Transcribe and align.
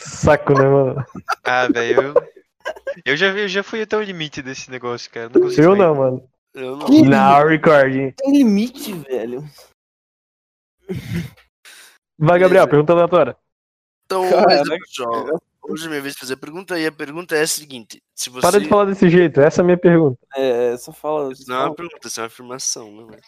Saco, 0.00 0.52
né, 0.54 0.64
mano? 0.68 1.06
Ah, 1.44 1.68
velho, 1.68 2.02
eu... 2.02 2.34
Eu 3.04 3.16
já, 3.16 3.30
vi- 3.30 3.40
eu 3.40 3.48
já 3.48 3.62
fui 3.62 3.82
até 3.82 3.96
o 3.96 4.02
limite 4.02 4.40
desse 4.40 4.70
negócio, 4.70 5.10
cara. 5.10 5.28
Não 5.28 5.42
consigo 5.42 5.62
Eu 5.62 5.76
não, 5.76 5.94
mano. 5.94 6.28
Eu 6.54 6.76
não. 6.76 6.86
Não, 6.88 7.46
recording. 7.46 8.12
Tem 8.12 8.32
limite, 8.32 8.92
velho. 8.94 9.44
Vai, 12.18 12.38
Gabriel, 12.38 12.68
pergunta 12.68 12.92
aleatória. 12.92 13.36
Então, 14.06 14.24
mas, 14.46 14.62
pessoal, 14.68 15.40
hoje 15.62 15.86
é 15.86 15.88
minha 15.88 16.00
vez 16.00 16.14
de 16.14 16.20
fazer 16.20 16.34
a 16.34 16.36
pergunta 16.38 16.78
e 16.78 16.86
a 16.86 16.92
pergunta 16.92 17.36
é 17.36 17.42
a 17.42 17.46
seguinte: 17.46 18.02
se 18.14 18.30
você. 18.30 18.40
Para 18.42 18.60
de 18.60 18.68
falar 18.68 18.84
desse 18.86 19.10
jeito, 19.10 19.40
essa 19.40 19.60
é 19.60 19.62
a 19.62 19.64
minha 19.64 19.78
pergunta. 19.78 20.18
É, 20.36 20.76
só 20.76 20.92
fala. 20.92 21.32
Isso 21.32 21.48
não 21.48 21.56
é 21.56 21.64
uma 21.66 21.74
pergunta, 21.74 22.06
isso 22.08 22.20
é 22.20 22.22
uma 22.22 22.26
afirmação, 22.28 23.06
né? 23.06 23.18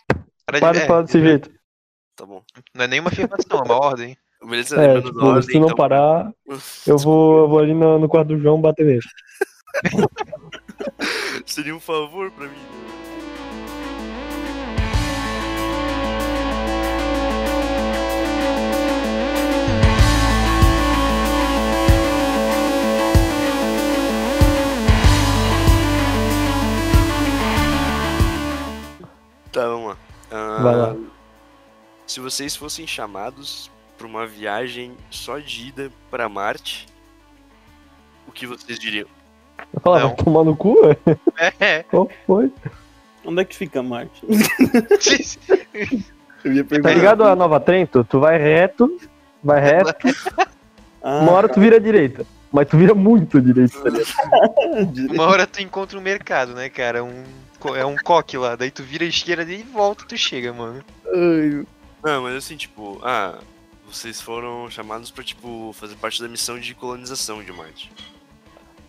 Para 0.47 0.61
Para 0.61 0.73
de 0.79 0.85
é, 0.85 0.87
falar 0.87 1.03
desse 1.03 1.21
jeito. 1.21 1.51
Tá 2.15 2.25
bom. 2.25 2.43
Não 2.73 2.85
é 2.85 2.89
nenhuma 2.89 3.11
afirmação, 3.11 3.59
é 3.59 3.63
uma 3.63 3.77
ordem. 3.77 4.17
Beleza, 4.45 4.77
É, 4.81 5.01
tipo, 5.01 5.25
ordem, 5.25 5.43
se 5.43 5.59
não 5.59 5.67
então- 5.67 5.77
parar, 5.77 6.33
eu 6.87 6.99
vou, 6.99 7.39
eu 7.43 7.49
vou 7.49 7.59
ali 7.59 7.75
no, 7.75 7.99
no 7.99 8.09
quarto 8.09 8.29
do 8.29 8.39
João 8.41 8.61
bater 8.61 8.85
nele. 8.87 9.01
Seria 11.47 11.75
um 11.75 11.81
favor 11.81 12.31
pra 12.33 12.47
mim. 12.47 12.57
Tá, 29.53 29.67
vamos 29.67 29.89
lá. 29.91 29.97
Ah, 30.31 30.63
Vai 30.63 30.77
lá. 30.77 30.97
Se 32.07 32.21
vocês 32.21 32.55
fossem 32.55 32.87
chamados 32.87 33.71
pra 33.97 34.07
uma 34.07 34.27
viagem 34.27 34.93
só 35.11 35.39
de 35.39 35.69
ida 35.69 35.91
pra 36.11 36.29
Marte, 36.29 36.87
o 38.27 38.33
que 38.33 38.47
vocês 38.47 38.79
diriam? 38.79 39.09
Não. 39.85 39.93
vai 39.93 40.17
tomar 40.17 40.45
no 40.45 40.57
cu? 40.57 40.77
É. 41.61 41.83
Qual 41.85 42.11
foi? 42.27 42.53
Onde 43.25 43.43
é 43.43 43.45
que 43.45 43.57
fica 43.57 43.83
Marte? 43.83 44.23
Eu 46.45 46.53
ia 46.53 46.65
Tá 46.65 46.91
ligado 46.93 47.25
a 47.25 47.35
Nova 47.35 47.59
Trento? 47.59 48.05
Tu 48.05 48.21
vai 48.21 48.39
reto, 48.39 48.97
vai 49.43 49.61
reto, 49.61 49.95
Ah, 51.03 51.21
uma 51.21 51.33
hora 51.33 51.49
tu 51.49 51.61
vira 51.61 51.77
à 51.77 51.81
direita. 51.81 52.25
Mas 52.53 52.69
tu 52.69 52.77
vira 52.77 52.95
muito 52.95 53.39
à 53.39 53.41
direita, 53.41 53.79
tá 53.81 53.91
ligado? 53.91 54.87
direito. 54.93 55.15
Uma 55.15 55.25
hora 55.25 55.47
tu 55.47 55.61
encontra 55.61 55.99
um 55.99 56.03
mercado, 56.03 56.55
né, 56.55 56.69
cara? 56.69 57.03
Um, 57.03 57.25
é 57.75 57.85
um 57.85 57.97
coque 57.97 58.39
lá. 58.39 58.55
Daí 58.55 58.71
tu 58.71 58.83
vira 58.83 59.05
a 59.05 59.09
esquerda 59.09 59.51
e 59.51 59.63
volta 59.63 60.05
tu 60.07 60.17
chega, 60.17 60.53
mano. 60.53 60.85
Não, 62.05 62.23
mas 62.23 62.37
assim, 62.37 62.57
tipo, 62.57 63.01
ah, 63.03 63.39
vocês 63.87 64.21
foram 64.21 64.69
chamados 64.71 65.11
pra, 65.11 65.23
tipo, 65.23 65.73
fazer 65.73 65.95
parte 65.97 66.21
da 66.21 66.29
missão 66.29 66.59
de 66.59 66.75
colonização 66.75 67.43
de 67.43 67.53
Marte. 67.53 67.93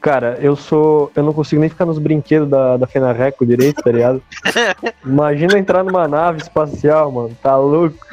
Cara, 0.02 0.38
eu 0.42 0.56
sou. 0.56 1.12
Eu 1.16 1.24
não 1.24 1.34
consigo 1.34 1.60
nem 1.60 1.70
ficar 1.70 1.86
nos 1.86 1.98
brinquedos 1.98 2.50
da, 2.50 2.78
da 2.78 2.88
Fenarreco 2.88 3.46
direito, 3.46 3.82
tá 3.82 3.92
ligado? 3.92 4.22
Imagina 5.04 5.58
entrar 5.58 5.84
numa 5.84 6.08
nave 6.08 6.42
espacial, 6.42 7.12
mano. 7.12 7.38
Tá 7.42 7.58
louco? 7.58 8.06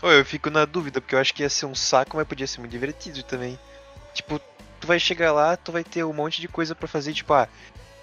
Pô, 0.00 0.10
eu 0.10 0.24
fico 0.24 0.50
na 0.50 0.64
dúvida, 0.64 1.00
porque 1.00 1.14
eu 1.14 1.18
acho 1.18 1.34
que 1.34 1.42
ia 1.42 1.48
ser 1.50 1.66
um 1.66 1.74
saco, 1.74 2.16
mas 2.16 2.26
podia 2.26 2.46
ser 2.46 2.60
muito 2.60 2.70
divertido 2.70 3.22
também. 3.22 3.58
Tipo, 4.12 4.40
tu 4.78 4.86
vai 4.86 5.00
chegar 5.00 5.32
lá, 5.32 5.56
tu 5.56 5.72
vai 5.72 5.82
ter 5.82 6.04
um 6.04 6.12
monte 6.12 6.40
de 6.40 6.48
coisa 6.48 6.74
pra 6.74 6.86
fazer, 6.86 7.12
tipo, 7.12 7.32
ah, 7.32 7.48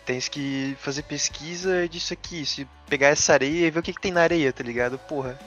tens 0.06 0.28
que 0.28 0.76
fazer 0.80 1.04
pesquisa 1.04 1.88
disso 1.88 2.12
aqui, 2.12 2.46
se 2.46 2.68
pegar 2.90 3.08
essa 3.08 3.34
areia 3.34 3.68
e 3.68 3.72
ver 3.72 3.80
o 3.80 3.84
que, 3.84 3.94
que 3.94 4.02
tem 4.02 4.12
na 4.12 4.22
areia, 4.22 4.52
tá 4.52 4.64
ligado? 4.64 4.98
Porra. 4.98 5.40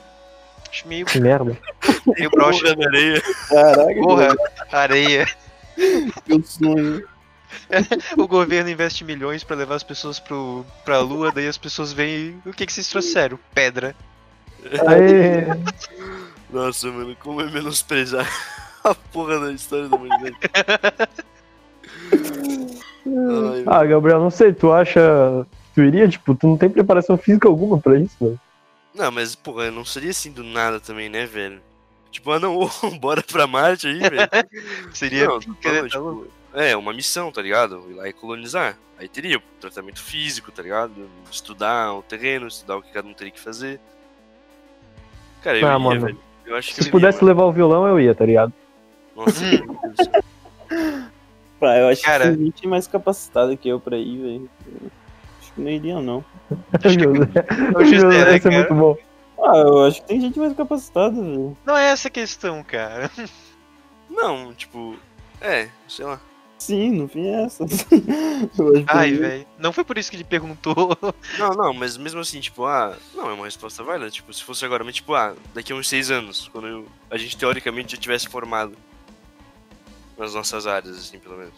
Acho 0.69 0.87
meio, 0.87 1.05
Que 1.05 1.19
merda. 1.19 1.57
meio 2.17 2.29
broxa. 2.31 2.61
Porra 2.63 2.75
na 2.75 2.85
areia. 2.87 3.21
Caraca, 3.49 4.01
Porra, 4.01 4.35
areia. 4.71 5.27
meu 6.27 6.43
sonho. 6.43 7.03
O 8.17 8.27
governo 8.27 8.69
investe 8.69 9.03
milhões 9.05 9.43
pra 9.43 9.55
levar 9.55 9.75
as 9.75 9.83
pessoas 9.83 10.19
pro, 10.19 10.65
pra 10.83 10.99
lua, 10.99 11.31
daí 11.31 11.47
as 11.47 11.57
pessoas 11.57 11.93
vêm 11.93 12.39
e 12.45 12.49
o 12.49 12.53
que, 12.53 12.65
que 12.65 12.73
vocês 12.73 12.87
trouxeram? 12.89 13.39
Pedra. 13.53 13.95
Aê, 14.87 15.45
Nossa, 16.51 16.91
mano, 16.91 17.15
como 17.21 17.39
é 17.41 17.49
menosprezar 17.49 18.27
a 18.83 18.93
porra 18.93 19.39
da 19.39 19.51
história 19.53 19.87
da 19.87 19.95
humanidade. 19.95 20.35
Ai, 23.05 23.63
Ah, 23.65 23.85
Gabriel, 23.85 24.19
não 24.19 24.29
sei, 24.29 24.53
tu 24.53 24.71
acha. 24.71 24.99
Tu 25.73 25.81
iria, 25.81 26.07
tipo, 26.07 26.35
tu 26.35 26.47
não 26.47 26.57
tem 26.57 26.69
preparação 26.69 27.17
física 27.17 27.47
alguma 27.47 27.77
pra 27.79 27.97
isso, 27.99 28.15
mano? 28.19 28.39
Não, 28.95 29.11
mas, 29.11 29.35
porra, 29.35 29.69
não 29.71 29.83
seria 29.83 30.11
assim 30.11 30.31
do 30.31 30.43
nada 30.43 30.79
também, 30.79 31.09
né, 31.09 31.25
velho? 31.25 31.61
Tipo, 32.11 32.31
ah, 32.31 32.39
não, 32.39 32.57
bora 32.99 33.21
pra 33.21 33.45
Marte 33.45 33.87
aí, 33.87 33.99
velho. 33.99 34.29
Seria. 34.93 35.27
Não, 35.27 35.39
querer- 35.39 35.81
não, 35.83 35.89
tipo, 35.89 36.27
é, 36.53 36.75
uma 36.77 36.93
missão, 36.93 37.31
tá 37.31 37.41
ligado? 37.41 37.83
Ir 37.89 37.93
lá 37.95 38.07
e 38.07 38.13
colonizar. 38.13 38.77
Aí 38.97 39.09
teria 39.09 39.37
o 39.37 39.41
tratamento 39.59 40.01
físico, 40.01 40.49
tá 40.51 40.63
ligado? 40.63 41.09
Estudar 41.29 41.93
o 41.93 42.01
terreno, 42.01 42.47
estudar 42.47 42.77
o 42.77 42.81
que 42.81 42.91
cada 42.93 43.05
um 43.07 43.13
teria 43.13 43.31
que 43.33 43.39
fazer. 43.39 43.79
Cara, 45.41 45.57
eu 45.59 45.67
Ah, 45.67 45.71
ia, 45.73 45.79
mano. 45.79 46.01
velho. 46.01 46.19
Eu 46.45 46.55
acho 46.55 46.73
que 46.73 46.81
Se 46.83 46.87
eu 46.87 46.91
pudesse 46.91 47.23
levar 47.25 47.43
o 47.43 47.51
violão, 47.51 47.85
eu 47.87 47.99
ia, 47.99 48.15
tá 48.15 48.25
ligado? 48.25 48.53
Nossa, 49.15 49.41
meu 49.43 49.57
Deus. 49.67 50.09
Pá, 51.59 51.77
eu 51.77 51.87
acho 51.89 52.01
Cara. 52.03 52.29
que 52.31 52.35
tem 52.37 52.45
gente 52.45 52.67
mais 52.67 52.87
capacitada 52.87 53.55
que 53.57 53.67
eu 53.67 53.79
pra 53.79 53.97
ir, 53.97 54.17
velho. 54.21 54.49
Acho 55.55 55.55
que 55.55 55.61
não 55.61 55.69
iria, 55.71 55.99
não. 56.01 56.25
O 56.51 56.89
José, 56.89 57.05
o 57.75 57.79
o 57.81 57.85
José, 57.85 58.07
né, 58.07 58.35
esse 58.35 58.47
é 58.47 58.51
cara? 58.51 58.55
muito 58.57 58.73
bom. 58.75 58.97
Ah, 59.43 59.57
eu 59.57 59.85
acho 59.85 60.01
que 60.01 60.07
tem 60.07 60.21
gente 60.21 60.39
mais 60.39 60.53
capacitada, 60.53 61.11
velho. 61.21 61.57
Não 61.65 61.77
é 61.77 61.89
essa 61.91 62.07
a 62.07 62.11
questão, 62.11 62.63
cara. 62.63 63.09
Não, 64.09 64.53
tipo, 64.53 64.95
é, 65.41 65.67
sei 65.87 66.05
lá. 66.05 66.19
Sim, 66.57 66.91
no 66.91 67.07
fim 67.07 67.27
é 67.27 67.43
essa. 67.43 67.65
Acho 67.67 67.85
que 67.85 68.85
Ai, 68.87 69.11
velho. 69.11 69.45
Não 69.59 69.73
foi 69.73 69.83
por 69.83 69.97
isso 69.97 70.09
que 70.09 70.15
ele 70.15 70.23
perguntou. 70.23 70.97
Não, 71.37 71.49
não, 71.51 71.73
mas 71.73 71.97
mesmo 71.97 72.21
assim, 72.21 72.39
tipo, 72.39 72.65
ah, 72.65 72.95
não 73.13 73.29
é 73.29 73.33
uma 73.33 73.43
resposta 73.45 73.83
válida, 73.83 74.09
tipo, 74.09 74.33
se 74.33 74.41
fosse 74.41 74.63
agora, 74.63 74.81
mas 74.83 74.95
tipo, 74.95 75.13
ah, 75.13 75.35
daqui 75.53 75.73
a 75.73 75.75
uns 75.75 75.89
seis 75.89 76.09
anos, 76.09 76.47
quando 76.53 76.67
eu- 76.67 76.87
a 77.11 77.17
gente 77.17 77.35
teoricamente 77.35 77.95
já 77.95 78.01
tivesse 78.01 78.29
formado 78.29 78.71
nas 80.17 80.33
nossas 80.33 80.65
áreas, 80.65 80.97
assim, 80.97 81.19
pelo 81.19 81.37
menos. 81.37 81.53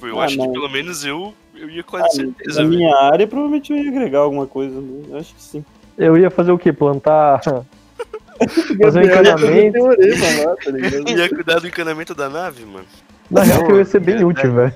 Tipo, 0.00 0.06
eu 0.06 0.18
Ah, 0.20 0.24
acho 0.24 0.38
não. 0.38 0.46
que 0.46 0.52
pelo 0.52 0.68
menos 0.70 1.04
eu, 1.04 1.34
eu 1.54 1.68
ia 1.68 1.80
Ah, 1.82 1.84
quase 1.84 2.16
certeza, 2.16 2.62
Na 2.62 2.68
velho. 2.68 2.78
minha 2.78 2.96
área, 2.96 3.26
provavelmente 3.26 3.70
eu 3.70 3.76
ia 3.78 3.90
agregar 3.90 4.20
alguma 4.20 4.46
coisa. 4.46 4.80
Né? 4.80 5.04
Eu 5.10 5.18
acho 5.18 5.34
que 5.34 5.42
sim. 5.42 5.64
Eu 5.98 6.16
ia 6.16 6.30
fazer 6.30 6.50
o 6.52 6.58
quê? 6.58 6.72
Plantar. 6.72 7.40
fazer 8.82 9.00
um 9.00 9.02
encanamento. 9.02 9.78
lá, 9.84 10.56
tá? 10.56 11.10
Ia 11.12 11.28
cuidar 11.28 11.60
do 11.60 11.68
encanamento 11.68 12.14
da 12.14 12.30
nave, 12.30 12.64
mano. 12.64 12.86
Na 13.30 13.42
real, 13.42 13.64
que 13.66 13.72
eu 13.72 13.76
ia 13.76 13.84
ser 13.84 14.00
bem 14.00 14.24
útil, 14.24 14.54
velho. 14.54 14.72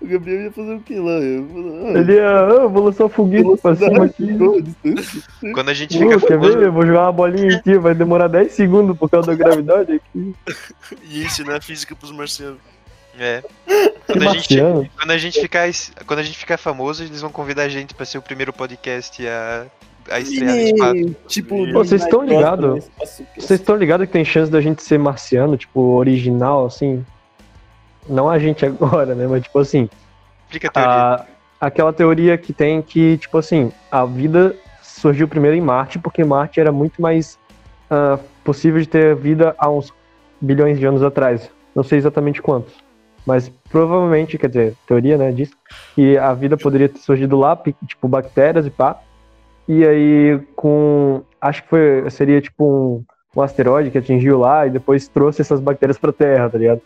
O 0.00 0.06
Gabriel 0.06 0.42
ia 0.44 0.52
fazer 0.52 0.74
o 0.74 0.80
que 0.80 0.94
lá? 0.94 1.10
Eu 1.10 1.46
ia 1.92 1.98
Ele 1.98 2.12
ia. 2.14 2.30
Ah, 2.30 2.48
eu 2.52 2.70
vou 2.70 2.84
lançar 2.84 3.04
um 3.04 3.08
foguete 3.08 3.60
pra 3.60 3.74
cima 3.74 4.04
aqui. 4.04 4.28
Quando 5.52 5.68
a 5.68 5.74
gente 5.74 5.98
fica 5.98 6.20
quer 6.20 6.38
ver? 6.38 6.62
Eu 6.62 6.72
vou 6.72 6.86
jogar 6.86 7.02
uma 7.02 7.12
bolinha 7.12 7.60
ti, 7.62 7.76
vai 7.76 7.94
demorar 7.94 8.28
10 8.28 8.52
segundos 8.52 8.96
por 8.96 9.10
causa 9.10 9.26
da 9.26 9.34
gravidade 9.34 9.94
aqui. 9.94 10.34
E 11.10 11.24
ensinar 11.24 11.60
física 11.62 11.94
pros 11.96 12.12
marcianos. 12.12 12.58
É. 13.18 13.42
Quando 14.06 14.28
a, 14.28 14.32
gente, 14.32 14.90
quando, 14.98 15.10
a 15.12 15.18
gente 15.18 15.40
ficar, 15.40 15.68
quando 16.04 16.18
a 16.18 16.22
gente 16.24 16.36
ficar 16.36 16.56
famoso, 16.58 17.04
eles 17.04 17.20
vão 17.20 17.30
convidar 17.30 17.62
a 17.62 17.68
gente 17.68 17.94
pra 17.94 18.04
ser 18.04 18.18
o 18.18 18.22
primeiro 18.22 18.52
podcast 18.52 19.24
a, 19.24 19.66
a 20.10 20.18
estrear 20.18 20.52
no 20.52 20.60
espaço. 20.60 21.16
Tipo, 21.28 21.72
Pô, 21.72 21.84
vocês 21.84 22.02
estão 22.02 22.22
Minecraft, 22.22 22.56
ligado? 22.60 22.78
Espaço- 22.78 23.24
Vocês 23.38 23.60
estão 23.60 23.76
ligados 23.76 24.06
que 24.08 24.12
tem 24.12 24.24
chance 24.24 24.50
da 24.50 24.60
gente 24.60 24.82
ser 24.82 24.98
marciano, 24.98 25.56
tipo, 25.56 25.80
original, 25.94 26.66
assim? 26.66 27.04
Não 28.08 28.28
a 28.28 28.36
gente 28.40 28.66
agora, 28.66 29.14
né? 29.14 29.28
Mas, 29.28 29.44
tipo 29.44 29.60
assim, 29.60 29.88
Explica 30.46 30.68
a 30.68 30.70
teoria. 30.72 30.92
a, 31.60 31.66
aquela 31.66 31.92
teoria 31.92 32.36
que 32.36 32.52
tem 32.52 32.82
que, 32.82 33.16
tipo 33.18 33.38
assim, 33.38 33.70
a 33.92 34.04
vida 34.04 34.56
surgiu 34.82 35.28
primeiro 35.28 35.56
em 35.56 35.60
Marte, 35.60 36.00
porque 36.00 36.24
Marte 36.24 36.58
era 36.58 36.72
muito 36.72 37.00
mais 37.00 37.38
ah, 37.88 38.18
possível 38.42 38.80
de 38.80 38.88
ter 38.88 39.14
vida 39.14 39.54
há 39.56 39.70
uns 39.70 39.92
bilhões 40.40 40.80
de 40.80 40.84
anos 40.86 41.02
atrás. 41.04 41.48
Não 41.76 41.84
sei 41.84 41.98
exatamente 41.98 42.42
quantos. 42.42 42.74
Mas 43.26 43.48
provavelmente, 43.70 44.38
quer 44.38 44.48
dizer, 44.48 44.74
teoria, 44.86 45.16
né, 45.18 45.30
diz 45.32 45.50
que 45.94 46.16
a 46.16 46.32
vida 46.32 46.56
poderia 46.56 46.88
ter 46.88 46.98
surgido 46.98 47.38
lá, 47.38 47.56
tipo, 47.86 48.08
bactérias 48.08 48.66
e 48.66 48.70
pá. 48.70 48.98
E 49.68 49.86
aí, 49.86 50.40
com. 50.56 51.22
Acho 51.40 51.62
que 51.62 51.68
foi, 51.68 52.10
seria 52.10 52.40
tipo 52.40 52.64
um, 52.64 53.04
um 53.38 53.42
asteroide 53.42 53.90
que 53.90 53.98
atingiu 53.98 54.38
lá 54.38 54.66
e 54.66 54.70
depois 54.70 55.06
trouxe 55.08 55.40
essas 55.42 55.60
bactérias 55.60 55.96
pra 55.98 56.12
Terra, 56.12 56.50
tá 56.50 56.58
ligado? 56.58 56.80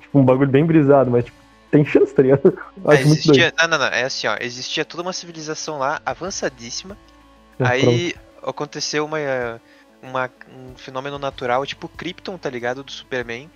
Tipo, 0.00 0.18
um 0.18 0.24
bagulho 0.24 0.50
bem 0.50 0.64
brisado, 0.66 1.10
mas, 1.10 1.24
tipo, 1.24 1.36
tem 1.70 1.84
chance, 1.84 2.12
tá 2.14 2.22
ligado? 2.22 2.42
É, 2.88 2.92
Acho 2.94 3.06
muito 3.08 3.24
doido. 3.26 3.38
existia, 3.40 3.52
não, 3.58 3.68
não, 3.68 3.78
não. 3.78 3.86
É 3.86 4.04
assim, 4.04 4.26
ó. 4.26 4.36
Existia 4.40 4.84
toda 4.84 5.02
uma 5.02 5.12
civilização 5.12 5.78
lá 5.78 6.00
avançadíssima. 6.04 6.96
É, 7.58 7.64
pronto. 7.64 7.70
Aí 7.72 8.14
aconteceu 8.42 9.04
uma, 9.06 9.18
uma- 10.02 10.30
um 10.54 10.76
fenômeno 10.76 11.18
natural, 11.18 11.64
tipo 11.64 11.88
Krypton, 11.88 12.36
tá 12.36 12.50
ligado? 12.50 12.84
Do 12.84 12.92
Superman. 12.92 13.48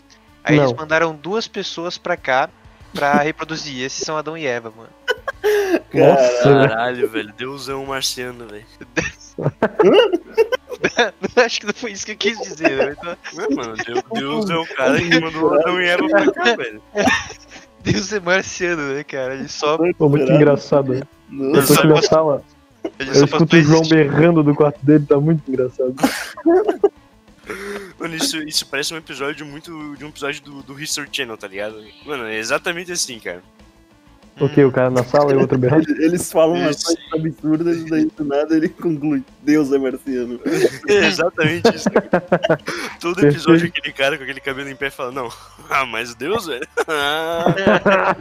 Aí 0.45 0.57
eles 0.57 0.71
Não. 0.71 0.77
mandaram 0.79 1.15
duas 1.15 1.47
pessoas 1.49 1.99
pra 1.99 2.17
cá 2.17 2.49
pra 2.95 3.15
reproduzir. 3.23 3.83
Esses 3.85 4.05
são 4.05 4.17
Adão 4.17 4.37
e 4.37 4.47
Eva, 4.47 4.73
mano. 4.77 4.89
Nossa, 5.95 6.55
velho. 6.55 6.69
Caralho, 6.69 7.09
velho. 7.11 7.33
Deus 7.37 7.69
é 7.69 7.75
um 7.75 7.87
marciano, 7.87 8.47
velho. 8.47 8.67
Acho 11.37 11.61
que 11.61 11.67
não 11.67 11.75
foi 11.75 11.93
isso 11.93 12.07
que 12.07 12.13
eu 12.13 12.17
quis 12.17 12.39
dizer, 12.39 12.77
né? 12.77 12.97
Então, 12.99 13.17
Não, 13.35 13.57
mano, 13.57 13.75
Deus, 13.85 14.03
Deus 14.13 14.51
é 14.51 14.57
o 14.57 14.67
cara 14.75 14.99
que 14.99 15.21
mandou 15.21 15.55
Adão 15.55 15.81
e 15.81 15.87
Eva 15.89 16.09
pra 16.09 16.33
cá, 16.33 16.57
velho. 16.57 16.83
Deus 17.83 18.13
é 18.13 18.21
marciano, 18.21 18.95
né, 18.95 19.03
cara? 19.05 19.35
Ele 19.35 19.49
só, 19.49 19.79
Pô, 19.97 20.09
muito 20.09 20.31
engraçado. 20.31 20.93
né? 20.93 21.03
Eu 21.33 21.67
tô 21.67 21.73
aqui 21.75 21.87
na 21.87 22.03
sala, 22.03 22.43
eu 22.99 23.13
escuto 23.25 23.57
o 23.57 23.63
João 23.63 23.77
existir. 23.81 23.95
berrando 23.95 24.43
do 24.43 24.55
quarto 24.55 24.85
dele, 24.85 25.07
tá 25.07 25.19
muito 25.19 25.43
engraçado. 25.51 25.95
Mano, 27.99 28.15
isso, 28.15 28.43
isso 28.43 28.67
parece 28.67 28.95
um 28.95 28.97
episódio 28.97 29.45
muito 29.47 29.97
de 29.97 30.05
um 30.05 30.09
episódio 30.09 30.43
do, 30.43 30.63
do 30.63 30.81
History 30.81 31.09
Channel, 31.13 31.37
tá 31.37 31.49
ligado? 31.49 31.83
Mano, 32.05 32.25
é 32.25 32.37
exatamente 32.37 32.93
assim, 32.93 33.19
cara. 33.19 33.43
O 34.41 34.49
que? 34.49 34.65
O 34.65 34.73
cara 34.73 34.89
na 34.89 35.05
sala 35.05 35.33
e 35.33 35.37
o 35.37 35.41
outro 35.41 35.59
berrando? 35.59 35.91
Eles 36.03 36.33
falam 36.33 36.57
umas 36.57 36.79
Isso. 36.79 36.87
coisas 36.87 37.13
absurdas 37.13 37.79
e 37.79 37.91
daí 37.91 38.11
do 38.17 38.25
nada 38.25 38.57
ele 38.57 38.69
conclui. 38.69 39.23
Deus 39.43 39.71
é 39.73 39.79
marciano. 39.79 40.41
É 40.89 41.07
exatamente 41.07 41.75
isso. 41.75 41.91
cara. 41.91 42.59
Todo 43.01 43.25
episódio 43.27 43.67
aquele 43.69 43.93
cara 43.93 44.17
com 44.17 44.25
aquele 44.25 44.41
cabelo 44.41 44.69
em 44.69 44.77
pé 44.77 44.91
fala, 44.91 45.13
não, 45.13 45.29
ah, 45.69 45.85
mas 45.85 46.15
Deus. 46.15 46.49
Ah. 46.89 48.17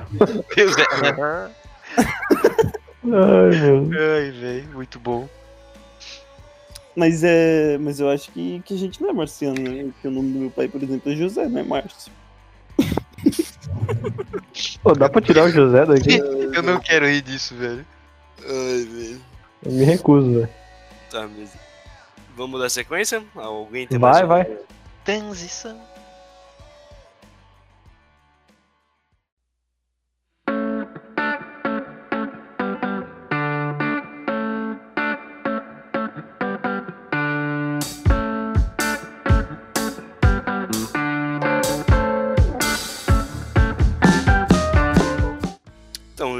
Deus 0.56 0.76
é. 0.78 1.50
Ai, 3.04 3.60
meu. 3.62 3.90
Ai, 3.94 4.32
velho, 4.32 4.70
muito 4.74 5.00
bom. 5.00 5.28
Mas 6.96 7.24
é. 7.24 7.78
Mas 7.78 8.00
eu 8.00 8.10
acho 8.10 8.32
que, 8.32 8.62
que 8.66 8.74
a 8.74 8.78
gente 8.78 9.02
não 9.02 9.10
é 9.10 9.14
marciano, 9.14 9.62
né? 9.62 9.86
Porque 9.86 10.08
o 10.08 10.12
nome 10.12 10.34
do 10.34 10.40
meu 10.40 10.52
pai, 10.52 10.68
por 10.68 10.82
exemplo, 10.82 11.12
é 11.12 11.16
José, 11.16 11.48
não 11.48 11.60
é 11.60 11.64
Márcio. 11.64 12.12
Pô, 14.84 14.94
dá 14.94 15.10
pra 15.10 15.22
tirar 15.22 15.46
o 15.46 15.50
José 15.50 15.86
daqui? 15.86 16.18
Eu 16.20 16.64
não 16.64 16.80
quero 16.80 17.06
rir 17.06 17.22
disso, 17.22 17.56
velho. 17.56 17.86
Ai, 18.42 18.86
velho. 18.86 19.22
Eu 19.64 19.72
me 19.72 19.84
recuso, 19.84 20.34
velho. 20.34 20.50
Tá, 21.10 21.28
mas... 21.28 21.52
Vamos 22.36 22.60
dar 22.60 22.70
sequência? 22.70 23.24
Alguém 23.36 23.86
tem 23.86 24.00
mais 24.00 24.26
Vai, 24.26 24.46
vai. 24.46 24.58
Transição. 25.04 25.80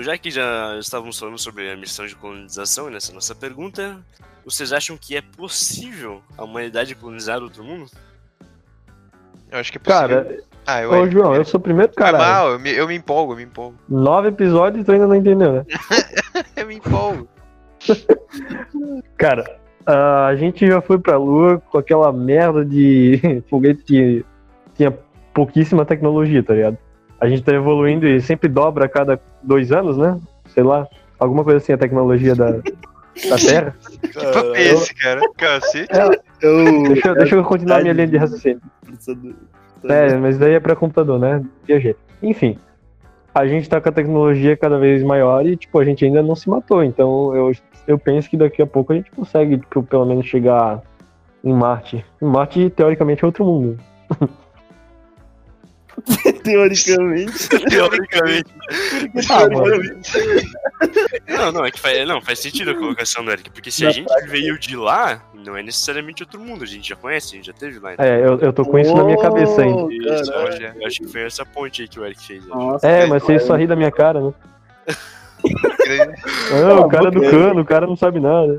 Já 0.10 0.18
que 0.18 0.32
já 0.32 0.76
estávamos 0.80 1.20
falando 1.20 1.38
sobre 1.38 1.70
a 1.70 1.78
missão 1.78 2.08
de 2.08 2.16
colonização 2.16 2.90
e 2.90 2.92
nessa 2.92 3.14
nossa 3.14 3.36
pergunta, 3.36 4.00
vocês 4.44 4.74
acham 4.74 4.98
que 4.98 5.16
é 5.16 5.22
possível 5.22 6.24
a 6.36 6.44
humanidade 6.44 6.96
colonizar 6.96 7.44
outro 7.44 7.64
mundo? 7.64 7.86
Eu 9.52 9.60
acho 9.60 9.72
que 9.72 9.78
é 9.78 9.82
possível. 9.82 10.08
Cara, 10.08 10.38
ah, 10.66 10.82
eu, 10.82 10.90
ô 10.90 11.08
João, 11.08 11.36
eu 11.36 11.46
sou 11.46 11.60
o 11.60 11.64
primeiro 11.64 11.94
Foi 11.94 12.04
cara. 12.04 12.18
mal, 12.18 12.52
eu 12.54 12.60
me, 12.60 12.72
eu 12.72 12.88
me 12.88 12.96
empolgo, 12.96 13.34
eu 13.34 13.38
me 13.38 13.44
empolgo. 13.44 13.78
Nove 13.88 14.30
episódios 14.30 14.82
e 14.82 14.84
tu 14.84 14.92
ainda 14.92 15.06
não 15.06 15.16
entendeu, 15.16 15.54
né? 15.54 15.66
Eu 16.56 16.66
me 16.66 16.76
empolgo. 16.76 17.28
Cara, 19.16 19.60
ah, 19.86 20.26
a 20.26 20.36
gente 20.36 20.66
já 20.66 20.82
foi 20.82 20.98
pra 20.98 21.18
lua 21.18 21.62
com 21.70 21.78
aquela 21.78 22.12
merda 22.12 22.66
de 22.66 23.44
foguete 23.48 23.84
que 23.84 24.26
tinha 24.76 24.92
pouquíssima 25.34 25.86
tecnologia, 25.86 26.42
tá 26.42 26.56
ligado? 26.56 26.78
A 27.22 27.28
gente 27.30 27.44
tá 27.44 27.54
evoluindo 27.54 28.08
e 28.08 28.20
sempre 28.22 28.50
dobra 28.50 28.86
a 28.86 28.90
cada 28.90 29.22
dois 29.44 29.72
anos, 29.72 29.98
né? 29.98 30.20
Sei 30.48 30.64
lá, 30.64 30.88
alguma 31.20 31.44
coisa 31.44 31.58
assim 31.58 31.74
a 31.74 31.78
tecnologia 31.78 32.36
da, 32.36 32.52
da 32.52 32.62
Terra. 33.48 33.76
Que 34.02 34.14
papo 34.14 34.56
é 34.56 34.62
esse, 34.62 34.94
cara? 34.96 35.22
Cacete. 35.38 35.88
Eu. 36.42 36.84
Deixa, 36.84 37.08
eu- 37.10 37.16
deixa 37.16 37.36
eu 37.36 37.44
continuar 37.44 37.82
minha 37.82 37.94
linha 37.94 38.08
de 38.08 38.18
raciocínio. 38.18 38.62
É, 39.84 40.16
mas 40.16 40.38
daí 40.38 40.54
é 40.54 40.60
pra 40.60 40.76
computador, 40.76 41.20
né? 41.20 41.44
Viajei. 41.66 41.96
Enfim, 42.22 42.58
a 43.34 43.48
gente 43.48 43.70
tá 43.70 43.80
com 43.80 43.90
a 43.90 43.92
tecnologia 43.92 44.58
cada 44.58 44.78
vez 44.78 45.02
maior 45.04 45.46
e, 45.46 45.56
tipo, 45.56 45.80
a 45.80 45.86
gente 45.86 46.04
ainda 46.04 46.22
não 46.22 46.36
se 46.36 46.50
matou. 46.50 46.84
Então, 46.84 47.34
eu, 47.36 47.52
eu 47.88 47.98
penso 47.98 48.30
que 48.30 48.36
daqui 48.38 48.62
a 48.62 48.68
pouco 48.68 48.92
a 48.92 48.96
gente 48.96 49.10
consegue, 49.12 49.58
tipo, 49.58 49.82
pelo 49.84 50.06
menos 50.06 50.26
chegar 50.26 50.82
em 51.44 51.54
Marte. 51.54 52.04
Em 52.22 52.26
Marte, 52.26 52.70
teoricamente, 52.72 53.24
é 53.24 53.28
outro 53.28 53.46
mundo. 53.46 53.80
Teoricamente. 56.44 57.50
Teoricamente. 57.70 58.54
Ah, 59.30 59.50
mano. 59.50 60.02
Não, 61.28 61.52
não, 61.52 61.66
é 61.66 61.72
que 61.72 61.80
faz, 61.80 62.08
não, 62.08 62.22
faz 62.22 62.40
sentido 62.40 62.72
a 62.72 62.76
colocação 62.76 63.24
do 63.24 63.32
Eric, 63.32 63.50
porque 63.52 63.72
se 63.72 63.84
a 63.84 63.88
Na 63.88 63.94
gente 63.94 64.12
veio 64.28 64.58
de 64.60 64.76
lá, 64.76 65.22
não 65.34 65.58
é 65.58 65.64
necessariamente 65.64 66.24
outro 66.24 66.40
mundo, 66.40 66.64
a 66.64 66.68
gente 66.68 66.90
já 66.90 66.96
conhece, 66.96 67.34
a 67.34 67.36
gente 67.38 67.48
já 67.48 67.54
teve 67.54 67.80
lá. 67.80 67.94
então. 67.94 68.06
É, 68.06 68.20
eu, 68.20 68.40
eu 68.40 68.54
tô 68.54 68.64
com 68.66 68.78
isso 68.80 68.96
na 68.96 69.04
minha 69.04 69.18
cabeça 69.18 69.62
ainda. 69.62 69.84
Oh, 69.84 69.92
Isso, 69.92 70.32
olha, 70.34 70.76
eu 70.80 70.88
acho 70.88 71.00
que 71.00 71.08
foi 71.08 71.22
essa 71.22 71.46
ponte 71.46 71.82
aí 71.82 71.88
que 71.88 72.00
o 72.00 72.06
Eric 72.06 72.26
fez. 72.26 72.46
Nossa, 72.48 72.88
É, 72.88 73.06
mas 73.06 73.24
você 73.24 73.40
só 73.40 73.56
ri 73.56 73.66
da 73.68 73.76
minha 73.76 73.92
cara, 73.92 74.22
né? 74.22 74.34
Grande. 75.86 76.22
Ah, 76.54 76.80
o 76.82 76.90
cara 76.90 77.10
do 77.10 77.20
boca. 77.22 77.32
cano, 77.32 77.62
o 77.62 77.66
cara 77.66 77.88
não 77.88 77.96
sabe 77.96 78.20
nada. 78.20 78.58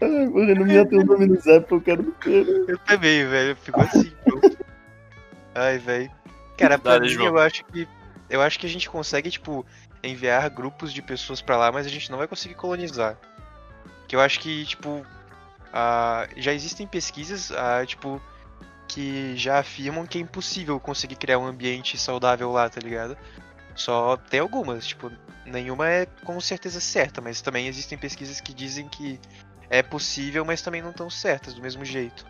Ai, 0.00 0.26
mano, 0.28 0.50
eu 0.50 0.56
não 0.56 0.64
me 0.66 0.78
ateu 0.78 1.00
o 1.00 1.04
nome 1.04 1.26
no 1.26 1.40
Zap, 1.40 1.70
eu 1.72 1.80
quero 1.80 2.02
do 2.02 2.12
cara. 2.12 2.36
Eu 2.68 2.78
também, 2.86 3.26
velho. 3.26 3.56
Ficou 3.56 3.82
assim, 3.82 4.12
Ai, 5.54 5.78
velho. 5.78 6.10
Cara, 6.56 6.78
pra 6.78 6.98
Dale, 6.98 7.16
mim, 7.16 7.24
eu 7.24 7.38
acho 7.38 7.64
que. 7.64 7.88
Eu 8.28 8.42
acho 8.42 8.58
que 8.58 8.66
a 8.66 8.68
gente 8.68 8.90
consegue, 8.90 9.30
tipo, 9.30 9.64
enviar 10.02 10.48
grupos 10.50 10.92
de 10.92 11.00
pessoas 11.00 11.40
pra 11.40 11.56
lá, 11.56 11.70
mas 11.70 11.86
a 11.86 11.88
gente 11.88 12.10
não 12.10 12.18
vai 12.18 12.26
conseguir 12.26 12.54
colonizar. 12.54 13.16
Que 14.08 14.16
eu 14.16 14.20
acho 14.20 14.40
que, 14.40 14.64
tipo. 14.66 15.04
ah, 15.72 16.26
já 16.36 16.52
existem 16.52 16.86
pesquisas, 16.86 17.52
ah, 17.52 17.84
tipo, 17.86 18.20
que 18.88 19.36
já 19.36 19.58
afirmam 19.58 20.06
que 20.06 20.18
é 20.18 20.20
impossível 20.20 20.78
conseguir 20.80 21.16
criar 21.16 21.38
um 21.38 21.46
ambiente 21.46 21.98
saudável 21.98 22.50
lá, 22.50 22.68
tá 22.68 22.80
ligado? 22.80 23.16
Só 23.74 24.16
tem 24.16 24.40
algumas, 24.40 24.86
tipo, 24.86 25.12
nenhuma 25.44 25.88
é 25.88 26.06
com 26.24 26.40
certeza 26.40 26.80
certa, 26.80 27.20
mas 27.20 27.40
também 27.40 27.68
existem 27.68 27.98
pesquisas 27.98 28.40
que 28.40 28.54
dizem 28.54 28.88
que 28.88 29.20
é 29.68 29.82
possível, 29.82 30.44
mas 30.44 30.62
também 30.62 30.80
não 30.80 30.90
estão 30.90 31.10
certas 31.10 31.54
do 31.54 31.60
mesmo 31.62 31.84
jeito. 31.84 32.24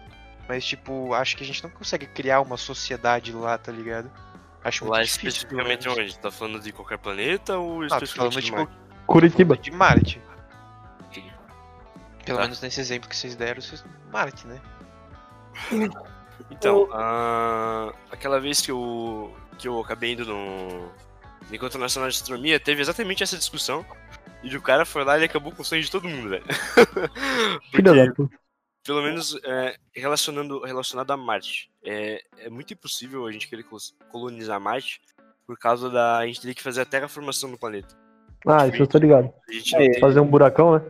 Mas, 0.48 0.64
tipo, 0.64 1.12
acho 1.14 1.36
que 1.36 1.42
a 1.42 1.46
gente 1.46 1.62
não 1.62 1.70
consegue 1.70 2.06
criar 2.06 2.40
uma 2.40 2.56
sociedade 2.56 3.32
lá, 3.32 3.58
tá 3.58 3.72
ligado? 3.72 4.10
Acho 4.62 4.84
muito 4.84 4.94
Lá 4.96 5.02
difícil. 5.02 5.28
especificamente 5.28 5.88
onde? 5.88 6.18
Tá 6.18 6.30
falando 6.30 6.60
de 6.60 6.72
qualquer 6.72 6.98
planeta 6.98 7.56
ou 7.58 7.82
Ah, 7.82 7.86
especificamente 7.86 8.32
falando, 8.32 8.40
de 8.40 8.46
tipo, 8.46 8.56
Marte? 8.58 9.06
Curitiba. 9.06 9.56
de 9.56 9.70
Marte. 9.70 10.22
Pelo 12.24 12.38
Tá. 12.38 12.44
menos 12.44 12.60
nesse 12.60 12.80
exemplo 12.80 13.08
que 13.08 13.14
vocês 13.16 13.36
deram, 13.36 13.60
vocês... 13.62 13.84
Marte, 14.12 14.46
né? 14.48 14.60
Então, 16.50 16.88
aquela 18.10 18.40
vez 18.40 18.60
que 18.60 18.70
eu, 18.70 19.34
que 19.58 19.68
eu 19.68 19.78
acabei 19.80 20.12
indo 20.12 20.24
no 20.26 20.90
Encontro 21.52 21.78
Nacional 21.78 22.10
de 22.10 22.16
Astronomia, 22.16 22.58
teve 22.58 22.80
exatamente 22.80 23.22
essa 23.22 23.36
discussão. 23.36 23.84
E 24.42 24.56
o 24.56 24.60
cara 24.62 24.84
foi 24.84 25.02
lá 25.04 25.14
e 25.14 25.18
ele 25.18 25.24
acabou 25.26 25.50
com 25.52 25.62
o 25.62 25.64
sonho 25.64 25.82
de 25.82 25.90
todo 25.90 26.08
mundo, 26.08 26.28
velho. 26.28 26.44
Filha 27.70 27.92
Porque, 27.92 28.06
da 28.06 28.12
puta. 28.12 28.36
Pelo 28.86 29.02
menos 29.02 29.38
é, 29.44 29.76
relacionando, 29.94 30.60
relacionado 30.60 31.10
a 31.10 31.16
Marte, 31.16 31.68
é, 31.84 32.22
é 32.38 32.48
muito 32.48 32.72
impossível 32.72 33.26
a 33.26 33.32
gente 33.32 33.48
querer 33.48 33.64
col- 33.64 33.78
colonizar 34.10 34.60
Marte 34.60 35.00
por 35.46 35.58
causa 35.58 35.90
da. 35.90 36.18
A 36.18 36.26
gente 36.26 36.40
teria 36.40 36.54
que 36.54 36.62
fazer 36.62 36.80
a 36.82 36.84
terraformação 36.86 37.50
do 37.50 37.58
planeta. 37.58 37.94
Ah, 38.46 38.66
isso 38.66 38.76
eu 38.82 38.86
tô 38.86 38.98
ligado. 38.98 39.32
A 39.74 39.82
É, 39.82 39.98
Fazer 39.98 40.20
um 40.20 40.26
buracão, 40.26 40.76
né? 40.76 40.82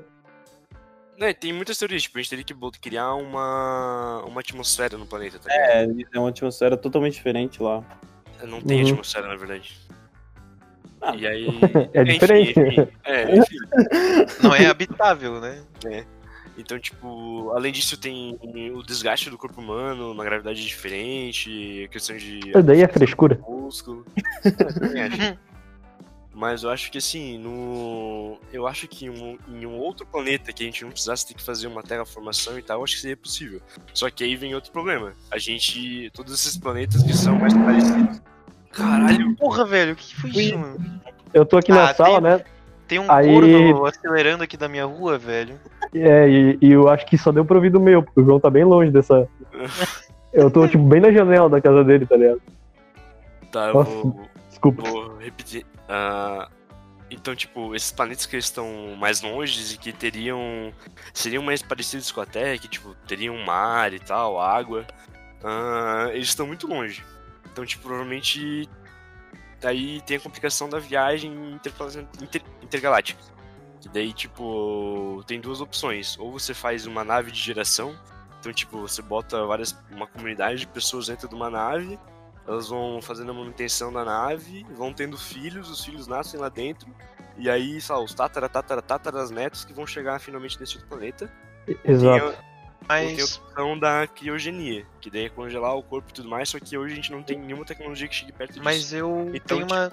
né, 1.18 1.32
tem 1.32 1.50
muitas 1.52 1.78
teorias, 1.78 2.02
tipo, 2.02 2.18
a 2.18 2.20
gente 2.20 2.28
teria 2.30 2.44
que 2.44 2.54
criar 2.80 3.14
uma, 3.14 4.22
uma 4.26 4.40
atmosfera 4.40 4.98
no 4.98 5.06
planeta, 5.06 5.38
tá 5.38 5.50
ligado? 5.50 5.98
É, 6.00 6.16
é 6.16 6.18
uma 6.20 6.28
atmosfera 6.28 6.76
totalmente 6.76 7.14
diferente 7.14 7.62
lá. 7.62 7.82
Não 8.42 8.60
tem 8.60 8.82
Uhum. 8.82 8.88
atmosfera, 8.90 9.26
na 9.26 9.36
verdade. 9.36 9.74
Ah. 11.00 11.14
E 11.16 11.26
aí. 11.26 11.46
É 11.94 12.04
diferente. 12.04 12.50
Enfim, 12.50 12.80
enfim. 12.82 12.92
É, 13.04 13.36
enfim. 13.36 13.56
Não 14.42 14.54
é 14.54 14.66
habitável, 14.66 15.40
né? 15.40 15.64
Então, 16.58 16.78
tipo, 16.78 17.50
além 17.54 17.70
disso, 17.72 17.96
tem 17.98 18.38
o 18.74 18.82
desgaste 18.82 19.28
do 19.28 19.36
corpo 19.36 19.60
humano, 19.60 20.10
uma 20.10 20.24
gravidade 20.24 20.66
diferente, 20.66 21.84
a 21.84 21.88
questão 21.88 22.16
de. 22.16 22.38
Isso 22.38 22.62
daí 22.62 22.82
é 22.82 22.88
frescura. 22.88 23.38
músculo. 23.46 24.04
É. 24.44 25.36
Mas 26.38 26.64
eu 26.64 26.70
acho 26.70 26.90
que 26.90 26.98
assim, 26.98 27.38
no. 27.38 28.38
Eu 28.52 28.66
acho 28.66 28.86
que 28.86 29.06
em 29.06 29.08
um, 29.08 29.38
em 29.48 29.64
um 29.64 29.78
outro 29.78 30.04
planeta 30.06 30.52
que 30.52 30.62
a 30.62 30.66
gente 30.66 30.82
não 30.84 30.90
precisasse 30.90 31.26
ter 31.26 31.32
que 31.32 31.42
fazer 31.42 31.66
uma 31.66 31.82
terraformação 31.82 32.58
e 32.58 32.62
tal, 32.62 32.78
eu 32.80 32.84
acho 32.84 32.94
que 32.96 33.00
seria 33.00 33.16
possível. 33.16 33.62
Só 33.94 34.10
que 34.10 34.22
aí 34.22 34.36
vem 34.36 34.54
outro 34.54 34.70
problema. 34.70 35.14
A 35.30 35.38
gente. 35.38 36.10
Todos 36.12 36.34
esses 36.34 36.58
planetas 36.58 37.02
que 37.02 37.14
são 37.16 37.38
mais 37.38 37.54
parecidos. 37.54 38.20
Caralho! 38.70 39.34
Porra, 39.36 39.64
velho, 39.64 39.94
o 39.94 39.96
que 39.96 40.14
foi 40.14 40.30
isso, 40.30 40.58
mano? 40.58 41.00
Eu 41.32 41.46
tô 41.46 41.56
aqui 41.56 41.72
na 41.72 41.90
Ah, 41.90 41.94
sala, 41.94 42.20
tem- 42.20 42.30
né? 42.30 42.44
Tem 42.86 42.98
um 43.00 43.10
Aí- 43.10 43.26
corno 43.26 43.86
acelerando 43.86 44.44
aqui 44.44 44.56
da 44.58 44.68
minha 44.68 44.84
rua, 44.84 45.16
velho. 45.18 45.58
É, 45.94 46.28
e, 46.28 46.58
e 46.60 46.72
eu 46.72 46.88
acho 46.88 47.06
que 47.06 47.16
só 47.18 47.30
deu 47.32 47.44
pra 47.44 47.56
ouvir 47.56 47.70
do 47.70 47.80
meu, 47.80 48.02
porque 48.02 48.20
o 48.20 48.24
João 48.24 48.40
tá 48.40 48.50
bem 48.50 48.64
longe 48.64 48.90
dessa. 48.90 49.28
Eu 50.32 50.50
tô, 50.50 50.66
tipo, 50.68 50.82
bem 50.84 51.00
na 51.00 51.10
janela 51.12 51.48
da 51.48 51.60
casa 51.60 51.82
dele, 51.84 52.04
tá 52.06 52.16
ligado? 52.16 52.42
Tá, 53.50 53.68
eu 53.68 53.74
Nossa. 53.74 53.90
vou, 53.90 54.28
Desculpa. 54.48 54.82
vou 54.82 55.16
repetir. 55.18 55.64
Ah, 55.88 56.48
Então, 57.10 57.34
tipo, 57.36 57.74
esses 57.74 57.92
planetas 57.92 58.26
que 58.26 58.36
estão 58.36 58.96
mais 58.98 59.22
longe 59.22 59.74
e 59.74 59.78
que 59.78 59.92
teriam. 59.92 60.72
seriam 61.14 61.42
mais 61.42 61.62
parecidos 61.62 62.10
com 62.10 62.20
a 62.20 62.26
Terra, 62.26 62.58
que, 62.58 62.68
tipo, 62.68 62.94
teriam 63.06 63.36
mar 63.44 63.92
e 63.92 64.00
tal, 64.00 64.40
água. 64.40 64.84
ah, 65.44 66.08
eles 66.12 66.28
estão 66.28 66.46
muito 66.46 66.66
longe. 66.66 67.04
Então, 67.52 67.64
tipo, 67.64 67.84
provavelmente. 67.84 68.68
Daí 69.60 70.02
tem 70.02 70.18
a 70.18 70.20
complicação 70.20 70.68
da 70.68 70.78
viagem 70.78 71.32
interplan- 71.54 72.06
inter- 72.20 72.42
intergaláctica. 72.62 73.18
Que 73.86 73.92
daí, 73.92 74.12
tipo, 74.12 75.22
tem 75.28 75.40
duas 75.40 75.60
opções. 75.60 76.18
Ou 76.18 76.32
você 76.32 76.52
faz 76.52 76.86
uma 76.86 77.04
nave 77.04 77.30
de 77.30 77.40
geração. 77.40 77.96
Então, 78.40 78.52
tipo, 78.52 78.80
você 78.80 79.00
bota 79.00 79.46
várias. 79.46 79.76
uma 79.92 80.08
comunidade 80.08 80.60
de 80.60 80.66
pessoas 80.66 81.06
dentro 81.06 81.28
de 81.28 81.34
uma 81.36 81.48
nave. 81.48 81.96
Elas 82.46 82.68
vão 82.68 83.00
fazendo 83.00 83.30
a 83.30 83.34
manutenção 83.34 83.92
da 83.92 84.04
nave, 84.04 84.64
vão 84.76 84.92
tendo 84.92 85.16
filhos, 85.16 85.70
os 85.70 85.84
filhos 85.84 86.06
nascem 86.08 86.38
lá 86.38 86.48
dentro. 86.48 86.88
E 87.36 87.48
aí, 87.48 87.80
sei 87.80 87.94
lá, 87.94 88.02
os 88.02 88.12
tatara, 88.14 88.48
tatara, 88.48 88.82
tataras 88.82 89.30
netos 89.30 89.64
que 89.64 89.72
vão 89.72 89.86
chegar 89.86 90.18
finalmente 90.20 90.58
nesse 90.58 90.74
outro 90.74 90.88
planeta. 90.88 91.30
Exato. 91.84 92.20
Tem 92.20 92.28
a, 92.28 92.32
tem 92.32 93.08
a 93.08 93.12
Mas. 93.16 93.36
opção 93.36 93.78
da 93.78 94.06
criogenia, 94.06 94.84
que 95.00 95.10
daí 95.10 95.26
é 95.26 95.28
congelar 95.28 95.76
o 95.76 95.82
corpo 95.82 96.10
e 96.10 96.12
tudo 96.12 96.28
mais, 96.28 96.48
só 96.48 96.58
que 96.58 96.76
hoje 96.76 96.92
a 96.92 96.96
gente 96.96 97.10
não 97.12 97.22
tem 97.22 97.38
nenhuma 97.38 97.64
tecnologia 97.64 98.06
que 98.08 98.14
chegue 98.14 98.32
perto 98.32 98.52
disso. 98.52 98.64
Mas 98.64 98.92
eu 98.92 99.30
Então, 99.34 99.58
tenho 99.58 99.66
uma. 99.66 99.90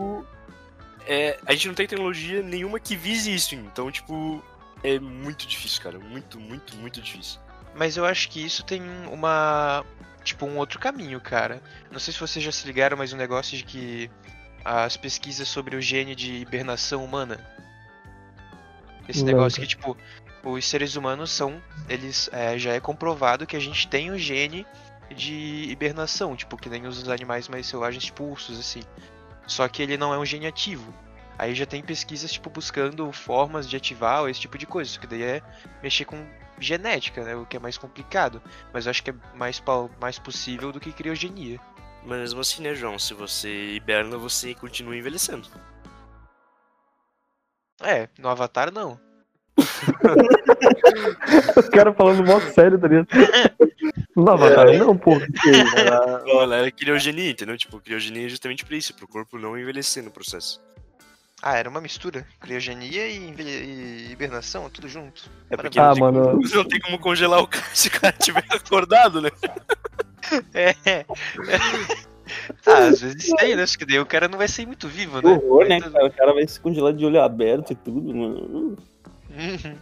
É, 1.08 1.40
a 1.46 1.54
gente 1.54 1.68
não 1.68 1.76
tem 1.76 1.88
tecnologia 1.88 2.42
nenhuma 2.42 2.80
que 2.80 2.96
vise 2.96 3.34
isso, 3.34 3.56
então, 3.56 3.92
tipo, 3.92 4.44
é 4.84 5.00
muito 5.00 5.48
difícil, 5.48 5.82
cara. 5.82 6.00
Muito, 6.00 6.40
muito, 6.40 6.76
muito 6.76 7.02
difícil. 7.02 7.40
Mas 7.76 7.98
eu 7.98 8.06
acho 8.06 8.30
que 8.30 8.44
isso 8.44 8.64
tem 8.64 8.82
uma. 9.12 9.86
Tipo, 10.24 10.46
um 10.46 10.58
outro 10.58 10.80
caminho, 10.80 11.20
cara. 11.20 11.62
Não 11.92 12.00
sei 12.00 12.14
se 12.14 12.20
vocês 12.20 12.44
já 12.44 12.52
se 12.52 12.66
ligaram, 12.66 12.96
mas 12.96 13.12
um 13.12 13.18
negócio 13.18 13.58
de 13.58 13.64
que 13.64 14.12
as 14.64 14.96
pesquisas 14.96 15.48
sobre 15.48 15.76
o 15.76 15.82
gene 15.82 16.16
de 16.16 16.36
hibernação 16.36 17.04
humana. 17.04 17.40
Esse 19.08 19.20
Não, 19.20 19.28
negócio 19.28 19.58
cara. 19.58 19.68
que, 19.68 19.76
tipo, 19.76 19.98
os 20.44 20.66
seres 20.66 20.96
humanos 20.96 21.32
são. 21.32 21.62
Eles. 21.90 22.30
é, 22.32 22.58
já 22.58 22.74
é 22.74 22.80
comprovado 22.80 23.46
que 23.46 23.56
a 23.56 23.60
gente 23.60 23.88
tem 23.88 24.12
o 24.12 24.18
gene 24.18 24.66
de 25.14 25.66
hibernação, 25.70 26.36
tipo, 26.36 26.58
que 26.58 26.70
nem 26.70 26.86
os 26.88 27.08
animais 27.10 27.48
mais 27.48 27.68
selvagens, 27.68 28.06
tipo 28.06 28.24
ursos, 28.24 28.60
assim. 28.60 28.82
Só 29.46 29.68
que 29.68 29.82
ele 29.82 29.98
não 29.98 30.14
é 30.14 30.18
um 30.18 30.26
gene 30.26 30.48
ativo. 30.48 30.94
Aí 31.38 31.56
já 31.56 31.66
tem 31.66 31.82
pesquisas, 31.82 32.32
tipo, 32.32 32.50
buscando 32.50 33.12
formas 33.12 33.68
de 33.68 33.76
ativar 33.76 34.22
ou 34.22 34.30
esse 34.30 34.40
tipo 34.40 34.58
de 34.58 34.66
coisa. 34.66 34.90
Isso 34.90 35.00
que 35.00 35.08
daí 35.08 35.24
é 35.24 35.42
mexer 35.82 36.06
com 36.06 36.26
genética, 36.60 37.24
né? 37.24 37.36
O 37.36 37.46
que 37.46 37.58
é 37.58 37.60
mais 37.60 37.78
complicado. 37.78 38.42
Mas 38.72 38.86
eu 38.86 38.92
acho 38.92 39.04
que 39.04 39.10
é 39.10 39.16
mais, 39.36 39.62
mais 40.00 40.20
possível 40.20 40.72
do 40.72 40.80
que 40.80 40.92
criogenia. 40.92 41.60
Mas 42.06 42.20
mesmo 42.20 42.42
assim, 42.42 42.62
né, 42.62 42.76
João? 42.76 43.00
Se 43.00 43.14
você 43.14 43.74
hiberna, 43.74 44.18
você 44.18 44.54
continua 44.54 44.96
envelhecendo. 44.96 45.48
É, 47.82 48.08
no 48.18 48.30
Avatar 48.30 48.72
não. 48.72 49.00
Os 51.58 51.70
caras 51.70 51.96
falando 51.96 52.26
mó 52.26 52.40
sério, 52.40 52.80
tá 52.80 52.88
ligado? 52.88 53.08
Não 54.16 54.24
dá 54.26 54.36
vantagem, 54.36 54.78
não, 54.78 54.96
pô. 54.96 55.12
Não, 56.26 56.42
ela 56.42 56.56
era 56.58 56.72
criogenia, 56.72 57.32
entendeu? 57.32 57.58
Tipo, 57.58 57.80
criogenia 57.80 58.26
é 58.26 58.30
justamente 58.30 58.64
pra 58.64 58.78
isso, 58.78 58.94
pro 58.94 59.08
corpo 59.08 59.40
não 59.40 59.58
envelhecer 59.58 60.04
no 60.04 60.12
processo. 60.12 60.62
Ah, 61.42 61.58
era 61.58 61.70
uma 61.70 61.82
mistura. 61.82 62.26
Criogenia 62.40 63.08
e, 63.08 63.34
e 63.38 64.12
hibernação, 64.12 64.70
tudo 64.70 64.88
junto. 64.88 65.30
É 65.50 65.58
porque 65.58 65.80
Ah, 65.80 65.88
não, 65.88 65.94
tem 65.94 66.02
mano. 66.04 66.22
como, 66.32 66.42
não 66.56 66.64
tem 66.64 66.80
como 66.80 67.00
congelar 67.00 67.42
o 67.42 67.48
cara 67.48 67.66
se 67.74 67.88
o 67.88 67.92
cara 67.92 68.14
tiver 68.14 68.46
acordado, 68.54 69.20
né? 69.20 69.30
É. 70.54 71.06
ah, 72.66 72.78
às 72.88 73.02
vezes 73.02 73.30
tem, 73.34 73.56
né? 73.56 73.64
Acho 73.64 73.78
que 73.78 73.86
daí 73.86 74.00
o 74.00 74.06
cara 74.06 74.28
não 74.28 74.38
vai 74.38 74.48
sair 74.48 74.66
muito 74.66 74.88
vivo, 74.88 75.22
né? 75.22 75.32
horror, 75.34 75.68
né, 75.68 75.82
cara? 75.82 76.06
O 76.06 76.12
cara 76.12 76.34
vai 76.34 76.48
se 76.48 76.60
congelar 76.60 76.94
de 76.94 77.06
olho 77.06 77.22
aberto 77.22 77.72
e 77.74 77.76
tudo, 77.76 78.14
mano. 78.16 78.78
Uhum. 79.32 79.76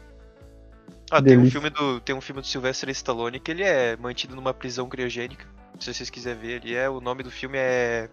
Ah, 1.11 1.21
tem 1.21 1.37
um 1.37 1.51
filme 1.51 1.69
do 1.69 1.99
tem 1.99 2.15
um 2.15 2.21
filme 2.21 2.41
do 2.41 2.47
Sylvester 2.47 2.89
Stallone 2.89 3.39
que 3.39 3.51
ele 3.51 3.63
é 3.63 3.97
mantido 3.97 4.35
numa 4.35 4.53
prisão 4.53 4.87
criogênica. 4.87 5.45
Se 5.77 5.93
vocês 5.93 6.09
quiserem 6.09 6.39
ver, 6.39 6.63
ele 6.63 6.73
é 6.73 6.89
o 6.89 7.01
nome 7.01 7.21
do 7.21 7.29
filme 7.29 7.57
é 7.57 8.09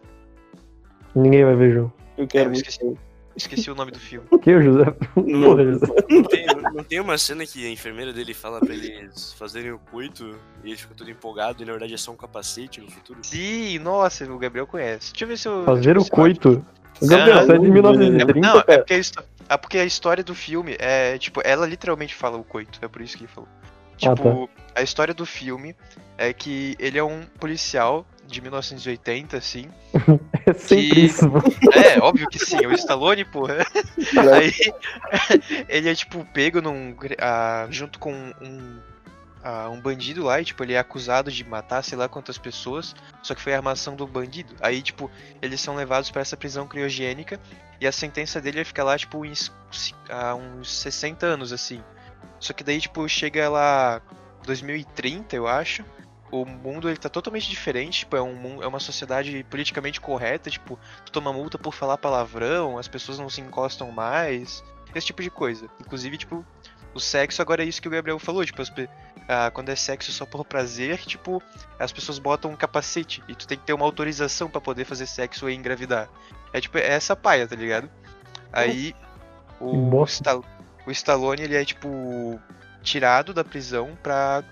Ninguém 1.14 1.44
vai 1.44 1.56
ver, 1.56 1.74
João. 1.74 1.92
Eu 2.16 2.26
quero 2.26 2.46
eu 2.46 2.52
muito. 2.52 2.68
esqueci. 2.68 2.98
esqueci 3.36 3.70
o 3.70 3.74
nome 3.74 3.90
do 3.92 3.98
filme. 3.98 4.26
O 4.32 4.38
que, 4.38 4.60
José? 4.60 4.84
Porra, 5.14 5.64
José. 5.64 5.86
Não 6.10 6.22
tem, 6.24 6.46
não 6.74 6.84
tem 6.84 7.00
uma 7.00 7.18
cena 7.18 7.46
que 7.46 7.66
a 7.66 7.70
enfermeira 7.70 8.12
dele 8.12 8.34
fala 8.34 8.60
pra 8.60 8.74
eles 8.74 9.32
fazerem 9.34 9.72
o 9.72 9.78
coito 9.78 10.36
e 10.64 10.68
ele 10.68 10.76
fica 10.76 10.94
todo 10.94 11.10
empolgado 11.10 11.62
e 11.62 11.66
na 11.66 11.72
verdade 11.72 11.94
é 11.94 11.96
só 11.96 12.12
um 12.12 12.16
capacete 12.16 12.80
no 12.80 12.90
futuro? 12.90 13.20
Sim, 13.22 13.78
nossa, 13.78 14.24
o 14.30 14.38
Gabriel 14.38 14.66
conhece. 14.66 15.12
Deixa 15.12 15.24
eu 15.24 15.28
ver 15.28 15.38
se 15.38 15.48
eu 15.48 15.64
Fazer 15.64 15.96
o 15.96 16.00
eu 16.00 16.06
eu 16.16 16.24
acho. 16.24 16.64
Gabriel, 17.02 17.38
Ah, 17.38 17.42
você 17.46 17.52
é 17.52 17.58
de 17.58 17.66
não, 17.66 17.72
1930, 17.72 18.40
Não, 18.40 18.58
é 18.66 18.78
porque, 18.78 18.94
a 18.94 19.54
é 19.54 19.56
porque 19.56 19.78
a 19.78 19.84
história 19.84 20.22
do 20.24 20.34
filme 20.34 20.76
é, 20.78 21.16
tipo, 21.18 21.40
ela 21.44 21.66
literalmente 21.66 22.14
fala 22.14 22.36
o 22.36 22.44
coito, 22.44 22.78
é 22.82 22.88
por 22.88 23.00
isso 23.02 23.16
que 23.16 23.24
ele 23.24 23.32
falou. 23.32 23.48
Ah, 23.50 23.96
Tipo, 23.96 24.48
a 24.76 24.82
história 24.82 25.12
do 25.12 25.26
filme 25.26 25.74
é 26.16 26.32
que 26.32 26.76
ele 26.78 26.98
é 26.98 27.02
um 27.02 27.22
policial 27.40 28.06
de 28.26 28.40
1980, 28.40 29.36
assim. 29.36 29.66
É 30.46 30.52
sempre 30.54 30.88
que- 30.90 31.00
isso, 31.00 31.28
mano. 31.28 31.44
É, 31.74 31.98
óbvio 32.00 32.26
que 32.28 32.38
sim, 32.38 32.56
é 32.62 32.66
o 32.66 32.72
Stallone, 32.72 33.24
porra. 33.24 33.66
Aí 34.34 34.52
ele 35.68 35.90
é, 35.90 35.94
tipo, 35.94 36.24
pego 36.32 36.60
num. 36.62 36.94
ah, 37.20 37.66
junto 37.70 37.98
com 37.98 38.12
um. 38.40 38.78
Um 39.70 39.80
bandido 39.80 40.24
lá, 40.24 40.40
e 40.40 40.44
tipo, 40.44 40.62
ele 40.62 40.74
é 40.74 40.78
acusado 40.78 41.30
de 41.30 41.44
matar 41.44 41.82
sei 41.82 41.96
lá 41.96 42.08
quantas 42.08 42.38
pessoas, 42.38 42.94
só 43.22 43.34
que 43.34 43.40
foi 43.40 43.54
a 43.54 43.56
armação 43.56 43.94
do 43.96 44.06
bandido. 44.06 44.54
Aí, 44.60 44.82
tipo, 44.82 45.10
eles 45.40 45.60
são 45.60 45.74
levados 45.76 46.10
pra 46.10 46.22
essa 46.22 46.36
prisão 46.36 46.66
criogênica 46.66 47.40
e 47.80 47.86
a 47.86 47.92
sentença 47.92 48.40
dele 48.40 48.56
vai 48.56 48.64
ficar 48.64 48.84
lá, 48.84 48.98
tipo, 48.98 49.24
uns, 49.24 49.52
há 50.08 50.34
uns 50.34 50.70
60 50.70 51.26
anos, 51.26 51.52
assim. 51.52 51.82
Só 52.40 52.52
que 52.52 52.64
daí, 52.64 52.80
tipo, 52.80 53.08
chega 53.08 53.48
lá 53.48 54.02
2030, 54.44 55.36
eu 55.36 55.46
acho. 55.46 55.84
O 56.30 56.44
mundo 56.44 56.88
ele 56.88 56.98
tá 56.98 57.08
totalmente 57.08 57.48
diferente, 57.48 58.00
tipo, 58.00 58.16
é, 58.16 58.20
um, 58.22 58.62
é 58.62 58.66
uma 58.66 58.80
sociedade 58.80 59.44
politicamente 59.48 60.00
correta, 60.00 60.50
tipo, 60.50 60.78
tu 61.06 61.10
toma 61.10 61.32
multa 61.32 61.56
por 61.56 61.72
falar 61.72 61.96
palavrão, 61.96 62.76
as 62.76 62.86
pessoas 62.86 63.18
não 63.18 63.30
se 63.30 63.40
encostam 63.40 63.90
mais, 63.90 64.62
esse 64.94 65.06
tipo 65.06 65.22
de 65.22 65.30
coisa. 65.30 65.70
Inclusive, 65.80 66.18
tipo, 66.18 66.44
o 66.94 67.00
sexo 67.00 67.40
agora 67.42 67.62
é 67.62 67.66
isso 67.66 67.80
que 67.82 67.88
o 67.88 67.90
Gabriel 67.90 68.18
falou, 68.18 68.44
tipo, 68.44 68.60
as 68.62 68.72
ah, 69.28 69.50
quando 69.50 69.68
é 69.68 69.76
sexo 69.76 70.10
só 70.10 70.24
por 70.24 70.44
prazer, 70.44 70.98
tipo, 70.98 71.42
as 71.78 71.92
pessoas 71.92 72.18
botam 72.18 72.50
um 72.50 72.56
capacete 72.56 73.22
e 73.28 73.34
tu 73.34 73.46
tem 73.46 73.58
que 73.58 73.64
ter 73.64 73.72
uma 73.74 73.84
autorização 73.84 74.48
pra 74.48 74.60
poder 74.60 74.84
fazer 74.84 75.06
sexo 75.06 75.48
e 75.50 75.54
engravidar. 75.54 76.08
É 76.52 76.60
tipo, 76.60 76.78
é 76.78 76.86
essa 76.86 77.14
paia, 77.14 77.46
tá 77.46 77.54
ligado? 77.54 77.90
Aí 78.52 78.94
o, 79.60 79.76
bosta. 79.90 80.30
Sta- 80.30 80.48
o 80.86 80.90
Stallone 80.90 81.42
ele 81.42 81.56
é 81.56 81.64
tipo 81.64 82.40
tirado 82.82 83.34
da 83.34 83.44
prisão 83.44 83.98
pra 84.02 84.42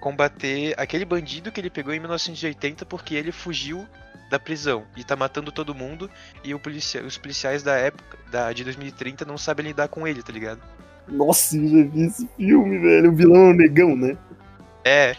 combater 0.00 0.74
aquele 0.78 1.04
bandido 1.04 1.50
que 1.50 1.60
ele 1.60 1.68
pegou 1.70 1.92
em 1.92 1.98
1980 1.98 2.86
porque 2.86 3.14
ele 3.14 3.32
fugiu 3.32 3.86
da 4.30 4.38
prisão 4.38 4.86
e 4.96 5.02
tá 5.02 5.16
matando 5.16 5.50
todo 5.50 5.74
mundo 5.74 6.08
e 6.44 6.56
policia- 6.56 7.02
os 7.04 7.18
policiais 7.18 7.62
da 7.64 7.74
época 7.74 8.16
da, 8.30 8.52
de 8.52 8.62
2030 8.62 9.24
não 9.24 9.36
sabem 9.36 9.66
lidar 9.66 9.88
com 9.88 10.06
ele, 10.06 10.22
tá 10.22 10.32
ligado? 10.32 10.62
Nossa, 11.10 11.56
eu 11.56 11.68
já 11.68 11.88
vi 11.88 12.06
esse 12.06 12.28
filme, 12.36 12.78
velho. 12.78 13.10
O 13.10 13.14
vilão 13.14 13.48
é 13.48 13.50
o 13.50 13.54
negão, 13.54 13.96
né? 13.96 14.16
É. 14.84 15.14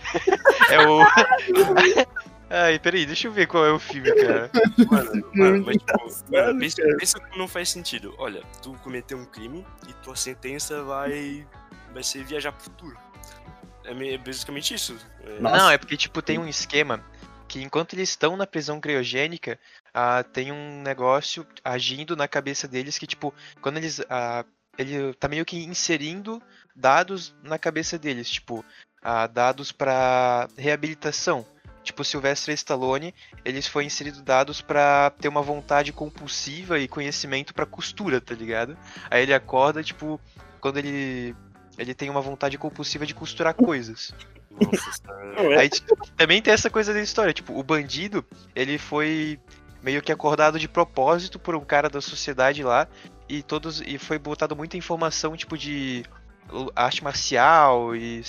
É 0.70 0.88
o. 0.88 1.02
Ai, 2.54 2.78
peraí, 2.80 3.06
deixa 3.06 3.28
eu 3.28 3.32
ver 3.32 3.48
qual 3.48 3.66
é 3.66 3.72
o 3.72 3.80
filme, 3.80 4.12
cara. 4.14 4.52
Mano, 4.90 5.32
mano, 5.34 5.66
mas, 5.66 5.78
tipo, 5.78 6.32
mano, 6.32 6.60
pensa, 6.60 6.82
pensa 7.00 7.20
como 7.20 7.38
não 7.38 7.48
faz 7.48 7.70
sentido. 7.70 8.14
Olha, 8.18 8.44
tu 8.62 8.74
cometeu 8.84 9.18
um 9.18 9.24
crime 9.24 9.66
e 9.88 9.94
tua 10.04 10.18
sentença 10.18 10.84
vai, 10.84 11.48
vai 11.94 12.04
ser 12.04 12.26
viajar 12.26 12.52
pro 12.52 12.64
futuro. 12.64 12.98
É 13.86 14.14
é 14.14 14.18
basicamente 14.18 14.74
isso. 14.74 14.98
É. 15.24 15.40
Não, 15.40 15.70
é 15.70 15.78
porque, 15.78 15.96
tipo, 15.96 16.22
tem 16.22 16.38
um 16.38 16.48
esquema 16.48 17.02
que 17.48 17.62
enquanto 17.62 17.94
eles 17.94 18.10
estão 18.10 18.36
na 18.36 18.46
prisão 18.46 18.82
criogênica, 18.82 19.58
ah, 19.94 20.24
tem 20.24 20.52
um 20.52 20.82
negócio 20.82 21.46
agindo 21.64 22.16
na 22.16 22.28
cabeça 22.28 22.68
deles 22.68 22.98
que, 22.98 23.08
tipo, 23.08 23.34
quando 23.62 23.78
eles. 23.78 24.02
ah, 24.10 24.46
ele 24.78 25.14
tá 25.14 25.28
meio 25.28 25.46
que 25.46 25.64
inserindo 25.64 26.42
dados 26.76 27.36
na 27.44 27.58
cabeça 27.58 27.98
deles, 27.98 28.30
tipo, 28.30 28.64
ah, 29.02 29.28
dados 29.28 29.72
pra 29.72 30.48
reabilitação. 30.58 31.46
Tipo, 31.84 32.04
Sylvester 32.04 32.54
Stallone, 32.54 33.14
eles 33.44 33.68
foi 33.68 33.86
inserido 33.86 34.22
dados 34.22 34.62
pra 34.62 35.12
ter 35.20 35.28
uma 35.28 35.42
vontade 35.42 35.92
compulsiva 35.92 36.78
e 36.78 36.88
conhecimento 36.88 37.56
pra 37.56 37.66
costura, 37.66 38.22
tá 38.22 38.36
ligado? 38.36 38.78
Aí 39.10 39.24
ele 39.24 39.34
acorda, 39.34 39.84
tipo, 39.84 40.22
quando 40.60 40.78
ele 40.78 41.36
ele 41.78 41.96
tem 41.96 42.10
uma 42.10 42.22
vontade 42.22 42.58
compulsiva 42.58 43.06
de 43.06 43.16
costurar 43.16 43.56
coisas. 43.56 44.14
Nossa. 44.52 45.02
Não, 45.36 45.52
é. 45.54 45.60
Aí 45.60 45.70
tipo, 45.70 45.98
também 46.16 46.42
tem 46.42 46.54
essa 46.54 46.70
coisa 46.70 46.94
da 46.94 47.02
história, 47.02 47.34
tipo, 47.34 47.58
o 47.58 47.64
bandido, 47.64 48.24
ele 48.54 48.78
foi 48.78 49.40
meio 49.82 50.02
que 50.02 50.12
acordado 50.12 50.60
de 50.60 50.68
propósito 50.68 51.40
por 51.40 51.56
um 51.56 51.66
cara 51.66 51.90
da 51.90 52.02
sociedade 52.02 52.64
lá 52.64 52.88
e 53.38 53.44
todos 53.44 53.82
e 53.86 53.98
foi 53.98 54.18
botado 54.20 54.56
muita 54.56 54.76
informação 54.78 55.36
tipo 55.38 55.58
de 55.58 56.04
arte 56.76 57.04
marcial 57.04 57.96
e 57.96 58.22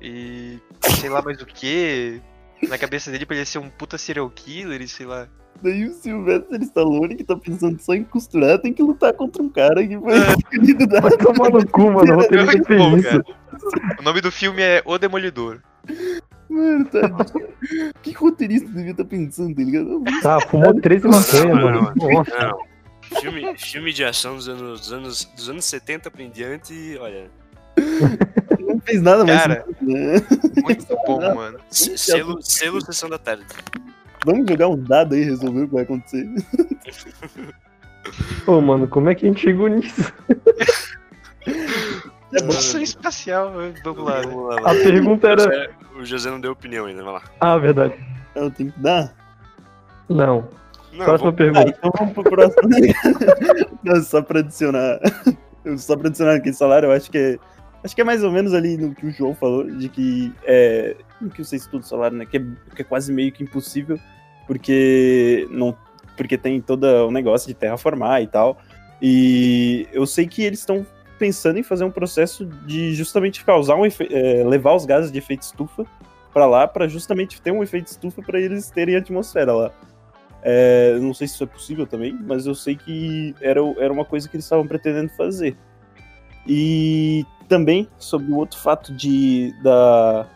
e 0.00 0.58
sei 1.00 1.08
lá 1.10 1.20
mais 1.22 1.40
o 1.40 1.46
que. 1.46 2.20
na 2.68 2.78
cabeça 2.78 3.10
dele 3.10 3.26
pra 3.26 3.36
ele 3.36 3.44
ser 3.44 3.58
um 3.58 3.68
puta 3.68 3.98
serial 3.98 4.30
killer 4.30 4.80
e 4.82 4.88
sei 4.88 5.06
lá. 5.06 5.26
Daí 5.62 5.86
o 5.86 5.92
Sylvester 5.92 6.60
Stallone, 6.62 7.14
que 7.16 7.24
tá 7.24 7.34
pensando 7.34 7.80
só 7.80 7.94
em 7.94 8.04
costurar, 8.04 8.58
tem 8.58 8.74
que 8.74 8.82
lutar 8.82 9.14
contra 9.14 9.42
um 9.42 9.48
cara 9.48 9.86
que 9.86 9.98
foi 9.98 10.12
É. 10.14 10.32
escolhido 10.38 10.86
da... 10.86 11.00
Vai 11.00 11.16
tomar 11.16 11.48
no 11.50 11.66
cu, 11.66 11.92
mano. 11.92 12.12
O 12.12 12.16
Muito 12.44 12.64
fez 12.66 12.78
bom, 12.78 13.02
cara. 13.02 13.24
O 13.98 14.02
nome 14.02 14.20
do 14.20 14.30
filme 14.30 14.60
é 14.60 14.82
O 14.84 14.98
Demolidor. 14.98 15.62
Mano. 16.50 16.86
O 16.92 17.98
que 18.02 18.12
roteirista 18.12 18.68
devia 18.68 18.90
estar 18.90 19.04
pensando, 19.06 19.54
tá 19.54 19.62
ligado? 19.62 20.02
Tá, 20.22 20.40
fumou 20.42 20.78
13 20.78 21.08
maconha, 21.08 21.54
mano. 21.54 21.92
não, 21.96 22.10
Nossa. 22.10 22.52
Filme, 23.20 23.56
filme 23.58 23.92
de 23.92 24.04
ação 24.04 24.36
dos 24.36 24.48
anos, 24.48 24.80
dos 24.80 24.92
anos, 24.92 25.24
dos 25.36 25.48
anos 25.48 25.64
70 25.64 26.10
pra 26.10 26.22
em 26.22 26.30
diante, 26.30 26.96
olha. 27.00 27.30
Não 28.60 28.80
fez 28.80 29.00
nada 29.02 29.24
mais. 29.24 29.40
Cara. 29.42 29.64
né? 29.80 30.14
Muito 30.62 30.86
bom, 31.06 31.34
mano. 31.34 31.58
se- 31.70 31.96
Selo, 31.96 32.42
selo 32.42 32.80
Sessão 32.84 33.08
da 33.08 33.18
Tarde. 33.18 33.44
Vamos 34.24 34.48
jogar 34.50 34.68
um 34.68 34.82
dado 34.82 35.14
aí 35.14 35.20
e 35.20 35.24
resolver 35.24 35.62
o 35.62 35.68
que 35.68 35.74
vai 35.74 35.82
acontecer. 35.84 36.26
Pô, 38.44 38.60
mano, 38.60 38.86
como 38.88 39.08
é 39.10 39.14
que 39.14 39.26
a 39.26 39.28
gente 39.28 39.40
chegou 39.40 39.68
nisso? 39.68 40.12
É 42.32 42.82
espacial, 42.82 43.52
vamos 43.84 44.04
lá. 44.04 44.20
né? 44.20 44.26
Vamos 44.26 44.54
lá, 44.62 44.70
A 44.70 44.74
pergunta 44.74 45.28
era. 45.28 45.42
José- 45.42 45.70
O 45.98 46.04
José 46.04 46.30
não 46.30 46.40
deu 46.40 46.52
opinião 46.52 46.86
ainda, 46.86 47.02
vai 47.02 47.14
lá. 47.14 47.22
Ah, 47.40 47.56
verdade. 47.56 47.94
Eu 48.34 48.50
tenho 48.50 48.70
que 48.72 48.80
dar? 48.80 49.14
Não. 50.08 50.48
Não, 50.96 51.04
Próxima 51.04 51.30
vamos- 51.30 51.34
Ah, 51.34 51.52
pergunta. 51.52 51.76
então 51.78 51.92
vamos 51.98 52.14
pro 52.14 52.22
próximo. 52.24 52.68
Não, 53.84 54.02
só 54.02 54.22
pra 54.22 54.40
adicionar. 54.40 54.98
Só 55.78 55.96
pra 55.96 56.08
adicionar 56.08 56.34
aquele 56.34 56.54
salário, 56.54 56.86
eu 56.88 56.92
acho 56.92 57.10
que 57.10 57.18
é. 57.18 57.38
Acho 57.84 57.94
que 57.94 58.00
é 58.00 58.04
mais 58.04 58.24
ou 58.24 58.32
menos 58.32 58.52
ali 58.54 58.76
no 58.76 58.94
que 58.94 59.06
o 59.06 59.10
João 59.12 59.34
falou, 59.34 59.64
de 59.64 59.88
que 59.88 60.32
é. 60.44 60.96
No 61.20 61.30
que 61.30 61.44
você 61.44 61.56
estuda 61.56 61.84
o 61.84 61.86
salário, 61.86 62.16
né? 62.16 62.24
Que 62.26 62.38
é, 62.38 62.40
que 62.74 62.82
é 62.82 62.84
quase 62.84 63.12
meio 63.12 63.30
que 63.32 63.42
impossível, 63.44 63.98
porque 64.46 65.46
não. 65.50 65.76
Porque 66.16 66.38
tem 66.38 66.60
todo 66.60 66.84
o 66.84 67.10
negócio 67.10 67.46
de 67.46 67.54
terraformar 67.54 68.22
e 68.22 68.26
tal. 68.26 68.58
E 69.02 69.86
eu 69.92 70.06
sei 70.06 70.26
que 70.26 70.42
eles 70.42 70.60
estão 70.60 70.86
pensando 71.18 71.58
em 71.58 71.62
fazer 71.62 71.84
um 71.84 71.90
processo 71.90 72.46
de 72.66 72.94
justamente 72.94 73.44
causar 73.44 73.74
um 73.76 73.84
efe- 73.84 74.08
é, 74.10 74.42
levar 74.44 74.74
os 74.74 74.86
gases 74.86 75.12
de 75.12 75.18
efeito 75.18 75.42
estufa 75.42 75.84
pra 76.32 76.46
lá, 76.46 76.66
pra 76.66 76.88
justamente 76.88 77.40
ter 77.40 77.50
um 77.50 77.62
efeito 77.62 77.88
estufa 77.88 78.22
pra 78.22 78.40
eles 78.40 78.70
terem 78.70 78.96
atmosfera 78.96 79.52
lá. 79.52 79.70
É, 80.42 80.98
não 81.00 81.12
sei 81.12 81.26
se 81.26 81.34
isso 81.34 81.44
é 81.44 81.46
possível 81.46 81.86
também, 81.86 82.16
mas 82.26 82.46
eu 82.46 82.54
sei 82.54 82.76
que 82.76 83.34
era, 83.40 83.60
era 83.78 83.92
uma 83.92 84.04
coisa 84.04 84.28
que 84.28 84.36
eles 84.36 84.44
estavam 84.44 84.66
pretendendo 84.66 85.10
fazer. 85.10 85.56
E 86.46 87.24
também 87.48 87.88
sobre 87.98 88.30
o 88.32 88.36
outro 88.36 88.58
fato 88.58 88.92
de 88.92 89.52
da, 89.62 90.26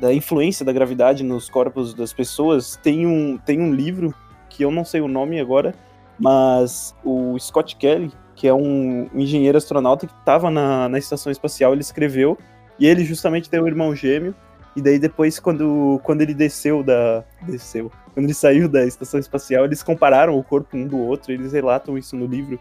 da 0.00 0.12
influência 0.12 0.64
da 0.64 0.72
gravidade 0.72 1.22
nos 1.22 1.48
corpos 1.48 1.94
das 1.94 2.12
pessoas, 2.12 2.76
tem 2.82 3.06
um, 3.06 3.38
tem 3.38 3.60
um 3.60 3.72
livro 3.72 4.14
que 4.48 4.64
eu 4.64 4.70
não 4.70 4.84
sei 4.84 5.00
o 5.00 5.08
nome 5.08 5.38
agora, 5.40 5.74
mas 6.18 6.94
o 7.04 7.38
Scott 7.38 7.76
Kelly, 7.76 8.12
que 8.34 8.48
é 8.48 8.54
um 8.54 9.08
engenheiro 9.14 9.56
astronauta 9.56 10.06
que 10.06 10.12
estava 10.18 10.50
na, 10.50 10.88
na 10.88 10.98
estação 10.98 11.30
espacial, 11.30 11.72
ele 11.72 11.82
escreveu, 11.82 12.36
e 12.78 12.86
ele 12.86 13.04
justamente 13.04 13.48
tem 13.48 13.60
um 13.60 13.66
irmão 13.66 13.94
gêmeo, 13.94 14.34
e 14.74 14.80
daí 14.80 14.98
depois, 14.98 15.38
quando, 15.38 16.00
quando 16.04 16.22
ele 16.22 16.32
desceu 16.32 16.82
da. 16.82 17.24
Desceu. 17.42 17.90
Quando 18.12 18.26
ele 18.26 18.34
saiu 18.34 18.68
da 18.68 18.84
estação 18.84 19.20
espacial, 19.20 19.64
eles 19.64 19.82
compararam 19.82 20.36
o 20.38 20.42
corpo 20.44 20.76
um 20.76 20.86
do 20.86 20.98
outro, 20.98 21.32
eles 21.32 21.52
relatam 21.52 21.96
isso 21.96 22.16
no 22.16 22.26
livro 22.26 22.58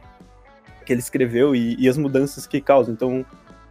que 0.86 0.94
ele 0.94 1.00
escreveu 1.00 1.56
e, 1.56 1.76
e 1.80 1.88
as 1.90 1.98
mudanças 1.98 2.46
que 2.48 2.62
causam. 2.62 2.94
Então, 2.94 3.26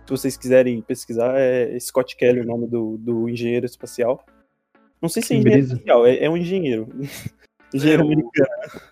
se 0.05 0.11
vocês 0.11 0.37
quiserem 0.37 0.81
pesquisar, 0.83 1.35
é 1.37 1.79
Scott 1.79 2.17
Kelly 2.17 2.41
o 2.41 2.45
nome 2.47 2.67
do, 2.67 2.97
do 2.99 3.29
engenheiro 3.29 3.67
espacial. 3.67 4.25
Não 5.01 5.09
sei 5.09 5.23
se 5.23 5.35
é 5.35 5.37
engenheiro 5.37 5.65
espacial, 5.67 6.07
é, 6.07 6.25
é 6.25 6.29
um 6.31 6.37
engenheiro. 6.37 6.89
engenheiro 7.73 8.03
É, 8.03 8.05
o- 8.05 8.09
americano. 8.09 8.89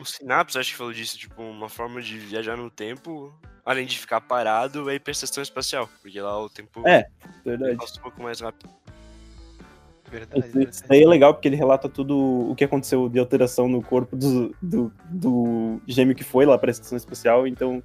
O 0.00 0.04
Synapse 0.06 0.58
acho 0.58 0.70
que 0.72 0.76
falou 0.76 0.92
disso, 0.92 1.18
tipo, 1.18 1.42
uma 1.42 1.68
forma 1.68 2.00
de 2.00 2.18
viajar 2.18 2.56
no 2.56 2.70
tempo, 2.70 3.32
além 3.64 3.84
de 3.86 3.98
ficar 3.98 4.22
parado, 4.22 4.88
é 4.88 4.94
ir 4.94 5.00
pra 5.00 5.10
estação 5.12 5.42
espacial. 5.42 5.86
Porque 6.00 6.18
lá 6.18 6.38
o 6.42 6.48
tempo 6.48 6.82
É, 6.88 7.06
Verdade. 7.44 7.76
passa 7.76 7.98
um 7.98 8.02
pouco 8.02 8.22
mais 8.22 8.40
rápido. 8.40 8.70
Verdade, 10.18 10.46
Isso 10.46 10.52
verdade. 10.54 10.82
daí 10.88 11.02
é 11.02 11.06
legal 11.06 11.34
porque 11.34 11.48
ele 11.48 11.56
relata 11.56 11.88
tudo 11.88 12.16
o 12.50 12.54
que 12.54 12.64
aconteceu 12.64 13.08
de 13.08 13.18
alteração 13.18 13.68
no 13.68 13.82
corpo 13.82 14.16
do, 14.16 14.54
do, 14.62 14.92
do 15.10 15.80
gêmeo 15.86 16.14
que 16.14 16.24
foi 16.24 16.46
lá 16.46 16.56
pra 16.56 16.70
estação 16.70 16.96
espacial. 16.96 17.46
Então, 17.46 17.82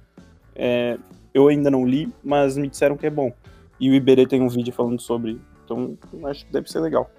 é, 0.54 0.98
eu 1.34 1.48
ainda 1.48 1.70
não 1.70 1.86
li, 1.86 2.12
mas 2.22 2.56
me 2.56 2.68
disseram 2.68 2.96
que 2.96 3.06
é 3.06 3.10
bom. 3.10 3.32
E 3.78 3.90
o 3.90 3.94
Iberê 3.94 4.26
tem 4.26 4.40
um 4.40 4.48
vídeo 4.48 4.72
falando 4.72 5.00
sobre. 5.00 5.40
Então, 5.64 5.98
eu 6.12 6.26
acho 6.26 6.46
que 6.46 6.52
deve 6.52 6.70
ser 6.70 6.80
legal. 6.80 7.10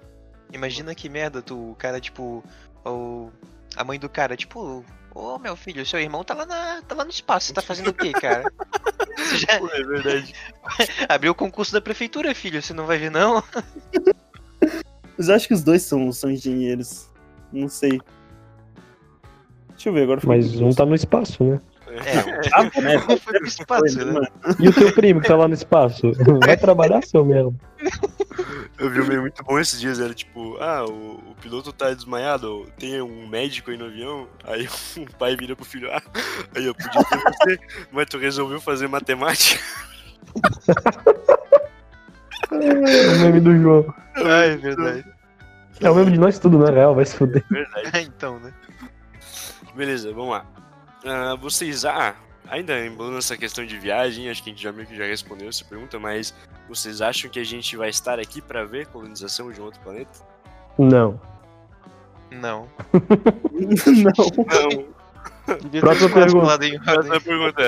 Imagina 0.52 0.94
que 0.94 1.08
merda, 1.08 1.42
tu, 1.42 1.72
o 1.72 1.74
cara, 1.74 2.00
tipo, 2.00 2.44
o, 2.84 3.30
a 3.76 3.84
mãe 3.84 3.98
do 3.98 4.08
cara, 4.08 4.36
tipo, 4.36 4.84
ô 5.14 5.38
meu 5.38 5.56
filho, 5.56 5.84
seu 5.86 6.00
irmão 6.00 6.24
tá 6.24 6.34
lá, 6.34 6.46
na, 6.46 6.82
tá 6.82 6.94
lá 6.94 7.04
no 7.04 7.10
espaço, 7.10 7.46
você 7.46 7.52
tá 7.52 7.62
fazendo 7.62 7.88
o 7.88 7.94
quê, 7.94 8.12
cara? 8.12 8.44
Já 9.36 9.54
É 9.54 9.82
verdade. 9.82 10.34
abriu 11.08 11.32
o 11.32 11.34
concurso 11.34 11.72
da 11.72 11.80
prefeitura, 11.80 12.34
filho, 12.34 12.60
você 12.60 12.72
não 12.72 12.86
vai 12.86 12.98
ver 12.98 13.10
não? 13.10 13.42
Mas 15.16 15.28
eu 15.28 15.34
acho 15.34 15.48
que 15.48 15.54
os 15.54 15.62
dois 15.62 15.82
são, 15.82 16.12
são 16.12 16.30
engenheiros. 16.30 17.08
Não 17.52 17.68
sei. 17.68 18.00
Deixa 19.70 19.88
eu 19.88 19.92
ver 19.92 20.02
agora. 20.02 20.20
Mas 20.24 20.60
um 20.60 20.70
tá 20.70 20.84
no 20.84 20.94
espaço, 20.94 21.42
né? 21.44 21.60
É, 21.88 22.50
Ah, 22.52 22.64
né? 22.80 22.98
foi 22.98 23.16
pro 23.38 23.46
espaço, 23.46 24.04
né? 24.04 24.26
E 24.58 24.68
o 24.68 24.72
teu 24.72 24.92
primo 24.92 25.20
que 25.20 25.28
tá 25.28 25.36
lá 25.36 25.46
no 25.46 25.54
espaço? 25.54 26.10
Vai 26.44 26.56
trabalhar, 26.56 27.02
seu 27.04 27.24
mesmo? 27.24 27.58
Eu 28.78 28.90
vi 28.90 29.00
um 29.00 29.06
meme 29.06 29.20
muito 29.22 29.44
bom 29.44 29.58
esses 29.60 29.80
dias, 29.80 30.00
era 30.00 30.12
tipo, 30.12 30.56
ah, 30.58 30.84
o, 30.84 31.30
o 31.30 31.34
piloto 31.40 31.72
tá 31.72 31.94
desmaiado, 31.94 32.66
tem 32.78 33.00
um 33.00 33.28
médico 33.28 33.70
aí 33.70 33.76
no 33.76 33.84
avião, 33.84 34.26
aí 34.42 34.66
o 34.96 35.06
pai 35.18 35.36
vira 35.36 35.54
pro 35.54 35.64
filho, 35.64 35.88
ah, 35.92 36.02
aí 36.56 36.66
eu 36.66 36.74
podia 36.74 37.04
ter 37.04 37.18
você, 37.18 37.58
mas 37.92 38.06
tu 38.06 38.18
resolveu 38.18 38.60
fazer 38.60 38.88
matemática. 38.88 39.62
É 42.50 43.16
o 43.16 43.20
meme 43.20 43.40
do 43.40 43.56
João. 43.58 43.94
Ah, 44.16 44.44
é 44.44 44.56
verdade. 44.56 45.04
É 45.80 45.90
o 45.90 45.94
meme 45.94 46.12
de 46.12 46.18
nós 46.18 46.38
tudo, 46.38 46.58
na 46.58 46.70
real, 46.70 46.94
vai 46.94 47.04
se 47.04 47.16
fuder. 47.16 47.44
Verdade. 47.50 47.90
Ah, 47.92 48.00
então, 48.00 48.38
né? 48.38 48.52
Beleza, 49.74 50.12
vamos 50.12 50.30
lá. 50.30 50.46
Ah, 51.04 51.34
vocês, 51.34 51.84
ah, 51.84 52.14
ainda 52.48 52.84
embolando 52.86 53.18
essa 53.18 53.36
questão 53.36 53.66
de 53.66 53.78
viagem, 53.78 54.30
acho 54.30 54.42
que 54.42 54.50
a 54.50 54.52
gente 54.52 54.62
já 54.62 54.72
meio 54.72 54.86
que 54.86 54.96
já 54.96 55.04
respondeu 55.04 55.48
essa 55.48 55.64
pergunta, 55.64 55.98
mas 55.98 56.34
vocês 56.68 57.00
acham 57.00 57.30
que 57.30 57.38
a 57.38 57.44
gente 57.44 57.76
vai 57.76 57.88
estar 57.88 58.18
aqui 58.18 58.40
pra 58.40 58.64
ver 58.64 58.86
colonização 58.86 59.50
de 59.50 59.60
um 59.60 59.64
outro 59.64 59.80
planeta? 59.80 60.20
Não. 60.78 61.20
Não. 62.30 62.68
não, 62.92 64.14
Não. 64.44 64.94
Próxima 65.80 66.10
pergunta. 66.10 66.58
Essa 66.64 67.20
pergunta 67.20 67.62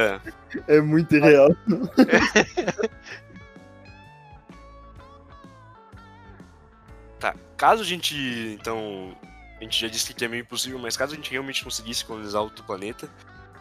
é, 0.69 0.77
é 0.77 0.81
muito 0.81 1.15
irreal. 1.15 1.55
Tá, 1.95 2.89
caso 7.57 7.83
a 7.83 7.87
gente, 7.87 8.15
então, 8.61 9.17
a 9.59 9.63
gente 9.63 9.81
já 9.81 9.89
disse 9.89 10.13
que 10.13 10.25
é 10.25 10.29
meio 10.29 10.43
impossível, 10.43 10.79
mas 10.79 10.97
caso 10.97 11.13
a 11.13 11.17
gente 11.17 11.31
realmente 11.31 11.65
conseguisse 11.65 12.05
colonizar 12.05 12.43
outro 12.43 12.65
planeta, 12.65 13.09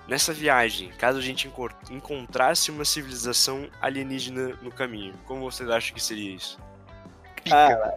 nessa 0.08 0.34
viagem, 0.34 0.90
caso 0.98 1.18
a 1.18 1.22
gente 1.22 1.52
encontrasse 1.90 2.72
uma 2.72 2.86
civilização 2.86 3.68
alienígena 3.82 4.54
no 4.62 4.72
caminho, 4.72 5.14
como 5.26 5.50
vocês 5.50 5.70
acham 5.70 5.96
que 5.96 6.04
seria 6.04 6.36
isso? 6.36 6.60
Cara, 7.48 7.94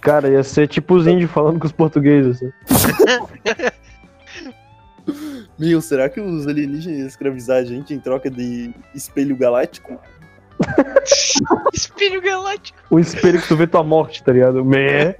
Cara, 0.00 0.28
ia 0.28 0.42
ser 0.42 0.66
tipo 0.66 0.94
os 0.94 1.06
índios 1.06 1.30
falando 1.30 1.60
com 1.60 1.66
os 1.66 1.72
portugueses. 1.72 2.42
Assim. 2.42 2.52
meu, 5.56 5.80
será 5.80 6.08
que 6.08 6.20
os 6.20 6.46
alienígenas 6.46 6.98
iam 6.98 7.06
escravizar 7.06 7.58
a 7.58 7.64
gente 7.64 7.94
em 7.94 8.00
troca 8.00 8.28
de 8.28 8.74
espelho 8.94 9.36
galáctico? 9.36 10.00
Espelho 11.72 12.20
galáctico. 12.20 12.78
O 12.90 12.98
espelho 12.98 13.40
que 13.40 13.48
tu 13.48 13.56
vê 13.56 13.66
tua 13.66 13.82
morte, 13.82 14.22
tá 14.22 14.32
ligado? 14.32 14.64
Mé. 14.64 15.16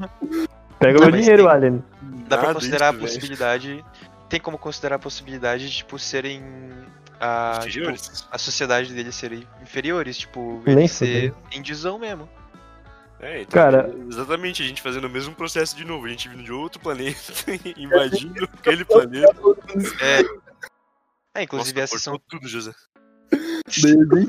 Pega 0.79 0.99
Não, 0.99 1.07
meu 1.09 1.13
dinheiro, 1.13 1.45
tem- 1.45 1.53
Alien. 1.53 1.85
Dá 2.29 2.39
pra 2.39 2.55
considerar 2.55 2.89
a 2.89 2.91
isso, 2.93 3.01
possibilidade. 3.01 3.85
Tem 4.29 4.41
como 4.41 4.59
considerar 4.59 4.97
a 4.97 4.99
possibilidade 4.99 5.69
de, 5.69 5.77
tipo, 5.77 5.99
serem. 5.99 6.43
A, 7.21 7.61
tipo, 7.69 7.89
a 8.31 8.39
sociedade 8.39 8.93
deles 8.93 9.15
serem 9.15 9.47
inferiores, 9.63 10.19
tipo, 10.19 10.63
Nem 10.67 10.89
ser 10.89 11.33
indiezão 11.55 11.99
mesmo. 11.99 12.29
É, 13.21 13.43
então, 13.43 13.53
Cara- 13.53 13.91
exatamente, 14.11 14.63
a 14.63 14.67
gente 14.67 14.83
fazendo 14.83 15.07
o 15.07 15.11
mesmo 15.11 15.35
processo 15.35 15.75
de 15.77 15.85
novo, 15.85 16.05
a 16.05 16.09
gente 16.09 16.29
vindo 16.29 16.43
de 16.43 16.53
outro 16.53 16.81
planeta, 16.81 17.17
invadindo 17.79 18.45
aquele 18.53 18.85
planeta. 18.85 19.33
É. 20.03 21.41
É, 21.41 21.43
inclusive 21.45 21.81
Nossa, 21.81 21.95
essas 21.95 22.03
são. 22.03 22.21
tudo, 22.29 22.47
José. 22.49 22.73
Daí 23.67 24.27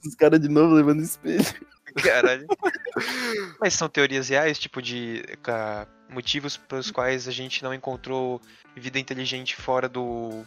esses 0.00 0.14
caras 0.14 0.40
de 0.40 0.48
novo 0.48 0.74
levando 0.74 1.00
espelho. 1.02 1.44
Caralho. 2.02 2.46
Mas 3.60 3.74
são 3.74 3.88
teorias 3.88 4.28
reais, 4.28 4.58
tipo, 4.58 4.80
de 4.82 5.22
ca- 5.42 5.86
motivos 6.10 6.56
pelos 6.56 6.90
quais 6.90 7.26
a 7.26 7.32
gente 7.32 7.62
não 7.64 7.72
encontrou 7.74 8.40
vida 8.76 8.98
inteligente 8.98 9.56
fora 9.56 9.88
do. 9.88 10.44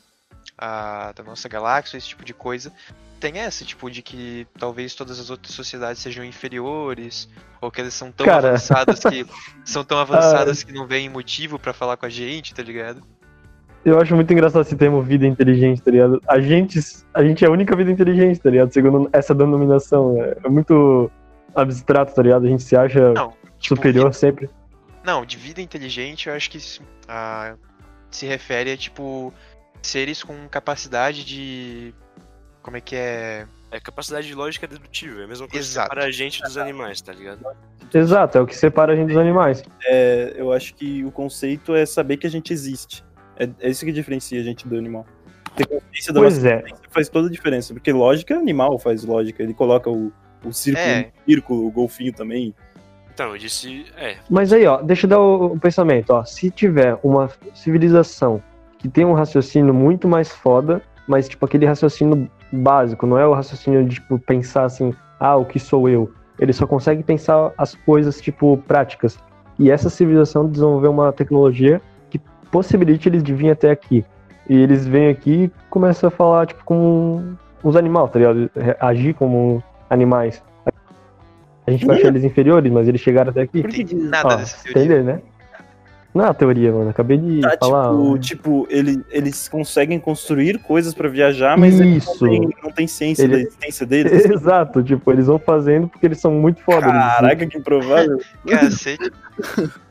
a- 0.58 1.12
da 1.16 1.24
nossa 1.24 1.48
galáxia, 1.50 1.98
esse 1.98 2.08
tipo 2.10 2.24
de 2.26 2.34
coisa. 2.34 2.72
tem 3.20 3.38
essa, 3.40 3.66
tipo, 3.66 3.92
de 3.92 4.02
que 4.02 4.48
talvez 4.58 4.96
todas 4.96 5.20
as 5.20 5.30
outras 5.30 5.54
sociedades 5.54 6.02
sejam 6.02 6.24
inferiores, 6.24 7.28
ou 7.60 7.70
que 7.70 7.82
elas 7.82 7.94
são 7.94 8.14
tão 8.14 8.26
Cara. 8.26 8.50
avançadas 8.50 9.00
que. 9.02 9.26
são 9.66 9.84
tão 9.84 9.98
avançadas 10.00 10.64
que 10.64 10.72
não 10.72 10.88
veem 10.88 11.10
motivo 11.10 11.60
pra 11.60 11.74
falar 11.74 11.98
com 11.98 12.06
a 12.06 12.10
gente, 12.10 12.54
tá 12.54 12.64
ligado? 12.64 13.04
Eu 13.86 14.00
acho 14.00 14.14
muito 14.14 14.32
engraçado 14.32 14.62
esse 14.62 14.76
termo 14.76 15.02
vida 15.02 15.26
inteligente, 15.26 15.82
tá 15.82 15.92
ligado? 15.92 16.22
A 16.28 16.40
gente, 16.40 16.80
a 17.14 17.24
gente 17.24 17.46
é 17.46 17.48
a 17.48 17.52
única 17.52 17.76
vida 17.76 17.92
inteligente, 17.92 18.40
tá 18.40 18.50
ligado? 18.50 18.72
Segundo 18.72 19.10
essa 19.14 19.34
denominação. 19.34 20.22
É, 20.22 20.38
é 20.44 20.50
muito 20.50 21.10
abstrato, 21.56 22.14
tá 22.14 22.22
ligado? 22.22 22.46
A 22.46 22.50
gente 22.50 22.64
se 22.64 22.76
acha 22.76 23.14
Não, 23.14 23.34
tipo, 23.58 23.76
superior 23.76 24.14
sempre. 24.14 24.50
Não, 25.04 25.26
de 25.26 25.38
vida 25.38 25.62
inteligente 25.62 26.28
eu 26.28 26.36
acho 26.36 26.50
que 26.50 26.60
se, 26.60 26.82
ah, 27.08 27.56
se 28.12 28.26
refere 28.26 28.72
a, 28.72 28.78
tipo, 28.78 29.34
seres 29.82 30.24
com 30.24 30.48
capacidade 30.50 31.24
de. 31.26 31.94
Como 32.62 32.78
é 32.78 32.82
que 32.82 32.96
é? 32.96 33.48
É 33.72 33.80
capacidade 33.80 34.34
lógica 34.34 34.68
dedutível, 34.68 35.22
é 35.22 35.26
a 35.26 35.28
mesma 35.28 35.48
coisa 35.48 35.66
Exato. 35.66 35.90
para 35.90 36.06
a 36.06 36.12
gente 36.12 36.42
dos 36.42 36.58
animais, 36.58 37.02
tá 37.02 37.14
ligado? 37.14 37.46
Exato, 37.94 38.38
é 38.40 38.42
o 38.42 38.48
que 38.48 38.56
separa 38.56 38.94
a 38.94 38.96
gente 38.96 39.10
dos 39.10 39.18
animais. 39.18 39.64
É, 39.86 40.34
eu 40.36 40.52
acho 40.52 40.74
que 40.74 41.06
o 41.06 41.12
conceito 41.12 41.76
é 41.76 41.86
saber 41.86 42.18
que 42.18 42.26
a 42.26 42.30
gente 42.30 42.52
existe. 42.52 43.04
É, 43.40 43.50
é 43.62 43.70
isso 43.70 43.86
que 43.86 43.92
diferencia 43.92 44.40
a 44.40 44.44
gente 44.44 44.68
do 44.68 44.78
animal. 44.78 45.06
Ter 45.56 45.66
consciência 45.66 46.14
da 46.14 46.20
Pois 46.20 46.36
nossa 46.36 46.50
é. 46.50 46.64
faz 46.90 47.10
toda 47.10 47.28
a 47.28 47.32
diferença. 47.32 47.74
Porque 47.74 47.92
lógica, 47.92 48.36
animal 48.36 48.78
faz 48.78 49.04
lógica. 49.04 49.42
Ele 49.42 49.54
coloca 49.54 49.90
o, 49.90 50.12
o 50.46 50.54
círculo 50.54 50.86
É. 50.86 51.02
no 51.04 51.12
círculo, 51.26 51.68
o 51.68 51.72
golfinho 51.72 52.14
também. 52.14 52.54
Então, 53.14 53.32
eu 53.32 53.38
disse. 53.38 53.86
É, 53.98 54.18
Mas 54.30 54.54
aí, 54.54 54.66
ó, 54.66 54.82
deixa 54.82 55.06
eu 55.06 55.10
dar 55.10 55.20
o, 55.20 55.54
o 55.54 55.60
pensamento, 55.60 56.12
ó. 56.12 56.24
Se 56.24 56.50
tiver 56.52 56.98
uma 57.04 57.30
civilização 57.54 58.42
que 58.78 58.88
tem 58.88 59.04
um 59.04 59.14
raciocínio 59.14 59.74
muito 59.74 60.08
mais 60.08 60.32
foda, 60.32 60.82
mas 61.08 61.28
tipo 61.28 61.46
aquele 61.46 61.66
raciocínio 61.66 62.30
básico, 62.52 63.06
não 63.06 63.18
é 63.18 63.28
o 63.28 63.34
raciocínio 63.34 63.86
de 63.86 63.96
tipo 63.96 64.18
pensar 64.20 64.64
assim, 64.64 64.94
ah, 65.20 65.36
o 65.36 65.44
que 65.46 65.60
sou 65.60 65.90
eu? 65.90 66.14
Ele 66.40 66.54
só 66.54 66.66
consegue 66.66 67.04
pensar 67.04 67.52
as 67.58 67.76
coisas 67.76 68.22
tipo 68.22 68.58
práticas. 68.66 69.20
E 69.58 69.70
essa 69.70 69.90
civilização 69.90 70.48
desenvolveu 70.48 70.92
uma 70.92 71.12
tecnologia 71.12 71.82
possibilite 72.52 73.10
eles 73.10 73.24
de 73.24 73.34
vir 73.34 73.52
até 73.52 73.72
aqui. 73.72 74.06
E 74.48 74.56
eles 74.56 74.88
vêm 74.88 75.10
aqui 75.10 75.44
e 75.44 75.52
começam 75.70 76.08
a 76.08 76.12
falar 76.12 76.48
tipo 76.48 76.64
como 76.64 77.38
os 77.64 77.76
animais, 77.76 78.12
tá 78.12 78.20
ligado? 78.20 78.50
Agir 78.80 79.14
como 79.14 79.64
animais. 79.90 80.42
A 81.68 81.72
gente 81.72 81.86
vai 81.86 81.98
achar 81.98 82.08
eles 82.08 82.24
inferiores, 82.24 82.72
mas 82.72 82.88
eles 82.88 83.00
chegaram 83.00 83.30
até 83.30 83.42
aqui. 83.42 83.62
Não 83.62 83.70
entendi 83.70 83.96
nada 83.96 84.38
dessa 84.38 84.64
teoria. 84.64 84.84
Entender, 84.84 85.04
né? 85.04 85.22
Não 86.14 86.26
é 86.26 86.30
a 86.30 86.34
teoria, 86.34 86.72
mano. 86.72 86.90
Acabei 86.90 87.18
de 87.18 87.40
Tá, 87.42 87.56
falar. 87.60 87.90
tipo, 87.90 88.14
ó. 88.14 88.18
tipo 88.18 88.68
ele, 88.70 89.04
eles 89.12 89.48
conseguem 89.48 90.00
construir 90.00 90.58
coisas 90.60 90.94
pra 90.94 91.08
viajar, 91.08 91.56
mas 91.58 91.80
eles 91.80 92.06
não 92.06 92.14
Isso. 92.14 92.26
tem, 92.28 92.50
não 92.64 92.72
tem 92.72 92.88
ciência 92.88 93.24
Ele- 93.24 93.34
da 93.34 93.40
existência 93.42 93.86
deles. 93.86 94.12
Exato, 94.26 94.82
tipo, 94.84 95.12
eles 95.12 95.28
vão 95.28 95.38
fazendo 95.38 95.88
porque 95.88 96.06
eles 96.08 96.20
são 96.20 96.32
muito 96.32 96.62
foda. 96.62 96.82
Caraca, 96.88 97.46
que 97.46 97.58
improvável. 97.58 98.18
Cacete. 98.48 99.12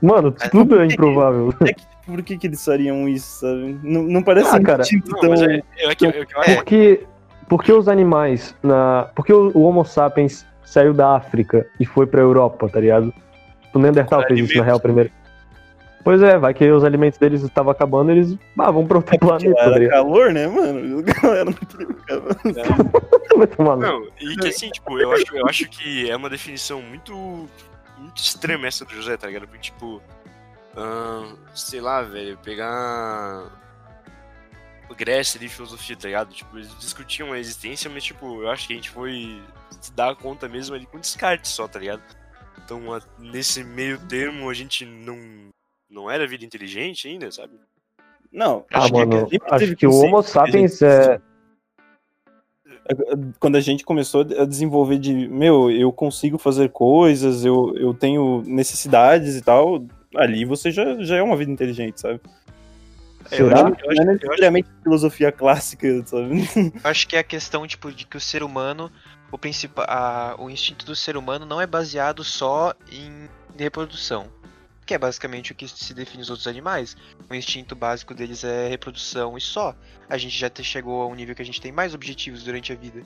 Mano, 0.02 0.32
tudo 0.50 0.80
é 0.80 0.86
improvável. 0.86 1.52
Por 2.06 2.22
que, 2.22 2.38
que 2.38 2.46
eles 2.46 2.64
fariam 2.64 3.06
isso, 3.06 3.40
sabe? 3.40 3.78
Não, 3.82 4.02
não 4.02 4.22
parece 4.22 4.48
Ah, 4.54 4.58
um 4.58 4.62
cara, 4.62 4.80
instinto 4.82 5.10
não, 5.12 5.20
tão. 5.20 5.30
mas 5.30 5.42
é, 5.42 5.62
eu, 5.78 5.90
é 5.90 5.94
que, 5.94 6.06
eu, 6.06 6.10
eu, 6.10 6.22
eu, 6.22 6.42
É. 6.46 6.54
Porque, 6.56 7.02
porque 7.48 7.70
os 7.72 7.86
animais. 7.86 8.54
Na, 8.62 9.08
porque 9.14 9.30
o, 9.32 9.50
o 9.54 9.62
Homo 9.62 9.84
sapiens 9.84 10.46
saiu 10.64 10.94
da 10.94 11.14
África 11.16 11.66
e 11.78 11.84
foi 11.84 12.06
pra 12.06 12.22
Europa, 12.22 12.66
tá 12.68 12.80
ligado? 12.80 13.12
O 13.74 13.78
Neandertal 13.78 14.22
fez 14.26 14.40
isso 14.40 14.56
na 14.56 14.64
real 14.64 14.80
primeiro. 14.80 15.10
Pois 16.08 16.22
é, 16.22 16.38
vai 16.38 16.54
que 16.54 16.66
os 16.70 16.84
alimentos 16.84 17.18
deles 17.18 17.42
estavam 17.42 17.70
acabando, 17.70 18.10
eles. 18.12 18.32
Ah, 18.58 18.70
vamos 18.70 18.88
pra 18.88 18.96
outro 18.96 19.12
planeta, 19.20 19.54
tá 19.54 19.60
Era 19.60 19.78
ligado? 19.78 19.90
calor, 20.04 20.32
né, 20.32 20.46
mano? 20.46 21.00
A 21.00 21.02
galera 21.02 21.44
não 21.44 21.52
no- 23.66 23.76
Não, 23.76 24.08
e 24.18 24.34
que 24.38 24.48
assim, 24.48 24.70
tipo, 24.70 24.98
eu 24.98 25.12
acho, 25.12 25.36
eu 25.36 25.46
acho 25.46 25.68
que 25.68 26.10
é 26.10 26.16
uma 26.16 26.30
definição 26.30 26.80
muito, 26.80 27.12
muito 27.98 28.16
extrema 28.16 28.66
essa 28.66 28.86
do 28.86 28.94
José, 28.94 29.18
tá 29.18 29.26
ligado? 29.26 29.46
Porque, 29.46 29.60
tipo, 29.64 30.00
sei 31.54 31.82
lá, 31.82 32.00
velho, 32.00 32.38
pegar 32.38 33.44
Grécia 34.96 35.38
ali, 35.38 35.50
filosofia, 35.50 35.94
tá 35.94 36.08
ligado? 36.08 36.32
Tipo, 36.32 36.56
eles 36.56 36.74
discutiam 36.78 37.34
a 37.34 37.38
existência, 37.38 37.90
mas, 37.90 38.02
tipo, 38.02 38.40
eu 38.42 38.48
acho 38.50 38.66
que 38.66 38.72
a 38.72 38.76
gente 38.76 38.88
foi 38.88 39.42
se 39.78 39.92
dar 39.92 40.16
conta 40.16 40.48
mesmo 40.48 40.74
ali 40.74 40.86
com 40.86 40.98
descarte 40.98 41.48
só, 41.48 41.68
tá 41.68 41.78
ligado? 41.78 42.00
Então, 42.64 42.94
a- 42.94 43.02
nesse 43.18 43.62
meio 43.62 43.98
termo, 44.06 44.48
a 44.48 44.54
gente 44.54 44.86
não, 44.86 45.16
não 45.90 46.10
era 46.10 46.26
vida 46.26 46.44
inteligente 46.44 47.08
ainda, 47.08 47.30
sabe? 47.30 47.52
Não, 48.32 48.64
Ah, 48.72 48.80
acho 48.80 48.92
que- 48.92 48.98
mano, 49.06 49.28
sempre 49.28 49.48
acho 49.48 49.58
teve 49.58 49.76
que 49.76 49.86
o 49.86 49.94
Homo 49.94 50.22
que 50.22 50.28
a 50.28 50.32
sapiens 50.32 50.72
gente 50.78 50.84
é. 50.84 51.20
quando 53.38 53.56
a 53.56 53.60
gente 53.60 53.84
começou 53.84 54.22
a 54.22 54.44
desenvolver 54.46 54.98
de, 54.98 55.12
meu, 55.28 55.70
eu 55.70 55.92
consigo 55.92 56.38
fazer 56.38 56.70
coisas, 56.70 57.44
eu, 57.44 57.74
eu 57.76 57.92
tenho 57.92 58.42
necessidades 58.46 59.36
e 59.36 59.42
tal, 59.42 59.84
ali 60.16 60.44
você 60.44 60.70
já, 60.70 60.94
já 61.02 61.16
é 61.16 61.22
uma 61.22 61.36
vida 61.36 61.50
inteligente, 61.50 62.00
sabe? 62.00 62.20
É, 63.30 63.42
eu 63.42 63.48
Será? 63.48 63.56
acho- 63.56 63.64
Não 63.64 63.70
eu 63.70 63.74
é 63.74 63.74
acho- 63.74 63.84
eu 63.84 63.90
acho- 64.02 64.12
necessariamente 64.12 64.68
filosofia 64.82 65.30
clássica, 65.32 66.02
sabe? 66.06 66.46
Acho 66.82 67.08
que 67.08 67.16
é 67.16 67.18
a 67.18 67.24
questão, 67.24 67.66
tipo, 67.66 67.92
de 67.92 68.06
que 68.06 68.16
o 68.16 68.20
ser 68.20 68.42
humano, 68.42 68.90
o 69.30 69.36
principal, 69.36 69.86
o 70.40 70.48
instinto 70.48 70.86
do 70.86 70.96
ser 70.96 71.16
humano 71.16 71.44
não 71.44 71.60
é 71.60 71.66
baseado 71.66 72.24
só 72.24 72.72
em 72.90 73.28
reprodução. 73.58 74.28
Que 74.88 74.94
é 74.94 74.98
basicamente 74.98 75.52
o 75.52 75.54
que 75.54 75.68
se 75.68 75.92
define 75.92 76.22
os 76.22 76.30
outros 76.30 76.46
animais. 76.48 76.96
O 77.28 77.34
instinto 77.34 77.76
básico 77.76 78.14
deles 78.14 78.42
é 78.42 78.68
reprodução 78.68 79.36
e 79.36 79.40
só. 79.40 79.74
A 80.08 80.16
gente 80.16 80.34
já 80.34 80.50
chegou 80.62 81.02
a 81.02 81.06
um 81.06 81.14
nível 81.14 81.34
que 81.34 81.42
a 81.42 81.44
gente 81.44 81.60
tem 81.60 81.70
mais 81.70 81.92
objetivos 81.94 82.42
durante 82.42 82.72
a 82.72 82.74
vida. 82.74 83.02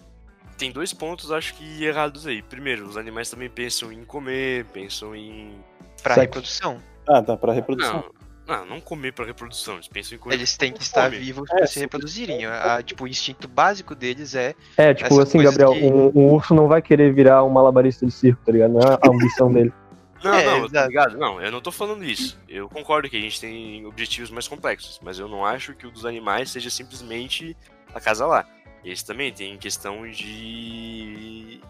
tem 0.57 0.71
dois 0.71 0.93
pontos, 0.93 1.33
acho 1.33 1.55
que 1.55 1.83
errados 1.85 2.25
aí. 2.25 2.41
Primeiro, 2.41 2.87
os 2.87 2.97
animais 2.97 3.29
também 3.29 3.51
pensam 3.51 3.91
em 3.93 4.05
comer, 4.05 4.65
pensam 4.67 5.13
em. 5.17 5.57
Pra 6.05 6.15
Sexo. 6.15 6.21
reprodução. 6.21 6.79
Ah, 7.09 7.21
tá, 7.21 7.37
pra 7.37 7.53
reprodução. 7.53 8.05
Não, 8.47 8.59
não, 8.59 8.67
não 8.67 8.81
comer 8.81 9.13
pra 9.13 9.25
reprodução, 9.27 9.75
eles 9.75 9.89
pensam 9.89 10.15
em 10.15 10.21
comer. 10.21 10.37
Eles 10.37 10.57
têm 10.57 10.73
que 10.73 10.83
estar 10.83 11.11
vivos 11.11 11.51
É, 11.51 11.57
pra 11.57 11.67
se 11.67 11.81
reproduzirem. 11.81 12.47
A- 12.47 12.77
a- 12.77 12.83
tipo, 12.85 13.03
o 13.03 13.09
instinto 13.09 13.49
básico 13.49 13.93
deles 13.97 14.37
é. 14.37 14.55
É, 14.77 14.95
tipo 14.95 15.19
assim, 15.21 15.39
coisas 15.39 15.57
Gabriel, 15.57 15.73
que- 15.81 15.85
um, 15.85 16.13
um 16.27 16.33
urso 16.33 16.55
não 16.55 16.69
vai 16.69 16.81
querer 16.81 17.13
virar 17.13 17.43
um 17.43 17.51
malabarista 17.51 18.07
de 18.07 18.13
circo, 18.13 18.41
tá 18.47 18.53
ligado? 18.53 18.71
Não 18.75 18.81
é 18.83 18.95
a 19.03 19.09
ambição 19.11 19.53
dele. 19.53 19.73
Não, 20.23 20.35
É, 20.35 20.45
não, 20.45 20.69
tá 20.69 20.87
ligado? 20.87 21.19
Não, 21.19 21.41
eu 21.41 21.51
não 21.51 21.61
tô 21.61 21.73
falando 21.73 22.05
isso. 22.05 22.39
Eu 22.49 22.69
concordo 22.69 23.09
que 23.09 23.17
a 23.17 23.21
gente 23.21 23.41
tem 23.41 23.85
objetivos 23.87 24.31
mais 24.31 24.47
complexos, 24.47 25.01
mas 25.03 25.19
eu 25.19 25.29
não 25.29 25.45
acho 25.45 25.75
que 25.75 25.87
o 25.87 25.91
dos 25.91 26.05
animais 26.05 26.51
seja 26.51 26.71
simplesmente 26.71 27.57
acasalar. 27.95 28.47
Eles 28.85 29.03
também 29.03 29.33
têm 29.33 29.57
questão 29.59 30.09
de. 30.11 31.61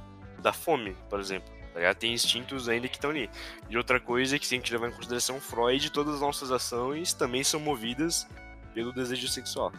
da 0.40 0.52
fome, 0.52 0.96
por 1.10 1.20
exemplo. 1.20 1.52
tá? 1.74 1.94
Tem 1.94 2.12
instintos 2.12 2.68
ainda 2.68 2.88
que 2.88 2.96
estão 2.96 3.10
ali. 3.10 3.28
E 3.68 3.76
outra 3.76 4.00
coisa 4.00 4.36
é 4.36 4.38
que 4.38 4.46
se 4.46 4.54
a 4.54 4.58
gente 4.58 4.72
levar 4.72 4.88
em 4.88 4.92
consideração 4.92 5.40
Freud, 5.40 5.90
todas 5.90 6.14
as 6.14 6.20
nossas 6.20 6.50
ações 6.50 7.12
também 7.12 7.44
são 7.44 7.60
movidas 7.60 8.26
pelo 8.74 8.92
desejo 8.92 9.28
sexual. 9.28 9.72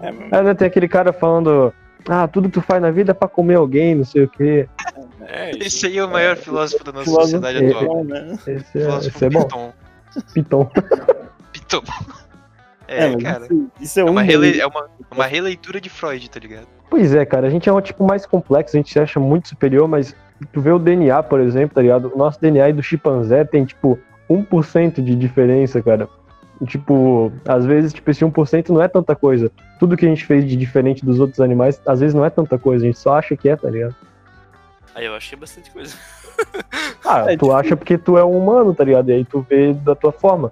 É, 0.00 0.54
tem 0.54 0.66
aquele 0.66 0.88
cara 0.88 1.12
falando, 1.12 1.72
ah, 2.08 2.26
tudo 2.26 2.48
que 2.48 2.54
tu 2.54 2.62
faz 2.62 2.80
na 2.80 2.90
vida 2.90 3.10
é 3.10 3.14
pra 3.14 3.28
comer 3.28 3.56
alguém, 3.56 3.94
não 3.94 4.04
sei 4.04 4.24
o 4.24 4.28
quê. 4.28 4.68
É, 5.26 5.50
Esse 5.58 5.86
aí 5.86 5.98
é 5.98 6.04
o 6.04 6.10
maior 6.10 6.36
filósofo 6.36 6.82
da 6.84 6.92
nossa 6.92 7.04
filósofo- 7.04 7.38
sociedade 7.38 7.64
é, 7.64 7.70
atual. 7.70 8.04
né? 8.04 8.32
Esse 8.32 8.50
é, 8.52 8.58
Filósofo 8.60 9.16
esse 9.16 9.24
é 9.24 9.30
bom. 9.30 9.42
Piton. 9.44 9.72
Piton. 10.32 10.70
Piton. 11.52 11.82
É, 12.88 13.08
mas 13.08 13.20
cara. 13.20 13.44
Isso, 13.46 13.70
isso 13.80 13.98
é, 13.98 14.02
É 14.02 14.04
um 14.04 14.10
uma, 14.10 14.22
rele- 14.22 14.60
é 14.60 14.64
uma, 14.66 14.86
uma 15.10 15.26
releitura 15.26 15.80
de 15.80 15.90
Freud, 15.90 16.30
tá 16.30 16.38
ligado? 16.38 16.68
Pois 16.88 17.12
é, 17.16 17.24
cara, 17.26 17.48
a 17.48 17.50
gente 17.50 17.68
é 17.68 17.72
um 17.72 17.80
tipo 17.80 18.06
mais 18.06 18.24
complexo, 18.24 18.76
a 18.76 18.78
gente 18.78 18.92
se 18.92 19.00
acha 19.00 19.18
muito 19.18 19.48
superior, 19.48 19.88
mas 19.88 20.14
tu 20.52 20.60
vê 20.60 20.70
o 20.70 20.78
DNA, 20.78 21.20
por 21.24 21.40
exemplo, 21.40 21.74
tá 21.74 21.82
ligado? 21.82 22.12
O 22.14 22.16
nosso 22.16 22.40
DNA 22.40 22.68
e 22.68 22.72
do 22.72 22.84
chimpanzé 22.84 23.44
tem, 23.44 23.64
tipo, 23.64 23.98
1% 24.30 25.02
de 25.02 25.16
diferença, 25.16 25.82
cara. 25.82 26.08
E, 26.60 26.64
Tipo, 26.64 27.32
às 27.44 27.64
vezes, 27.66 27.92
tipo, 27.92 28.08
esse 28.08 28.24
1% 28.24 28.68
não 28.68 28.80
é 28.80 28.86
tanta 28.86 29.16
coisa. 29.16 29.50
Tudo 29.80 29.96
que 29.96 30.06
a 30.06 30.08
gente 30.08 30.24
fez 30.24 30.44
de 30.48 30.54
diferente 30.54 31.04
dos 31.04 31.18
outros 31.18 31.40
animais, 31.40 31.82
às 31.84 31.98
vezes 31.98 32.14
não 32.14 32.24
é 32.24 32.30
tanta 32.30 32.56
coisa, 32.56 32.84
a 32.84 32.86
gente 32.86 33.00
só 33.00 33.18
acha 33.18 33.36
que 33.36 33.48
é, 33.48 33.56
tá 33.56 33.68
ligado? 33.68 33.96
Aí 34.96 35.04
eu 35.04 35.14
é 35.14 35.36
bastante 35.36 35.70
coisa. 35.70 35.94
Ah, 37.04 37.20
É, 37.20 37.36
tu 37.36 37.44
tipo- 37.44 37.52
acha 37.52 37.76
porque 37.76 37.98
tu 37.98 38.16
é 38.16 38.24
um 38.24 38.36
humano, 38.36 38.74
tá 38.74 38.82
ligado? 38.82 39.10
E 39.10 39.12
aí 39.12 39.24
tu 39.26 39.42
vê 39.48 39.74
da 39.74 39.94
tua 39.94 40.10
forma. 40.10 40.50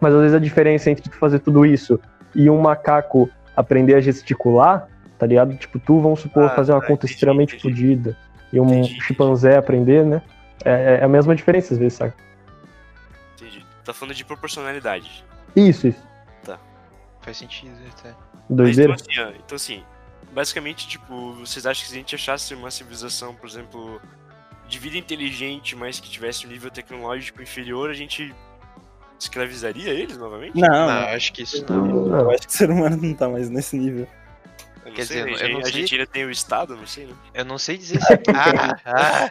Mas 0.00 0.12
às 0.12 0.20
vezes 0.20 0.34
a 0.34 0.40
diferença 0.40 0.90
entre 0.90 1.08
tu 1.08 1.16
fazer 1.16 1.38
tudo 1.38 1.64
isso 1.64 1.98
e 2.34 2.50
um 2.50 2.60
macaco 2.60 3.30
aprender 3.56 3.94
a 3.94 4.00
gesticular, 4.00 4.88
tá 5.16 5.24
ligado? 5.26 5.54
Tipo, 5.56 5.78
tu, 5.78 6.00
vamos 6.00 6.18
supor, 6.20 6.44
Ah, 6.46 6.50
fazer 6.50 6.72
uma 6.72 6.80
tá, 6.80 6.88
conta 6.88 7.04
entendi, 7.06 7.12
extremamente 7.14 7.56
entendi. 7.56 7.74
fodida 7.74 8.16
e 8.52 8.58
um 8.58 8.64
Entendi, 8.66 9.00
chimpanzé 9.00 9.56
aprender, 9.56 10.04
né? 10.04 10.20
É, 10.64 10.98
é 11.00 11.04
a 11.04 11.08
mesma 11.08 11.34
diferença 11.36 11.72
às 11.72 11.78
vezes, 11.78 11.94
saca? 11.94 12.16
Entendi. 13.36 13.64
Tá 13.84 13.94
falando 13.94 14.14
de 14.16 14.24
proporcionalidade. 14.24 15.24
Isso, 15.54 15.86
isso. 15.86 16.02
Faz 17.20 17.36
sentido 17.36 17.70
até. 17.96 18.08
Mas 18.08 18.16
Doideira. 18.50 18.94
então 18.94 19.06
assim, 19.08 19.20
ó, 19.20 19.28
então 19.44 19.54
assim, 19.56 19.84
basicamente, 20.32 20.88
tipo, 20.88 21.32
vocês 21.34 21.66
acham 21.66 21.82
que 21.84 21.88
se 21.90 21.94
a 21.94 21.98
gente 21.98 22.14
achasse 22.14 22.54
uma 22.54 22.70
civilização, 22.70 23.34
por 23.34 23.48
exemplo, 23.48 24.00
de 24.68 24.78
vida 24.78 24.96
inteligente, 24.96 25.76
mas 25.76 26.00
que 26.00 26.08
tivesse 26.10 26.46
um 26.46 26.50
nível 26.50 26.70
tecnológico 26.70 27.42
inferior, 27.42 27.90
a 27.90 27.94
gente 27.94 28.34
escravizaria 29.18 29.90
eles 29.90 30.16
novamente? 30.16 30.58
Não, 30.58 30.68
Não, 30.68 31.08
acho 31.08 31.32
que 31.32 31.42
isso 31.42 31.64
não. 31.70 31.84
Não. 31.86 32.20
eu 32.20 32.30
acho 32.30 32.40
que 32.42 32.48
o 32.48 32.56
ser 32.56 32.70
humano 32.70 32.96
não 33.00 33.14
tá 33.14 33.28
mais 33.28 33.48
nesse 33.48 33.76
nível. 33.76 34.08
Eu 34.84 34.92
Quer 34.94 35.06
sei, 35.06 35.24
dizer, 35.24 35.30
né? 35.40 35.46
eu 35.48 35.52
não 35.54 35.60
a 35.60 35.64
sei- 35.64 35.72
gente 35.72 35.94
ainda 35.94 36.06
tem 36.06 36.24
o 36.24 36.30
Estado, 36.30 36.76
não 36.76 36.86
sei, 36.86 37.06
né? 37.06 37.14
Eu 37.34 37.44
não 37.44 37.56
sei 37.58 37.78
dizer 37.78 38.00
se. 38.00 38.12
Ah, 38.34 38.76
ah, 38.84 39.30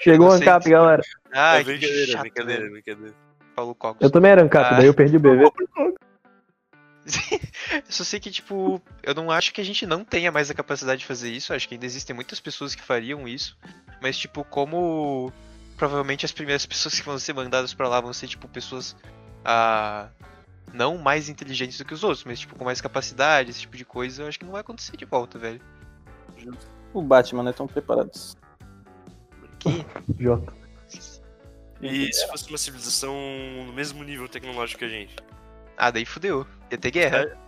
Chegou 0.00 0.28
o 0.28 0.30
sei 0.32 0.40
ANCAP, 0.42 0.62
se- 0.64 0.70
galera. 0.70 1.02
ah, 1.32 1.56
é 1.56 1.58
que 1.58 1.64
brincadeira, 1.64 2.12
chato, 2.12 2.20
brincadeira, 2.22 2.60
velho. 2.62 2.72
brincadeira. 2.72 3.14
Paulo. 3.56 3.76
Eu 4.00 4.10
também 4.10 4.30
era 4.30 4.42
ANCAP, 4.42 4.66
Ah. 4.74 4.76
daí 4.76 4.86
eu 4.86 4.94
perdi 4.94 5.16
o 5.16 5.20
BV. 5.20 5.50
Eu 7.08 7.82
só 7.90 8.04
sei 8.04 8.20
que, 8.20 8.30
tipo, 8.30 8.80
eu 9.02 9.14
não 9.14 9.30
acho 9.30 9.52
que 9.52 9.60
a 9.60 9.64
gente 9.64 9.86
não 9.86 10.04
tenha 10.04 10.30
mais 10.30 10.50
a 10.50 10.54
capacidade 10.54 11.00
de 11.00 11.06
fazer 11.06 11.30
isso. 11.30 11.52
Acho 11.52 11.68
que 11.68 11.74
ainda 11.74 11.86
existem 11.86 12.14
muitas 12.14 12.40
pessoas 12.40 12.74
que 12.74 12.82
fariam 12.82 13.26
isso. 13.26 13.56
Mas, 14.02 14.18
tipo, 14.18 14.44
como 14.44 15.32
provavelmente 15.76 16.26
as 16.26 16.32
primeiras 16.32 16.64
pessoas 16.66 16.98
que 16.98 17.06
vão 17.06 17.18
ser 17.18 17.32
mandadas 17.32 17.72
pra 17.72 17.88
lá 17.88 18.00
vão 18.00 18.12
ser, 18.12 18.28
tipo, 18.28 18.46
pessoas 18.48 18.96
ah, 19.44 20.08
não 20.72 20.98
mais 20.98 21.28
inteligentes 21.28 21.78
do 21.78 21.84
que 21.84 21.94
os 21.94 22.04
outros, 22.04 22.24
mas, 22.24 22.40
tipo, 22.40 22.56
com 22.56 22.64
mais 22.64 22.80
capacidade, 22.80 23.50
esse 23.50 23.60
tipo 23.60 23.76
de 23.76 23.84
coisa, 23.84 24.22
eu 24.22 24.28
acho 24.28 24.38
que 24.38 24.44
não 24.44 24.52
vai 24.52 24.60
acontecer 24.60 24.96
de 24.96 25.04
volta, 25.04 25.38
velho. 25.38 25.60
O 26.92 27.02
Batman 27.02 27.42
não 27.42 27.50
é 27.50 27.52
tão 27.52 27.66
preparado. 27.66 28.10
Que? 29.58 29.84
Jota. 30.18 30.52
E 31.80 32.12
se 32.12 32.26
fosse 32.26 32.48
uma 32.48 32.58
civilização 32.58 33.14
no 33.66 33.72
mesmo 33.72 34.02
nível 34.02 34.28
tecnológico 34.28 34.80
que 34.80 34.84
a 34.84 34.88
gente? 34.88 35.14
Ah, 35.78 35.92
daí 35.92 36.04
fudeu. 36.04 36.44
Ia 36.70 36.76
ter 36.76 36.90
guerra. 36.90 37.38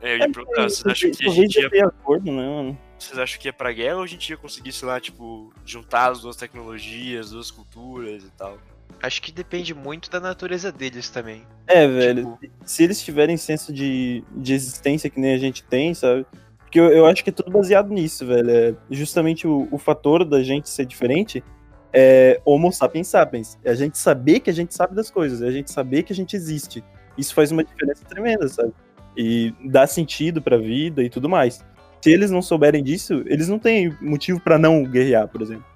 É, 0.00 0.14
eu 0.14 0.18
ia 0.18 0.32
perguntar, 0.32 0.62
vocês 0.62 0.86
acham 0.86 1.10
que 1.10 1.28
a 1.28 1.30
gente 1.30 1.60
ia, 1.60 1.86
acordo, 1.86 2.32
né, 2.32 2.42
mano? 2.42 2.78
vocês 2.98 3.18
acham 3.18 3.38
que 3.38 3.48
ia 3.48 3.52
pra 3.52 3.72
guerra 3.72 3.96
ou 3.96 4.02
a 4.02 4.06
gente 4.06 4.30
ia 4.30 4.36
conseguir, 4.36 4.72
sei 4.72 4.88
lá, 4.88 4.98
tipo, 4.98 5.52
juntar 5.64 6.10
as 6.10 6.22
duas 6.22 6.36
tecnologias, 6.36 7.26
as 7.26 7.32
duas 7.32 7.50
culturas 7.50 8.24
e 8.24 8.30
tal? 8.30 8.58
Acho 9.02 9.22
que 9.22 9.30
depende 9.30 9.74
muito 9.74 10.10
da 10.10 10.18
natureza 10.18 10.72
deles 10.72 11.10
também. 11.10 11.46
É, 11.66 11.86
velho. 11.86 12.38
Tipo, 12.40 12.54
Se 12.64 12.82
eles 12.82 13.02
tiverem 13.02 13.36
senso 13.36 13.72
de, 13.72 14.24
de 14.34 14.54
existência 14.54 15.10
que 15.10 15.20
nem 15.20 15.34
a 15.34 15.38
gente 15.38 15.62
tem, 15.62 15.94
sabe? 15.94 16.26
Porque 16.58 16.80
eu, 16.80 16.88
eu 16.88 17.06
acho 17.06 17.22
que 17.22 17.30
é 17.30 17.32
tudo 17.32 17.50
baseado 17.50 17.92
nisso, 17.92 18.26
velho. 18.26 18.50
É 18.50 18.74
justamente 18.90 19.46
o, 19.46 19.68
o 19.70 19.78
fator 19.78 20.24
da 20.24 20.42
gente 20.42 20.68
ser 20.68 20.86
diferente 20.86 21.44
é 21.92 22.40
Homo 22.44 22.72
sapiens 22.72 23.08
sapiens. 23.08 23.58
É 23.64 23.70
a 23.70 23.74
gente 23.74 23.96
saber 23.96 24.40
que 24.40 24.50
a 24.50 24.52
gente 24.52 24.74
sabe 24.74 24.94
das 24.94 25.10
coisas, 25.10 25.42
é 25.42 25.46
a 25.46 25.52
gente 25.52 25.70
saber 25.70 26.02
que 26.02 26.12
a 26.12 26.16
gente 26.16 26.34
existe. 26.34 26.82
Isso 27.18 27.34
faz 27.34 27.50
uma 27.50 27.64
diferença 27.64 28.04
tremenda, 28.04 28.48
sabe? 28.48 28.72
E 29.16 29.52
dá 29.64 29.86
sentido 29.86 30.40
pra 30.40 30.56
vida 30.56 31.02
e 31.02 31.10
tudo 31.10 31.28
mais. 31.28 31.64
Se 32.00 32.10
eles 32.10 32.30
não 32.30 32.40
souberem 32.40 32.82
disso, 32.82 33.24
eles 33.26 33.48
não 33.48 33.58
têm 33.58 33.94
motivo 34.00 34.40
pra 34.40 34.56
não 34.56 34.84
guerrear, 34.84 35.26
por 35.26 35.42
exemplo. 35.42 35.66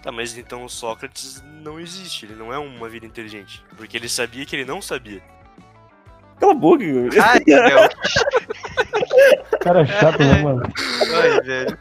Tá, 0.00 0.10
mas 0.10 0.38
então 0.38 0.64
o 0.64 0.68
Sócrates 0.68 1.42
não 1.62 1.78
existe, 1.78 2.26
ele 2.26 2.34
não 2.34 2.52
é 2.52 2.58
uma 2.58 2.88
vida 2.88 3.04
inteligente. 3.04 3.64
Porque 3.76 3.96
ele 3.96 4.08
sabia 4.08 4.46
que 4.46 4.54
ele 4.54 4.64
não 4.64 4.80
sabia. 4.80 5.22
Cala 6.42 6.52
a 6.54 6.56
boca, 6.56 6.82
Igor. 6.82 7.08
Ai, 7.22 7.38
velho. 7.38 7.88
Cara 9.60 9.86
chato, 9.86 10.18
né, 10.18 10.42
mano? 10.42 10.62
Ai, 11.14 11.40
velho. 11.40 11.78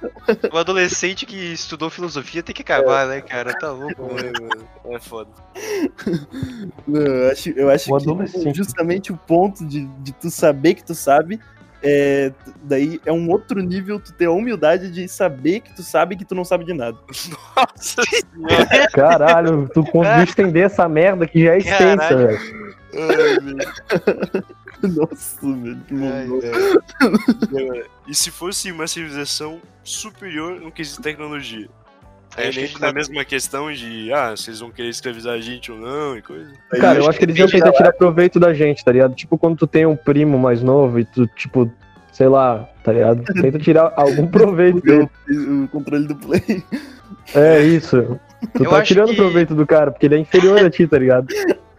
O 0.54 0.58
adolescente 0.60 1.26
que 1.26 1.36
estudou 1.52 1.89
filosofia 1.89 2.43
tem 2.43 2.54
que 2.54 2.62
acabar, 2.62 3.08
né, 3.08 3.21
cara? 3.21 3.54
Tá 3.58 3.71
louco, 3.71 4.04
mano. 4.04 4.50
É 4.86 5.00
foda. 5.00 5.32
Não, 6.88 7.02
eu 7.02 7.32
acho, 7.32 7.50
eu 7.50 7.69
acho 7.71 7.91
O 7.91 8.17
que 8.43 8.54
justamente 8.54 9.12
o 9.12 9.17
ponto 9.17 9.65
de, 9.65 9.88
de 9.88 10.12
tu 10.12 10.30
saber 10.30 10.76
que 10.76 10.84
tu 10.84 10.93
sabe, 10.93 11.39
é, 11.84 12.32
daí 12.63 13.02
é 13.06 13.12
um 13.12 13.30
outro 13.30 13.60
nível 13.62 14.00
tu 14.00 14.13
ter 14.13 14.26
a 14.26 14.32
humildade 14.32 14.91
de 14.91 15.08
saber 15.08 15.62
que 15.62 15.76
tu 15.76 15.82
sabe 15.82 16.15
que 16.15 16.26
tu 16.26 16.36
não 16.36 16.46
sabe 16.46 16.63
de 16.63 16.74
nada. 16.74 16.98
Nossa 17.56 18.04
senhora! 18.04 18.88
Caralho, 18.91 19.70
tu 19.74 19.84
conseguiu 19.84 20.24
estender 20.24 20.65
essa 20.65 20.88
merda 20.88 21.26
que 21.26 21.44
já 21.44 21.54
é 21.54 21.58
extensa, 21.58 22.15
velho. 22.15 22.76
Nossa, 24.84 25.41
velho. 25.41 25.82
que 25.88 25.96
Ai. 27.67 27.84
E 28.08 28.13
se 28.13 28.30
fosse 28.30 28.72
uma 28.72 28.88
civilização 28.88 29.62
superior 29.84 30.60
no 30.60 30.72
quesito 30.72 31.02
tecnologia? 31.02 31.67
Aí 32.38 32.48
acho 32.48 32.52
que 32.54 32.60
a 32.60 32.62
nem 32.62 32.67
gente 32.67 32.82
na 32.82 32.88
tá- 32.88 32.94
mesma 32.94 33.26
questão 33.26 33.72
de, 33.72 34.12
ah, 34.13 34.32
vocês 34.32 34.60
vão 34.60 34.72
querer 34.72 34.89
escravizar 34.89 35.34
a 35.34 35.39
gente 35.41 35.72
ou 35.72 35.78
não 35.78 36.17
e 36.17 36.22
coisa. 36.22 36.50
Cara, 36.80 37.00
eu 37.00 37.10
acho 37.10 37.17
que 37.20 37.26
eles 37.26 37.38
iam 37.38 37.48
tentar 37.48 37.72
tirar 37.74 37.91
proveito 37.94 38.39
da 38.39 38.54
gente, 38.54 38.84
tá 38.86 38.91
ligado? 38.91 39.13
Tipo 39.15 39.38
quando 39.38 39.58
tu 39.58 39.67
tem 39.67 39.86
um 39.86 39.96
primo 39.96 40.38
mais 40.39 40.62
novo 40.63 41.00
e 41.00 41.06
tu, 41.06 41.28
tipo, 41.28 41.70
sei 42.12 42.28
lá, 42.28 42.70
tá 42.84 42.94
ligado? 42.94 43.24
Tenta 43.41 43.60
tirar 43.60 43.91
algum 43.96 44.28
proveito 44.28 44.80
dele. 44.82 45.10
o, 45.30 45.67
controle 45.67 46.08
do 46.08 46.15
play. 46.15 46.63
É 47.36 47.62
isso. 47.62 48.17
Tu 48.56 48.63
Eu 48.63 48.70
tá 48.70 48.82
tirando 48.82 49.10
que- 49.10 49.15
proveito 49.15 49.54
do 49.54 49.65
cara, 49.67 49.91
porque 49.91 50.06
ele 50.06 50.15
é 50.15 50.20
inferior 50.20 50.58
a 50.65 50.70
ti, 50.70 50.88
tá 50.88 50.98
ligado? 50.98 51.28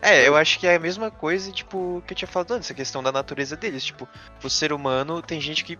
É, 0.00 0.26
eu 0.26 0.36
acho 0.36 0.58
que 0.58 0.66
é 0.66 0.76
a 0.76 0.80
mesma 0.80 1.10
coisa, 1.10 1.50
tipo, 1.50 2.02
que 2.06 2.12
eu 2.12 2.16
tinha 2.16 2.28
falado 2.28 2.52
antes, 2.52 2.70
a 2.70 2.74
questão 2.74 3.02
da 3.02 3.10
natureza 3.10 3.56
deles. 3.56 3.84
Tipo, 3.84 4.08
o 4.42 4.50
ser 4.50 4.72
humano 4.72 5.22
tem 5.22 5.40
gente 5.40 5.64
que. 5.64 5.78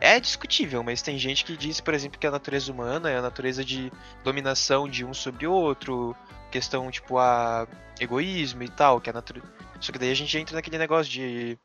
É 0.00 0.20
discutível, 0.20 0.82
mas 0.82 1.02
tem 1.02 1.18
gente 1.18 1.44
que 1.44 1.56
diz, 1.56 1.80
por 1.80 1.94
exemplo, 1.94 2.18
que 2.18 2.26
a 2.26 2.30
natureza 2.30 2.70
humana 2.70 3.10
é 3.10 3.16
a 3.16 3.22
natureza 3.22 3.64
de 3.64 3.90
dominação 4.22 4.88
de 4.88 5.04
um 5.04 5.14
sobre 5.14 5.46
o 5.46 5.52
outro, 5.52 6.14
questão, 6.50 6.90
tipo, 6.90 7.18
a 7.18 7.66
egoísmo 7.98 8.62
e 8.62 8.68
tal, 8.68 9.00
que 9.00 9.10
a 9.10 9.12
natureza. 9.12 9.46
Só 9.80 9.92
que 9.92 9.98
daí 9.98 10.10
a 10.10 10.14
gente 10.14 10.36
entra 10.36 10.56
naquele 10.56 10.78
negócio 10.78 11.10
de. 11.10 11.58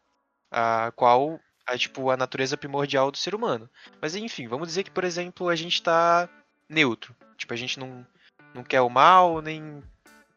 A 0.51 0.91
qual 0.95 1.39
é, 1.67 1.77
tipo, 1.77 2.09
a 2.09 2.17
natureza 2.17 2.57
primordial 2.57 3.11
do 3.11 3.17
ser 3.17 3.33
humano. 3.33 3.69
Mas 4.01 4.15
enfim, 4.15 4.47
vamos 4.47 4.67
dizer 4.67 4.83
que, 4.83 4.91
por 4.91 5.03
exemplo, 5.03 5.49
a 5.49 5.55
gente 5.55 5.81
tá 5.81 6.29
neutro. 6.69 7.15
Tipo, 7.37 7.53
a 7.53 7.57
gente 7.57 7.79
não, 7.79 8.05
não 8.53 8.63
quer 8.63 8.81
o 8.81 8.89
mal, 8.89 9.41
nem 9.41 9.83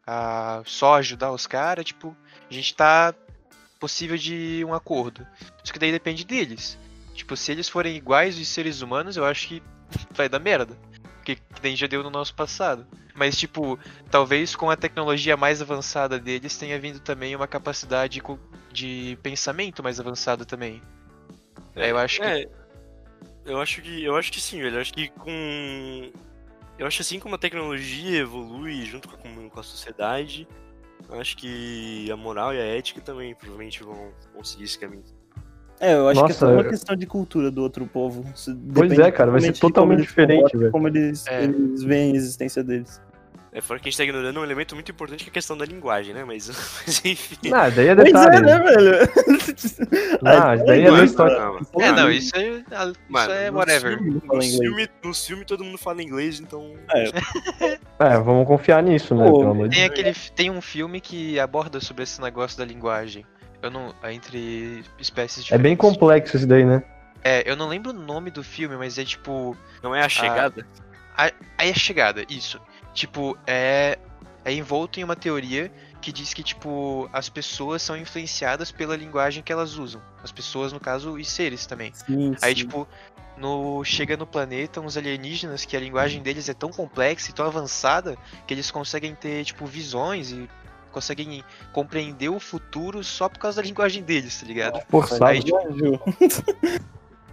a 0.09 0.63
só 0.65 0.95
ajudar 0.95 1.31
os 1.31 1.45
caras, 1.45 1.85
tipo, 1.85 2.17
a 2.49 2.53
gente 2.53 2.73
tá 2.73 3.13
possível 3.79 4.17
de 4.17 4.65
um 4.67 4.73
acordo. 4.73 5.25
Só 5.63 5.71
que 5.71 5.77
daí 5.77 5.91
depende 5.91 6.25
deles. 6.25 6.79
Tipo, 7.13 7.37
se 7.37 7.51
eles 7.51 7.69
forem 7.69 7.95
iguais 7.95 8.39
os 8.39 8.47
seres 8.47 8.81
humanos, 8.81 9.17
eu 9.17 9.23
acho 9.23 9.47
que 9.47 9.63
vai 10.11 10.27
dar 10.27 10.39
merda. 10.39 10.75
Que, 11.23 11.35
que 11.35 11.61
nem 11.61 11.75
já 11.75 11.85
deu 11.85 12.01
no 12.01 12.09
nosso 12.09 12.33
passado. 12.33 12.87
Mas, 13.13 13.37
tipo, 13.37 13.77
talvez 14.09 14.55
com 14.55 14.71
a 14.71 14.75
tecnologia 14.75 15.37
mais 15.37 15.61
avançada 15.61 16.17
deles 16.17 16.57
tenha 16.57 16.79
vindo 16.79 16.99
também 16.99 17.35
uma 17.35 17.47
capacidade 17.47 18.19
de 18.73 19.17
pensamento 19.21 19.83
mais 19.83 19.99
avançada 19.99 20.43
também. 20.43 20.81
É, 21.75 21.91
eu 21.91 21.97
acho 21.99 22.19
que. 22.19 22.25
É, 22.25 22.49
eu 23.45 23.61
acho 23.61 23.81
que. 23.81 24.03
Eu 24.03 24.15
acho 24.15 24.31
que 24.31 24.41
sim, 24.41 24.59
velho. 24.59 24.77
Eu 24.77 24.81
acho 24.81 24.93
que 24.93 25.09
com. 25.09 26.11
Eu 26.79 26.87
acho 26.87 27.01
assim 27.01 27.19
como 27.19 27.35
a 27.35 27.37
tecnologia 27.37 28.19
evolui 28.21 28.83
junto 28.85 29.09
com 29.09 29.15
a, 29.17 29.49
com 29.49 29.59
a 29.59 29.63
sociedade, 29.63 30.47
eu 31.09 31.19
acho 31.19 31.35
que 31.37 32.09
a 32.11 32.15
moral 32.15 32.53
e 32.53 32.57
a 32.59 32.63
ética 32.65 33.01
também 33.01 33.35
provavelmente 33.35 33.83
vão, 33.83 34.11
vão 34.33 34.43
seguir 34.43 34.63
esse 34.63 34.79
caminho. 34.79 35.03
É, 35.81 35.93
eu 35.93 36.07
acho 36.09 36.19
que 36.19 36.25
é 36.25 36.27
Nossa, 36.29 36.39
só 36.45 36.51
uma 36.51 36.61
eu- 36.61 36.69
questão 36.69 36.95
de 36.95 37.05
cultura 37.05 37.49
do 37.51 37.61
outro 37.61 37.85
povo. 37.85 38.25
Isso 38.35 38.57
Pois 38.73 38.97
é, 38.97 39.11
cara, 39.11 39.31
vai 39.31 39.39
ser 39.41 39.53
totalmente 39.53 39.55
de 39.55 39.61
como 39.61 39.71
totalmente 39.73 39.97
eles 39.99 40.09
se 40.09 40.15
diferente, 40.15 40.57
velho. 40.57 40.71
Como 40.71 40.87
eles, 40.87 41.27
É. 41.27 41.43
eles 41.43 41.83
veem 41.83 42.13
a 42.13 42.15
existência 42.15 42.63
deles. 42.63 43.01
É 43.51 43.61
fora 43.61 43.79
que 43.79 43.87
a 43.87 43.89
gente 43.89 43.97
tá 43.97 44.03
ignorando 44.03 44.39
um 44.39 44.43
elemento 44.43 44.75
muito 44.75 44.91
importante 44.91 45.23
que 45.23 45.29
é 45.29 45.31
a 45.31 45.33
questão 45.33 45.57
da 45.57 45.65
linguagem, 45.65 46.13
né? 46.13 46.23
Mas, 46.23 46.47
mas 46.85 47.01
enfim. 47.03 47.49
Não, 47.49 47.71
daí 47.71 47.87
é 47.87 47.95
Pois 47.95 48.07
detalhe. 48.07 48.35
é, 48.37 48.41
né, 48.41 48.59
velho? 48.59 49.09
Não, 50.21 50.53
isso 50.53 50.65
daí 50.65 50.81
é 50.83 50.85
Mano, 50.91 50.97
da 50.97 51.03
história. 51.05 51.37
não, 51.39 51.81
É, 51.81 51.91
não, 51.91 52.11
isso 52.11 52.35
é, 52.35 52.47
isso 52.59 52.95
mano, 53.09 53.31
é 53.33 53.49
no 53.51 53.57
whatever. 53.57 53.97
filme- 53.97 54.21
No 54.23 54.41
filme, 54.41 54.89
no 55.03 55.13
filme 55.13 55.45
todo 55.45 55.63
mundo 55.63 55.77
fala 55.79 56.03
inglês, 56.03 56.39
então. 56.39 56.73
É, 57.99 58.17
vamos 58.23 58.47
confiar 58.47 58.83
nisso, 58.83 59.15
né? 59.15 59.27
Pô, 59.27 59.67
de 59.67 59.75
Tem 59.75 59.85
aquele 59.85 60.13
tem 60.35 60.49
um 60.51 60.61
filme 60.61 61.01
que 61.01 61.39
aborda 61.39 61.79
sobre 61.79 62.03
esse 62.03 62.21
negócio 62.21 62.57
da 62.57 62.65
linguagem. 62.65 63.25
Eu 63.61 63.69
não 63.71 63.93
entre 64.05 64.83
espécies 64.99 65.51
É 65.51 65.57
bem 65.57 65.75
complexo 65.75 66.37
isso 66.37 66.47
daí, 66.47 66.63
né? 66.63 66.81
É, 67.23 67.49
eu 67.49 67.55
não 67.55 67.67
lembro 67.67 67.89
o 67.89 67.93
nome 67.93 68.31
do 68.31 68.43
filme, 68.43 68.77
mas 68.77 68.97
é 68.97 69.03
tipo 69.03 69.57
Não 69.83 69.93
é 69.95 70.01
a 70.01 70.07
chegada? 70.09 70.65
Aí 71.17 71.69
é 71.69 71.73
chegada, 71.73 72.23
isso. 72.29 72.61
Tipo, 72.99 73.37
é. 73.47 73.97
É 74.45 74.53
envolto 74.53 74.99
em 74.99 75.03
uma 75.03 75.17
teoria 75.17 75.69
que 76.01 76.13
diz 76.13 76.33
que, 76.33 76.41
tipo, 76.41 77.09
as 77.11 77.27
pessoas 77.27 77.81
são 77.81 77.95
influenciadas 77.97 78.71
pela 78.71 78.95
linguagem 78.95 79.43
que 79.43 79.51
elas 79.51 79.77
usam. 79.77 80.01
As 80.23 80.31
pessoas, 80.31 80.71
no 80.71 80.79
caso, 80.79 81.11
os 81.11 81.29
seres 81.29 81.65
também. 81.65 81.91
Sim, 81.93 82.35
Aí, 82.41 82.55
sim. 82.55 82.63
tipo, 82.63 82.87
no, 83.37 83.83
chega 83.83 84.15
no 84.15 84.25
planeta 84.25 84.79
uns 84.79 84.95
alienígenas 84.95 85.65
que 85.65 85.75
a 85.75 85.79
linguagem 85.79 86.21
deles 86.21 86.47
é 86.47 86.53
tão 86.53 86.71
complexa 86.71 87.29
e 87.29 87.33
tão 87.33 87.45
avançada 87.45 88.17
que 88.47 88.53
eles 88.53 88.71
conseguem 88.71 89.13
ter, 89.13 89.43
tipo, 89.43 89.65
visões 89.65 90.31
e 90.31 90.49
conseguem 90.91 91.43
compreender 91.73 92.29
o 92.29 92.39
futuro 92.39 93.03
só 93.03 93.27
por 93.27 93.39
causa 93.39 93.61
da 93.61 93.67
linguagem 93.67 94.01
deles, 94.01 94.39
tá 94.39 94.47
ligado? 94.47 94.81
Forçado. 94.89 95.25
Aí, 95.25 95.43
tipo, 95.43 95.59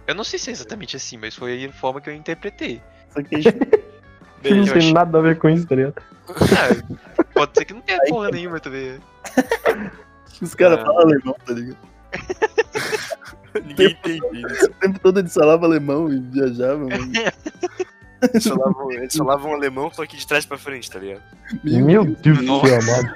eu 0.05 0.13
não 0.13 0.25
sei 0.25 0.37
se 0.37 0.49
é 0.49 0.53
exatamente 0.53 0.95
assim, 0.97 1.17
mas 1.17 1.33
foi 1.33 1.65
a 1.65 1.71
forma 1.71 2.01
que 2.01 2.09
eu 2.09 2.13
interpretei. 2.13 2.81
Só 3.13 3.23
que 3.23 3.35
gente 4.43 4.67
não 4.67 4.73
tem 4.79 4.93
nada 4.93 5.17
a 5.17 5.21
ver 5.21 5.37
com 5.37 5.49
isso, 5.49 5.65
tá 5.67 5.75
ligado? 5.75 5.95
Ah, 6.29 7.23
pode 7.33 7.51
ser 7.57 7.65
que 7.65 7.73
não 7.73 7.81
tenha 7.81 7.99
Aí- 8.01 8.09
porra 8.09 8.29
nenhuma 8.31 8.59
também. 8.59 8.99
os 10.41 10.53
caras 10.55 10.79
Ah. 10.79 10.85
falam 10.85 11.01
alemão, 11.01 11.35
tá 11.45 11.53
ligado? 11.53 11.77
Ninguém 13.65 13.87
entende 13.91 14.45
isso. 14.53 14.65
O 14.65 14.73
tempo 14.75 14.99
todo 14.99 15.19
eles 15.19 15.33
falavam 15.33 15.65
alemão 15.65 16.11
e 16.11 16.19
viajavam. 16.19 16.87
mano. 16.89 17.11
Eles 18.33 18.47
falavam, 18.47 18.91
eles 18.91 19.15
falavam 19.15 19.53
alemão, 19.53 19.91
só 19.91 20.05
que 20.05 20.17
de 20.17 20.25
trás 20.27 20.45
pra 20.45 20.57
frente, 20.57 20.89
tá 20.91 20.99
ligado? 20.99 21.21
Meu 21.63 22.03
Deus 22.05 22.37
do 22.39 22.59
céu, 22.67 22.79
amado. 22.81 23.15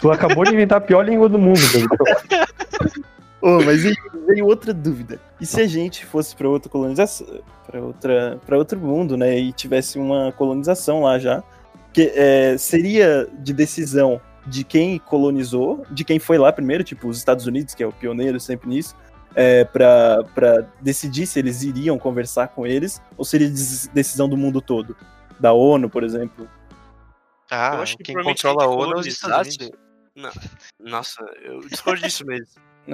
Tu 0.00 0.10
acabou 0.10 0.44
de 0.44 0.52
inventar 0.52 0.78
a 0.78 0.80
pior 0.80 1.04
língua 1.04 1.28
do 1.28 1.38
mundo, 1.38 1.60
tá 1.72 1.78
ligado? 1.78 3.04
Ô, 3.44 3.62
mas 3.62 3.82
veio 4.26 4.46
outra 4.46 4.72
dúvida. 4.72 5.20
E 5.38 5.44
se 5.44 5.60
a 5.60 5.66
gente 5.66 6.06
fosse 6.06 6.34
para 6.34 6.48
outra 6.48 6.70
colonização, 6.70 7.26
para 7.66 7.78
outra, 7.78 8.40
para 8.46 8.56
outro 8.56 8.80
mundo, 8.80 9.18
né, 9.18 9.38
e 9.38 9.52
tivesse 9.52 9.98
uma 9.98 10.32
colonização 10.32 11.02
lá 11.02 11.18
já, 11.18 11.44
que 11.92 12.10
é, 12.14 12.56
seria 12.56 13.28
de 13.40 13.52
decisão 13.52 14.18
de 14.46 14.64
quem 14.64 14.98
colonizou, 14.98 15.84
de 15.90 16.04
quem 16.04 16.18
foi 16.18 16.38
lá 16.38 16.50
primeiro, 16.50 16.82
tipo 16.82 17.06
os 17.06 17.18
Estados 17.18 17.46
Unidos, 17.46 17.74
que 17.74 17.82
é 17.82 17.86
o 17.86 17.92
pioneiro 17.92 18.40
sempre 18.40 18.66
nisso, 18.66 18.96
é, 19.34 19.62
para 19.66 20.66
decidir 20.80 21.26
se 21.26 21.38
eles 21.38 21.62
iriam 21.62 21.98
conversar 21.98 22.48
com 22.48 22.66
eles, 22.66 22.98
ou 23.14 23.26
seria 23.26 23.50
decisão 23.92 24.26
do 24.26 24.38
mundo 24.38 24.62
todo? 24.62 24.96
Da 25.38 25.52
ONU, 25.52 25.90
por 25.90 26.02
exemplo. 26.02 26.48
Ah, 27.50 27.74
eu 27.74 27.82
acho 27.82 27.98
que 27.98 28.04
quem 28.04 28.22
controla 28.22 28.64
a 28.64 28.68
ONU 28.68 28.94
é 28.94 29.00
os 29.00 29.06
Estados 29.06 29.54
Unidos. 29.54 29.78
Não. 30.16 30.30
Nossa, 30.80 31.22
eu 31.42 31.60
discordo 31.68 32.00
disso 32.00 32.24
mesmo. 32.24 32.46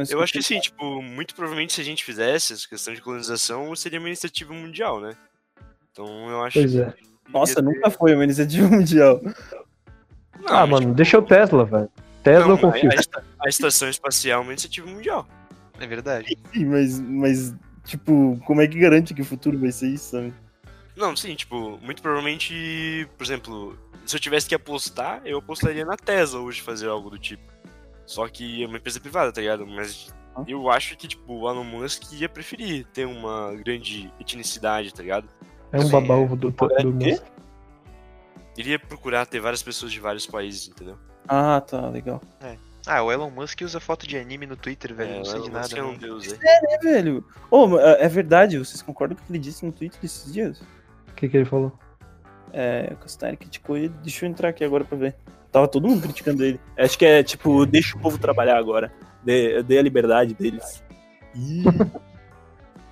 Eu 0.08 0.22
acho 0.22 0.32
que 0.32 0.42
sim, 0.42 0.60
tipo, 0.60 1.02
muito 1.02 1.34
provavelmente 1.34 1.72
se 1.72 1.80
a 1.80 1.84
gente 1.84 2.04
fizesse 2.04 2.52
essa 2.52 2.68
questão 2.68 2.94
de 2.94 3.00
colonização, 3.00 3.74
seria 3.74 3.98
uma 3.98 4.08
iniciativa 4.08 4.52
mundial, 4.54 5.00
né? 5.00 5.16
Então 5.90 6.30
eu 6.30 6.42
acho 6.44 6.60
Pois 6.60 6.70
que 6.72 6.80
é. 6.80 6.94
Nossa, 7.28 7.54
ter- 7.56 7.62
nunca 7.62 7.90
foi 7.90 8.14
uma 8.14 8.24
iniciativa 8.24 8.66
mundial. 8.70 9.20
Não, 10.40 10.48
Ah, 10.56 10.66
mano, 10.66 10.86
tipo, 10.86 10.94
deixa 10.94 11.18
o 11.18 11.22
Tesla, 11.22 11.64
velho. 11.64 11.90
Tesla 12.22 12.46
não, 12.46 12.54
eu 12.54 12.58
confio. 12.58 12.90
A, 12.90 13.46
a 13.46 13.48
estação 13.48 13.88
espacial 13.88 14.40
é 14.40 14.42
uma 14.44 14.52
iniciativa 14.52 14.86
mundial. 14.86 15.26
É 15.78 15.86
verdade. 15.86 16.36
Sim, 16.52 16.66
mas, 16.66 17.00
mas, 17.00 17.54
tipo, 17.84 18.40
como 18.46 18.60
é 18.60 18.68
que 18.68 18.78
garante 18.78 19.12
que 19.14 19.22
o 19.22 19.24
futuro 19.24 19.58
vai 19.58 19.72
ser 19.72 19.88
isso, 19.88 20.10
sabe? 20.12 20.32
Não, 20.96 21.16
sim, 21.16 21.34
tipo, 21.34 21.78
muito 21.82 22.02
provavelmente, 22.02 23.08
por 23.16 23.24
exemplo, 23.24 23.78
se 24.04 24.14
eu 24.16 24.20
tivesse 24.20 24.46
que 24.46 24.54
apostar, 24.54 25.22
eu 25.24 25.38
apostaria 25.38 25.84
na 25.84 25.96
Tesla 25.96 26.40
hoje 26.40 26.60
fazer 26.60 26.88
algo 26.88 27.08
do 27.08 27.18
tipo. 27.18 27.42
Só 28.10 28.26
que 28.26 28.64
é 28.64 28.66
uma 28.66 28.76
empresa 28.76 28.98
privada, 28.98 29.30
tá 29.30 29.40
ligado? 29.40 29.64
Mas 29.64 30.12
eu 30.48 30.68
acho 30.68 30.96
que, 30.96 31.06
tipo, 31.06 31.32
o 31.32 31.48
Elon 31.48 31.62
Musk 31.62 32.12
ia 32.12 32.28
preferir 32.28 32.84
ter 32.86 33.06
uma 33.06 33.54
grande 33.54 34.12
etnicidade, 34.18 34.92
tá 34.92 35.00
ligado? 35.00 35.28
É 35.70 35.78
um 35.78 35.82
Sim, 35.82 35.92
babaúvo 35.92 36.34
do, 36.34 36.50
do, 36.50 36.72
É 36.72 36.82
do? 36.82 36.92
Musk. 36.92 37.22
Iria 38.58 38.80
procurar 38.80 39.26
ter 39.26 39.38
várias 39.38 39.62
pessoas 39.62 39.92
de 39.92 40.00
vários 40.00 40.26
países, 40.26 40.66
entendeu? 40.66 40.98
Ah, 41.28 41.60
tá, 41.60 41.88
legal. 41.88 42.20
Ah, 42.84 43.00
o 43.00 43.12
Elon 43.12 43.30
Musk 43.30 43.60
usa 43.60 43.78
foto 43.78 44.08
de 44.08 44.18
anime 44.18 44.44
no 44.44 44.56
Twitter, 44.56 44.92
velho. 44.92 45.12
É, 45.12 45.18
não 45.18 45.24
sei 45.24 45.34
Elon 45.36 45.44
de 45.44 45.50
Musk 45.52 45.70
nada. 45.70 45.80
é 45.80 45.84
um 45.84 45.96
deus, 45.96 46.32
é. 46.32 46.38
É, 46.42 46.78
velho. 46.78 47.24
Oh, 47.48 47.78
é 47.78 48.08
verdade, 48.08 48.58
vocês 48.58 48.82
concordam 48.82 49.16
com 49.16 49.22
o 49.22 49.26
que 49.26 49.32
ele 49.34 49.38
disse 49.38 49.64
no 49.64 49.70
Twitter 49.70 50.00
esses 50.02 50.32
dias? 50.32 50.60
O 51.06 51.14
que, 51.14 51.28
que 51.28 51.36
ele 51.36 51.46
falou? 51.46 51.72
É, 52.52 52.88
o 52.92 52.96
Castanheira 52.96 53.36
criticou 53.36 53.76
ele. 53.76 53.94
Deixa 54.02 54.26
eu 54.26 54.30
entrar 54.30 54.48
aqui 54.48 54.64
agora 54.64 54.84
pra 54.84 54.98
ver. 54.98 55.14
Tava 55.52 55.66
todo 55.68 55.88
mundo 55.88 56.02
criticando 56.02 56.44
ele. 56.44 56.60
Acho 56.78 56.98
que 56.98 57.04
é 57.04 57.22
tipo, 57.22 57.66
deixa 57.66 57.96
o 57.96 58.00
povo 58.00 58.18
trabalhar 58.18 58.56
agora. 58.56 58.92
Dê, 59.24 59.62
dê 59.62 59.78
a 59.78 59.82
liberdade 59.82 60.34
deles. 60.34 60.82
Ih, 61.34 61.64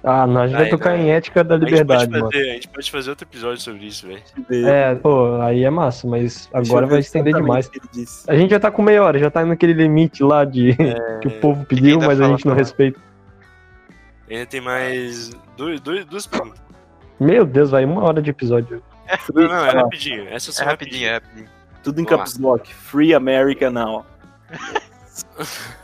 Ah, 0.02 0.26
não, 0.28 0.42
a 0.42 0.46
gente 0.46 0.56
vai 0.56 0.64
Ai, 0.66 0.70
tocar 0.70 0.96
não. 0.96 1.04
em 1.04 1.10
ética 1.10 1.42
da 1.42 1.56
A 1.56 1.58
gente, 1.58 1.70
liberdade, 1.70 2.06
pode 2.06 2.12
mano. 2.12 2.32
fazer, 2.32 2.50
a 2.50 2.54
gente 2.54 2.68
pode 2.68 2.90
fazer 2.90 3.10
outro 3.10 3.26
episódio 3.26 3.60
sobre 3.60 3.84
isso, 3.86 4.06
velho. 4.06 4.22
É, 4.68 4.94
pô, 4.94 5.40
aí 5.42 5.64
é 5.64 5.70
massa, 5.70 6.06
mas 6.06 6.48
agora 6.54 6.86
vai 6.86 7.00
estender 7.00 7.34
demais. 7.34 7.66
O 7.66 7.70
que 7.72 7.78
ele 7.78 7.88
disse. 7.92 8.30
A 8.30 8.36
gente 8.36 8.50
já 8.50 8.60
tá 8.60 8.70
com 8.70 8.80
meia 8.80 9.02
hora, 9.02 9.18
já 9.18 9.28
tá 9.28 9.44
naquele 9.44 9.72
limite 9.72 10.22
lá 10.22 10.44
de 10.44 10.74
que 11.20 11.26
o 11.26 11.40
povo 11.40 11.64
pediu, 11.66 11.98
mas 12.00 12.20
a 12.20 12.28
gente 12.28 12.46
não 12.46 12.54
respeita. 12.54 13.00
Ainda 14.30 14.46
tem 14.46 14.60
mais 14.60 15.30
dois, 15.56 15.80
dois, 15.80 16.04
duas 16.04 16.26
perguntas. 16.26 16.62
Meu 17.18 17.44
Deus, 17.44 17.70
vai 17.72 17.84
uma 17.84 18.04
hora 18.04 18.22
de 18.22 18.30
episódio. 18.30 18.80
Não, 19.34 19.48
não, 19.48 19.66
é 19.66 19.70
rapidinho. 19.70 20.28
Essas 20.28 20.54
É 20.54 20.58
são 20.58 20.66
rapidinho, 20.66 21.08
é 21.08 21.14
rapidinho. 21.14 21.48
Tudo 21.82 22.00
em 22.00 22.04
caps 22.04 22.38
lock. 22.38 22.72
Free 22.74 23.14
America 23.14 23.70
now. 23.70 24.04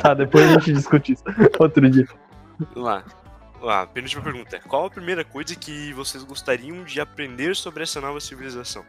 Tá, 0.00 0.14
depois 0.14 0.46
a 0.46 0.54
gente 0.54 0.72
discute 0.72 1.12
isso 1.12 1.22
outro 1.58 1.90
dia. 1.90 2.08
Vamos 2.58 2.88
lá. 2.88 3.04
Vamos 3.52 3.68
lá, 3.68 3.86
penúltima 3.86 4.22
pergunta. 4.22 4.60
Qual 4.66 4.86
a 4.86 4.90
primeira 4.90 5.24
coisa 5.24 5.54
que 5.54 5.92
vocês 5.92 6.24
gostariam 6.24 6.84
de 6.84 7.00
aprender 7.00 7.54
sobre 7.54 7.82
essa 7.82 8.00
nova 8.00 8.20
civilização? 8.20 8.84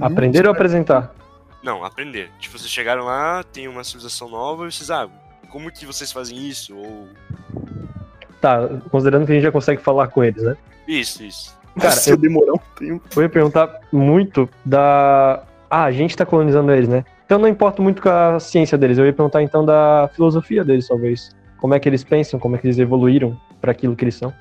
Aprender 0.00 0.46
ou 0.46 0.52
apresentar? 0.52 1.14
Não, 1.62 1.84
aprender. 1.84 2.30
Tipo, 2.38 2.58
vocês 2.58 2.70
chegaram 2.70 3.04
lá, 3.04 3.44
tem 3.44 3.68
uma 3.68 3.84
civilização 3.84 4.28
nova 4.28 4.66
e 4.66 4.72
vocês, 4.72 4.90
ah, 4.90 5.08
como 5.50 5.70
que 5.70 5.86
vocês 5.86 6.10
fazem 6.10 6.48
isso? 6.48 6.74
Ou. 6.76 7.08
Tá, 8.40 8.66
considerando 8.90 9.26
que 9.26 9.32
a 9.32 9.34
gente 9.34 9.44
já 9.44 9.52
consegue 9.52 9.82
falar 9.82 10.08
com 10.08 10.24
eles, 10.24 10.42
né? 10.42 10.56
Isso, 10.88 11.22
isso. 11.22 11.59
Cara, 11.78 11.92
Se 11.92 12.10
eu 12.10 12.16
demorar 12.16 12.52
um 12.54 12.58
tempo. 12.78 13.02
eu 13.16 13.22
ia 13.22 13.28
perguntar 13.28 13.80
muito 13.92 14.48
da. 14.64 15.42
Ah, 15.68 15.84
a 15.84 15.92
gente 15.92 16.16
tá 16.16 16.26
colonizando 16.26 16.72
eles, 16.72 16.88
né? 16.88 17.04
Então 17.24 17.38
não 17.38 17.46
importa 17.48 17.80
muito 17.80 18.02
com 18.02 18.08
a 18.08 18.40
ciência 18.40 18.76
deles. 18.76 18.98
Eu 18.98 19.06
ia 19.06 19.12
perguntar 19.12 19.42
então 19.42 19.64
da 19.64 20.10
filosofia 20.14 20.64
deles, 20.64 20.88
talvez. 20.88 21.30
Como 21.58 21.74
é 21.74 21.78
que 21.78 21.88
eles 21.88 22.02
pensam, 22.02 22.40
como 22.40 22.56
é 22.56 22.58
que 22.58 22.66
eles 22.66 22.78
evoluíram 22.78 23.38
pra 23.60 23.70
aquilo 23.72 23.94
que 23.94 24.02
eles 24.04 24.14
são. 24.16 24.32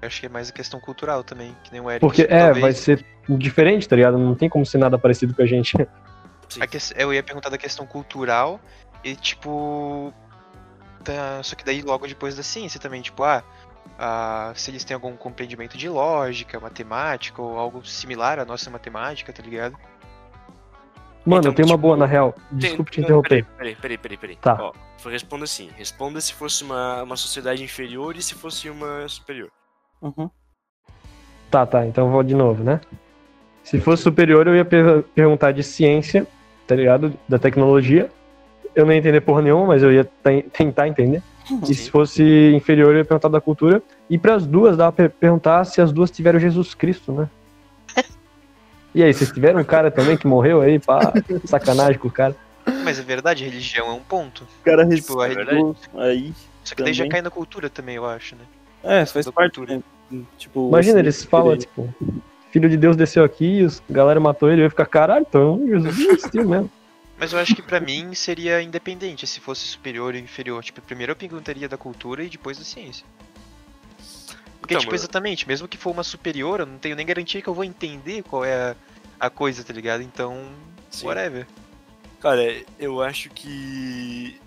Eu 0.00 0.06
acho 0.06 0.20
que 0.20 0.26
é 0.26 0.28
mais 0.28 0.50
a 0.50 0.52
questão 0.52 0.78
cultural 0.78 1.24
também, 1.24 1.56
que 1.64 1.72
nem 1.72 1.80
o 1.80 1.90
Eric. 1.90 2.00
Porque, 2.00 2.22
é, 2.22 2.26
talvez- 2.44 2.60
vai 2.60 2.72
ser 2.72 3.04
diferente, 3.28 3.88
tá 3.88 3.96
ligado? 3.96 4.16
Não 4.18 4.34
tem 4.34 4.48
como 4.48 4.64
ser 4.64 4.78
nada 4.78 4.96
parecido 4.98 5.34
com 5.34 5.42
a 5.42 5.46
gente. 5.46 5.74
A 6.60 6.66
que- 6.68 6.78
Eu 6.96 7.12
ia 7.12 7.22
perguntar 7.22 7.48
da 7.48 7.58
questão 7.58 7.84
cultural 7.84 8.60
e, 9.02 9.16
tipo. 9.16 10.12
Só 11.42 11.54
que 11.56 11.64
daí 11.64 11.82
logo 11.82 12.06
depois 12.06 12.36
da 12.36 12.42
ciência 12.42 12.78
também, 12.80 13.00
tipo, 13.02 13.22
ah, 13.24 13.42
ah, 13.98 14.52
se 14.54 14.70
eles 14.70 14.84
têm 14.84 14.94
algum 14.94 15.16
compreendimento 15.16 15.76
de 15.76 15.88
lógica, 15.88 16.58
matemática 16.60 17.40
ou 17.40 17.58
algo 17.58 17.84
similar 17.86 18.38
à 18.38 18.44
nossa 18.44 18.70
matemática, 18.70 19.32
tá 19.32 19.42
ligado? 19.42 19.76
Mano, 21.24 21.40
Então, 21.40 21.50
eu 21.50 21.54
tenho 21.56 21.66
uma 21.68 21.74
tipo, 21.74 21.82
boa, 21.82 21.96
na 21.96 22.06
real. 22.06 22.32
Tem- 22.32 22.58
Desculpe 22.58 22.90
te 22.92 23.00
não, 23.00 23.04
interromper. 23.06 23.44
Peraí, 23.56 23.74
peraí, 23.74 23.98
peraí, 23.98 24.16
peraí. 24.16 24.36
Tá. 24.36 24.56
Ó, 24.60 24.72
responda 25.08 25.44
assim. 25.44 25.70
Responda 25.76 26.20
se 26.20 26.32
fosse 26.32 26.62
uma, 26.62 27.02
uma 27.02 27.16
sociedade 27.16 27.62
inferior 27.64 28.16
e 28.16 28.22
se 28.22 28.34
fosse 28.34 28.70
uma 28.70 29.08
superior. 29.08 29.50
Uhum. 30.00 30.30
Tá, 31.50 31.66
tá, 31.66 31.84
então 31.86 32.06
eu 32.06 32.12
vou 32.12 32.22
de 32.22 32.34
novo, 32.34 32.62
né? 32.62 32.80
Se 33.64 33.80
fosse 33.80 34.02
superior, 34.04 34.46
eu 34.46 34.54
ia 34.54 34.64
per- 34.64 35.02
perguntar 35.14 35.50
de 35.52 35.62
ciência, 35.64 36.26
tá 36.66 36.74
ligado? 36.76 37.12
Da 37.28 37.38
tecnologia. 37.38 38.08
Eu 38.74 38.84
não 38.84 38.92
ia 38.92 38.98
entender 38.98 39.20
porra 39.20 39.42
nenhuma, 39.42 39.66
mas 39.66 39.82
eu 39.82 39.92
ia 39.92 40.04
ten- 40.04 40.42
tentar 40.42 40.86
entender. 40.86 41.22
E 41.68 41.74
se 41.74 41.90
fosse 41.90 42.52
inferior, 42.54 42.92
eu 42.92 42.98
ia 42.98 43.04
perguntar 43.04 43.28
da 43.28 43.40
cultura. 43.40 43.82
E 44.10 44.18
pras 44.18 44.46
duas, 44.46 44.76
dá 44.76 44.90
pra 44.90 45.08
per- 45.08 45.16
perguntar 45.18 45.64
se 45.64 45.80
as 45.80 45.92
duas 45.92 46.10
tiveram 46.10 46.38
Jesus 46.40 46.74
Cristo, 46.74 47.12
né? 47.12 47.28
E 48.94 49.02
aí, 49.02 49.12
vocês 49.12 49.30
tiveram 49.30 49.60
um 49.60 49.64
cara 49.64 49.90
também 49.90 50.16
que 50.16 50.26
morreu 50.26 50.60
aí, 50.62 50.78
pá, 50.78 51.12
sacanagem 51.44 51.98
com 51.98 52.08
o 52.08 52.10
cara. 52.10 52.34
Mas 52.82 52.98
é 52.98 53.02
verdade, 53.02 53.44
religião 53.44 53.88
é 53.88 53.92
um 53.92 54.00
ponto. 54.00 54.44
O 54.60 54.64
cara 54.64 54.86
Tipo, 54.88 55.22
é 55.22 55.28
respondeu 55.28 55.76
aí. 55.98 56.32
Só 56.64 56.74
que 56.74 56.82
daí 56.82 56.92
já 56.94 57.06
cai 57.08 57.20
na 57.22 57.30
cultura 57.30 57.68
também, 57.68 57.96
eu 57.96 58.06
acho, 58.06 58.34
né? 58.34 58.42
É, 58.82 59.04
faz 59.06 59.26
Da 59.26 59.32
parte. 59.32 59.56
cultura. 59.56 59.82
né? 60.10 60.22
Tipo, 60.38 60.68
Imagina, 60.68 60.94
assim, 60.94 61.00
eles 61.00 61.24
falam, 61.24 61.56
tipo, 61.58 61.94
filho 62.50 62.68
de 62.70 62.76
Deus 62.76 62.96
desceu 62.96 63.22
aqui, 63.22 63.62
os- 63.62 63.82
a 63.88 63.92
galera 63.92 64.18
matou 64.18 64.50
ele, 64.50 64.62
eu 64.62 64.64
ia 64.64 64.70
ficar, 64.70 64.86
caralho, 64.86 65.26
então 65.28 65.60
Jesus 65.66 65.98
existiu 65.98 66.48
mesmo. 66.48 66.70
Mas 67.18 67.32
eu 67.32 67.38
acho 67.38 67.54
que 67.54 67.62
pra 67.62 67.80
mim 67.80 68.14
seria 68.14 68.60
independente 68.60 69.26
se 69.26 69.40
fosse 69.40 69.62
superior 69.66 70.14
ou 70.14 70.20
inferior. 70.20 70.62
Tipo, 70.62 70.82
primeiro 70.82 71.12
eu 71.12 71.16
perguntaria 71.16 71.68
da 71.68 71.76
cultura 71.76 72.22
e 72.22 72.28
depois 72.28 72.58
da 72.58 72.64
ciência. 72.64 73.06
Porque, 74.60 74.74
Então, 74.74 74.80
tipo, 74.80 74.94
exatamente, 74.94 75.46
mesmo 75.46 75.68
que 75.68 75.78
for 75.78 75.92
uma 75.92 76.02
superior, 76.02 76.60
eu 76.60 76.66
não 76.66 76.78
tenho 76.78 76.96
nem 76.96 77.06
garantia 77.06 77.40
que 77.40 77.48
eu 77.48 77.54
vou 77.54 77.64
entender 77.64 78.22
qual 78.24 78.44
é 78.44 78.72
a, 78.72 78.76
a 79.26 79.30
coisa, 79.30 79.62
tá 79.64 79.72
ligado? 79.72 80.02
Então, 80.02 80.52
Sim. 80.90 81.06
whatever. 81.06 81.46
Cara, 82.20 82.42
eu 82.78 83.00
acho 83.02 83.30
que. 83.30 84.40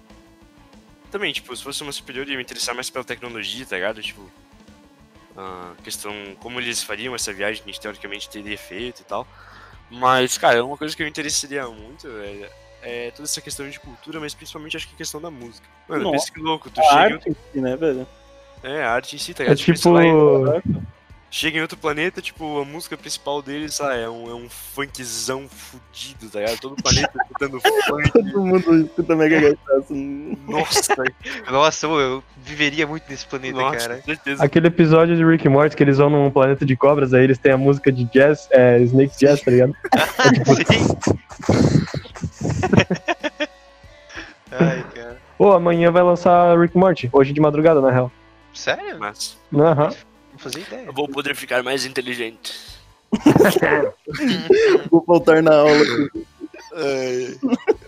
Também, 1.10 1.34
tipo, 1.34 1.56
se 1.56 1.64
fosse 1.64 1.82
uma 1.82 1.92
superior, 1.92 2.26
eu 2.28 2.32
ia 2.32 2.38
me 2.38 2.44
interessar 2.44 2.76
mais 2.76 2.90
pela 2.90 3.04
tecnologia, 3.04 3.66
tá 3.66 3.76
ligado? 3.78 4.02
Tipo. 4.02 4.30
A 5.38 5.74
questão. 5.84 6.14
Como 6.40 6.60
eles 6.60 6.84
fariam 6.84 7.16
essa 7.16 7.32
viagem 7.32 7.64
que 7.64 7.70
a 7.70 7.72
gente 7.72 7.82
teoricamente 7.82 8.30
teria 8.30 8.58
feito 8.58 9.02
e 9.02 9.06
tal. 9.06 9.26
Mas, 9.90 10.38
cara, 10.38 10.64
uma 10.64 10.78
coisa 10.78 10.96
que 10.96 11.02
eu 11.02 11.06
me 11.06 11.10
interessaria 11.10 11.68
muito 11.68 12.08
é, 12.08 12.50
é 12.82 13.12
toda 13.12 13.24
essa 13.24 13.42
questão 13.42 13.70
de 13.70 13.80
cultura, 13.80 14.20
mas 14.20 14.34
principalmente 14.34 14.78
acho 14.78 14.88
que 14.88 14.94
a 14.94 14.98
questão 14.98 15.20
da 15.20 15.32
música. 15.32 15.68
Mano, 15.88 16.04
Nossa. 16.04 16.18
pensa 16.18 16.32
que 16.32 16.40
louco, 16.40 16.70
tu 16.70 16.80
A 16.80 16.84
chega 16.84 17.16
arte 17.16 17.30
em 17.30 17.34
si, 17.34 17.62
né, 17.62 17.76
velho? 17.76 18.08
É, 18.62 18.84
a 18.84 18.92
arte 18.92 19.16
em 19.16 19.20
si, 19.20 19.34
tá 19.34 19.44
É 19.44 19.48
ligado? 19.48 19.58
Tipo, 19.58 19.78
tipo. 19.78 20.84
Chega 21.32 21.58
em 21.58 21.62
outro 21.62 21.78
planeta, 21.78 22.22
tipo, 22.22 22.60
a 22.60 22.66
música 22.66 22.98
principal 22.98 23.42
deles, 23.42 23.80
ah, 23.80 23.94
é 23.96 24.10
um, 24.10 24.30
é 24.30 24.34
um 24.34 24.50
funkzão 24.50 25.48
fudido, 25.48 26.30
tá 26.30 26.40
ligado? 26.40 26.60
Todo 26.60 26.74
o 26.74 26.82
planeta 26.82 27.12
escutando 27.24 27.62
funk. 27.62 28.12
Todo 28.12 28.46
mundo 28.46 28.76
escuta 28.86 29.16
mega 29.16 29.40
gaitaço. 29.40 29.94
Nossa, 30.48 30.96
Nossa, 31.52 31.86
eu, 31.88 32.24
viveria 32.38 32.88
muito 32.88 33.04
nesse 33.10 33.26
planeta, 33.26 33.58
nossa, 33.58 33.78
cara. 33.78 33.98
com 33.98 34.06
certeza. 34.06 34.44
Aquele 34.44 34.68
episódio 34.68 35.16
de 35.16 35.24
Rick 35.24 35.48
Morty 35.48 35.76
que 35.76 35.84
eles 35.84 35.98
vão 35.98 36.10
num 36.10 36.32
planeta 36.32 36.66
de 36.66 36.76
cobras, 36.76 37.14
aí 37.14 37.24
eles 37.24 37.38
têm 37.38 37.52
a 37.52 37.58
música 37.58 37.92
de 37.92 38.06
jazz, 38.06 38.48
é, 38.52 38.80
Snake 38.80 39.18
Jazz, 39.20 39.42
tá 39.42 39.52
ligado? 39.52 39.76
Ai, 44.52 44.84
cara. 44.96 45.18
Pô, 45.38 45.54
amanhã 45.54 45.92
vai 45.92 46.02
lançar 46.02 46.58
Rick 46.60 46.76
Morty, 46.76 47.08
hoje 47.14 47.32
de 47.34 47.40
madrugada, 47.40 47.80
na 47.80 47.92
real. 47.92 48.12
Sério? 48.54 48.98
Mas 49.00 49.38
Aham. 49.54 49.92
Não 50.40 50.44
fazia 50.44 50.62
ideia. 50.62 50.86
eu 50.86 50.94
vou 50.94 51.08
poder 51.10 51.36
ficar 51.36 51.62
mais 51.62 51.86
inteligente. 51.86 52.54
Vou 54.90 55.04
voltar 55.06 55.42
na 55.42 55.56
aula. 55.56 56.10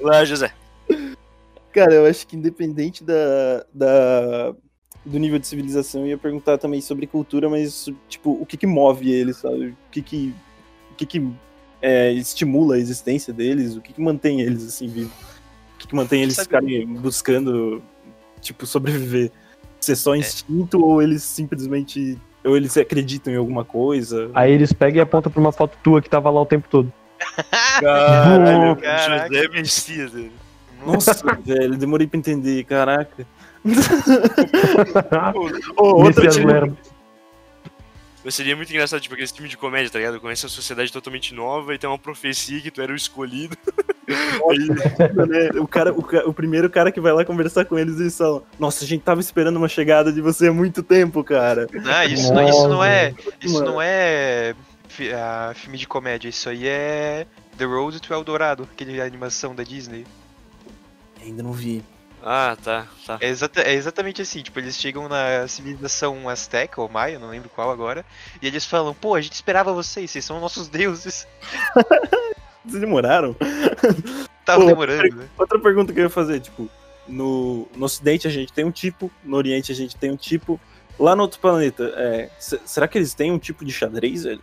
Lá, 0.02 0.26
José. 0.26 0.52
Cara, 1.72 1.94
eu 1.94 2.06
acho 2.06 2.28
que 2.28 2.36
independente 2.36 3.04
da, 3.04 3.66
da, 3.74 4.54
do 5.06 5.18
nível 5.20 5.40
de 5.40 5.48
civilização, 5.48 6.02
eu 6.02 6.08
ia 6.08 6.18
perguntar 6.18 6.58
também 6.58 6.82
sobre 6.82 7.08
cultura, 7.08 7.50
mas, 7.50 7.88
tipo, 8.10 8.32
o 8.32 8.46
que 8.46 8.58
que 8.58 8.68
move 8.68 9.10
eles, 9.12 9.38
sabe? 9.38 9.68
O 9.68 9.92
que 9.92 10.02
que, 10.02 10.36
o 10.92 10.96
que, 10.96 11.06
que 11.06 11.32
é, 11.82 12.12
estimula 12.12 12.76
a 12.76 12.80
existência 12.80 13.32
deles, 13.32 13.76
o 13.76 13.82
que 13.82 13.94
que 13.94 14.02
mantém 14.02 14.42
eles, 14.42 14.66
assim, 14.66 14.88
vivos? 14.88 15.14
O 15.76 15.78
que 15.78 15.88
que 15.88 15.96
mantém 15.96 16.24
eles 16.24 16.36
Sabe- 16.36 16.48
ficarem 16.48 16.86
buscando, 16.88 17.82
tipo, 18.42 18.66
sobreviver? 18.66 19.32
Se 19.80 19.94
é 19.94 19.96
só 19.96 20.16
instinto 20.16 20.84
ou 20.84 21.02
eles 21.02 21.24
simplesmente... 21.24 22.20
Ou 22.44 22.58
eles 22.58 22.76
acreditam 22.76 23.32
em 23.32 23.38
alguma 23.38 23.64
coisa? 23.64 24.32
Aí 24.34 24.52
eles 24.52 24.74
pegam 24.74 24.98
e 24.98 25.02
apontam 25.02 25.32
pra 25.32 25.40
uma 25.40 25.52
foto 25.52 25.78
tua 25.84 26.02
que 26.02 26.10
tava 26.10 26.30
lá 26.30 26.42
o 26.42 26.46
tempo 26.46 26.68
todo. 26.70 26.92
Caralho, 27.80 28.76
Caraca. 28.78 29.34
José 29.34 29.48
Messias. 29.50 30.12
Nossa, 30.86 31.14
velho, 31.44 31.78
demorei 31.78 32.08
pra 32.08 32.18
entender, 32.18 32.64
caraca. 32.64 33.26
Ô, 35.78 36.04
outra 36.04 36.32
Lerdo. 36.34 36.78
Mas 38.24 38.36
seria 38.36 38.56
muito 38.56 38.72
engraçado, 38.72 39.00
tipo, 39.00 39.16
aquele 39.16 39.28
filme 39.28 39.50
de 39.50 39.58
comédia, 39.58 39.90
tá 39.90 39.98
ligado? 39.98 40.20
Conhece 40.20 40.46
uma 40.46 40.50
sociedade 40.50 40.92
totalmente 40.92 41.34
nova 41.34 41.74
e 41.74 41.78
tem 41.78 41.90
uma 41.90 41.98
profecia 41.98 42.62
que 42.62 42.70
tu 42.70 42.82
era 42.82 42.92
o 42.92 42.96
escolhido. 42.96 43.58
né? 45.28 45.50
O, 45.60 45.68
cara, 45.68 45.94
o, 45.94 46.30
o 46.30 46.34
primeiro 46.34 46.70
cara 46.70 46.92
que 46.92 47.02
vai 47.02 47.12
lá 47.14 47.26
conversar 47.26 47.66
com 47.66 47.78
eles, 47.78 48.00
eles 48.00 48.18
falam: 48.18 48.44
Nossa, 48.60 48.84
a 48.84 48.88
gente 48.88 49.02
tava 49.02 49.20
esperando 49.20 49.58
uma 49.58 49.68
chegada 49.68 50.12
de 50.12 50.22
você 50.22 50.48
há 50.48 50.54
muito 50.54 50.84
tempo, 50.84 51.24
cara. 51.24 51.68
Não, 51.72 52.04
isso, 52.04 52.34
não, 52.34 52.48
isso 52.50 52.68
não 52.68 52.84
é. 52.84 53.14
Isso 53.42 53.56
Mano. 53.56 53.66
não 53.72 53.82
é 53.82 54.56
ah, 55.14 55.54
filme 55.56 55.78
de 55.78 55.88
comédia, 55.88 56.28
isso 56.28 56.50
aí 56.50 56.68
é 56.68 57.26
The 57.58 57.66
Road 57.66 58.00
to 58.00 58.14
Eldorado, 58.14 58.68
aquele 58.72 59.02
animação 59.02 59.56
da 59.56 59.64
Disney. 59.64 60.06
Ainda 61.22 61.44
não 61.44 61.54
vi. 61.54 61.84
Ah, 62.24 62.56
tá, 62.62 62.86
tá. 63.06 63.18
É, 63.20 63.30
exata- 63.30 63.62
é 63.62 63.74
exatamente 63.74 64.22
assim, 64.22 64.44
tipo, 64.44 64.60
eles 64.60 64.78
chegam 64.78 65.10
na 65.10 65.48
civilização 65.48 66.30
azteca 66.30 66.80
ou 66.80 66.88
maia, 66.88 67.18
não 67.18 67.30
lembro 67.30 67.50
qual 67.50 67.72
agora, 67.72 68.06
e 68.42 68.48
eles 68.48 68.64
falam, 68.64 68.94
pô, 68.94 69.16
a 69.16 69.22
gente 69.22 69.34
esperava 69.34 69.74
vocês, 69.74 70.12
vocês 70.12 70.24
são 70.24 70.40
nossos 70.40 70.68
deuses. 70.68 71.28
Vocês 72.66 72.80
demoraram? 72.82 73.36
Tava 74.46 74.66
demorando, 74.66 75.16
né? 75.16 75.26
Outra 75.38 75.60
pergunta 75.60 75.94
que 75.94 76.00
eu 76.00 76.04
ia 76.06 76.10
fazer, 76.10 76.40
tipo, 76.40 76.70
no, 77.08 77.68
no 77.76 77.86
Ocidente 77.86 78.28
a 78.28 78.32
gente 78.32 78.52
tem 78.54 78.66
um 78.66 78.72
tipo, 78.72 79.12
no 79.24 79.38
Oriente 79.38 79.72
a 79.72 79.76
gente 79.76 79.96
tem 79.96 80.12
um 80.12 80.16
tipo. 80.18 80.60
Lá 81.00 81.16
no 81.16 81.24
outro 81.24 81.40
planeta, 81.40 81.92
é, 81.96 82.30
se- 82.38 82.60
será 82.66 82.88
que 82.88 82.98
eles 82.98 83.14
têm 83.14 83.32
um 83.32 83.40
tipo 83.40 83.64
de 83.66 83.72
xadrez, 83.72 84.24
velho? 84.24 84.42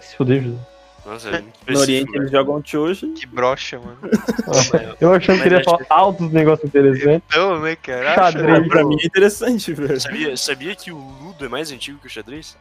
Se 0.00 0.16
fuder, 0.16 0.42
José. 0.42 0.58
Nossa, 1.06 1.28
é 1.30 1.40
muito 1.40 1.54
No 1.66 1.78
Oriente 1.80 2.10
velho. 2.12 2.22
eles 2.22 2.30
jogam 2.30 2.62
Choji. 2.64 3.08
Que 3.14 3.26
brocha, 3.26 3.80
mano. 3.80 3.98
Eu 5.00 5.12
achando 5.14 5.40
que 5.42 5.48
ele 5.48 5.56
ia 5.56 5.64
falar 5.64 5.84
altos 5.88 6.30
negócios 6.30 6.68
interessantes. 6.68 7.22
Então, 7.30 7.60
né, 7.60 7.74
cara? 7.76 8.14
Xadrez. 8.14 8.58
Acho- 8.60 8.68
Pra 8.68 8.84
mim 8.84 8.96
é 9.00 9.06
interessante, 9.06 9.72
velho. 9.72 10.00
Sabia, 10.00 10.36
sabia 10.36 10.76
que 10.76 10.92
o 10.92 10.98
Ludo 10.98 11.44
é 11.44 11.48
mais 11.48 11.72
antigo 11.72 11.98
que 11.98 12.06
o 12.06 12.10
xadrez? 12.10 12.56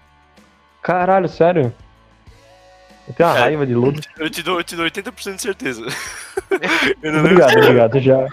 Caralho, 0.81 1.27
sério? 1.27 1.73
Eu 3.07 3.13
tenho 3.13 3.29
uma 3.29 3.35
Cara, 3.35 3.39
raiva 3.45 3.65
de 3.65 3.73
Ludo. 3.75 4.01
Eu 4.17 4.29
te 4.29 4.43
dou, 4.43 4.57
eu 4.59 4.63
te 4.63 4.75
dou 4.75 4.85
80% 4.85 5.35
de 5.35 5.41
certeza. 5.41 5.81
eu 7.01 7.11
não 7.13 7.23
lembro. 7.23 7.43
Obrigado, 7.43 7.57
obrigado. 7.57 7.99
Já. 7.99 8.27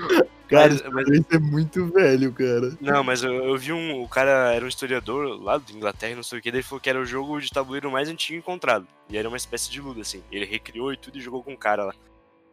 Cara, 0.48 0.68
Mas- 0.68 0.82
mas- 0.92 1.08
isso 1.08 1.26
é 1.32 1.38
muito 1.38 1.86
velho, 1.86 2.32
cara. 2.32 2.76
Não, 2.80 3.02
mas 3.02 3.22
eu, 3.22 3.32
eu 3.32 3.56
vi 3.56 3.72
um. 3.72 4.02
O 4.02 4.08
cara 4.08 4.52
era 4.52 4.64
um 4.64 4.68
historiador 4.68 5.40
lá 5.42 5.56
da 5.58 5.72
Inglaterra, 5.72 6.14
não 6.16 6.22
sei 6.22 6.38
o 6.38 6.42
que, 6.42 6.50
daí 6.50 6.58
ele 6.58 6.66
falou 6.66 6.80
que 6.80 6.90
era 6.90 7.00
o 7.00 7.04
jogo 7.06 7.40
de 7.40 7.50
tabuleiro 7.50 7.90
mais 7.90 8.08
antigo 8.08 8.38
encontrado. 8.38 8.86
E 9.08 9.16
era 9.16 9.26
uma 9.28 9.36
espécie 9.38 9.70
de 9.70 9.80
ludo, 9.80 10.00
assim. 10.00 10.22
Ele 10.30 10.44
recriou 10.44 10.92
e 10.92 10.96
tudo 10.96 11.16
e 11.18 11.20
jogou 11.20 11.42
com 11.42 11.52
um 11.52 11.56
cara 11.56 11.84
lá. 11.84 11.94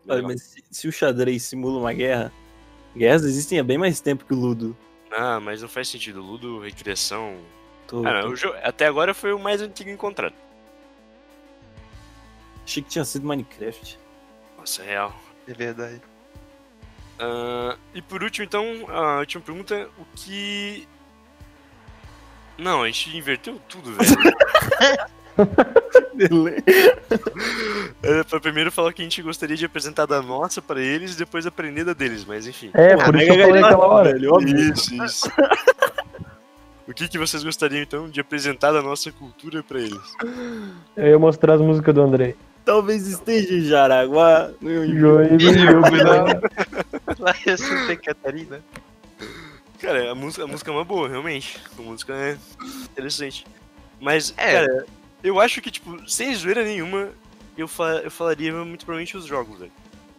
Olha, 0.08 0.24
mas 0.24 0.42
se, 0.42 0.64
se 0.72 0.88
o 0.88 0.92
xadrez 0.92 1.44
simula 1.44 1.80
uma 1.80 1.94
guerra, 1.94 2.32
guerras 2.96 3.24
existem 3.24 3.60
há 3.60 3.64
bem 3.64 3.78
mais 3.78 4.00
tempo 4.00 4.26
que 4.26 4.34
o 4.34 4.38
Ludo. 4.38 4.76
Ah, 5.12 5.40
mas 5.40 5.62
não 5.62 5.70
faz 5.70 5.90
sentido. 5.90 6.22
Ludo, 6.22 6.60
recriação. 6.60 7.36
Tô, 7.88 8.00
Ah, 8.08 8.14
não, 8.14 8.22
tô- 8.22 8.30
o 8.30 8.36
jogo, 8.36 8.56
até 8.64 8.88
agora 8.88 9.14
foi 9.14 9.34
o 9.34 9.38
mais 9.40 9.62
antigo 9.62 9.90
encontrado. 9.90 10.34
Achei 12.66 12.84
que 12.84 12.89
tinha 12.89 13.05
sido 13.05 13.28
Minecraft. 13.28 13.99
Nossa, 14.57 14.84
real. 14.84 15.14
É 15.47 15.53
verdade. 15.53 16.01
Ah, 17.22 17.78
e 17.93 18.01
por 18.01 18.24
último, 18.24 18.45
então, 18.45 18.66
a 18.89 19.20
última 19.20 19.43
pergunta: 19.43 19.88
o 19.97 20.05
que. 20.16 20.88
Não, 22.57 22.82
a 22.84 22.88
gente 22.88 23.16
inverteu 23.16 23.59
tudo, 23.70 23.93
velho. 23.93 25.07
Era 28.03 28.24
pra 28.30 28.39
primeiro 28.39 28.72
falar 28.72 28.91
que 28.93 29.01
a 29.01 29.05
gente 29.05 29.22
gostaria 29.22 29.55
de 29.55 29.66
apresentar 29.66 30.05
da 30.05 30.22
nossa 30.22 30.62
pra 30.62 30.82
eles 30.82 31.14
e 31.14 31.18
depois 31.18 31.45
aprender 31.45 31.84
da 31.84 31.93
deles, 31.93 32.26
mas 32.26 32.47
enfim. 32.47 32.72
É, 32.74 32.95
por 32.97 33.16
isso 33.16 33.26
que 33.26 33.39
eu 33.39 33.47
falei 33.47 33.64
aquela 33.64 33.88
hora. 33.88 34.14
velho. 34.14 34.39
Isso, 34.41 35.03
isso. 35.03 35.32
o 36.88 36.93
que, 36.93 37.07
que 37.07 37.18
vocês 37.18 37.43
gostariam 37.43 37.82
então 37.82 38.09
de 38.09 38.20
apresentar 38.20 38.72
da 38.72 38.82
nossa 38.82 39.12
cultura 39.12 39.64
pra 39.64 39.80
eles? 39.80 40.16
Eu 40.95 41.07
ia 41.07 41.20
mostrar 41.20 41.53
as 41.53 41.62
músicas 41.62 41.93
do 41.93 42.01
Andrei. 42.01 42.36
Talvez 42.66 43.07
esteja 43.07 43.53
em 43.53 43.62
Jaraguá. 43.62 44.51
no 44.62 44.70
Rio 44.70 44.99
Joinville, 44.99 45.66
Lá 47.20 47.36
em 47.45 47.57
Santa 47.57 47.95
Catarina. 47.97 48.62
Cara, 49.80 50.12
a 50.12 50.16
música, 50.16 50.43
a 50.43 50.47
música 50.47 50.70
é 50.70 50.74
uma 50.74 50.86
boa, 50.86 51.09
realmente. 51.09 51.59
A 51.78 51.82
música 51.82 52.14
é 52.14 52.38
interessante. 52.84 53.45
Mas, 53.99 54.34
É. 54.38 54.53
cara, 54.53 54.86
eu 55.24 55.39
acho 55.39 55.62
que, 55.62 55.72
tipo, 55.72 56.07
sem 56.09 56.34
zoeira 56.36 56.64
nenhuma, 56.64 57.09
eu, 57.57 57.68
fa 57.68 58.01
eu 58.03 58.12
falaria 58.12 58.51
muito 58.53 58.86
provavelmente 58.86 59.18
os 59.18 59.26
jogos, 59.26 59.59
velho. 59.59 59.72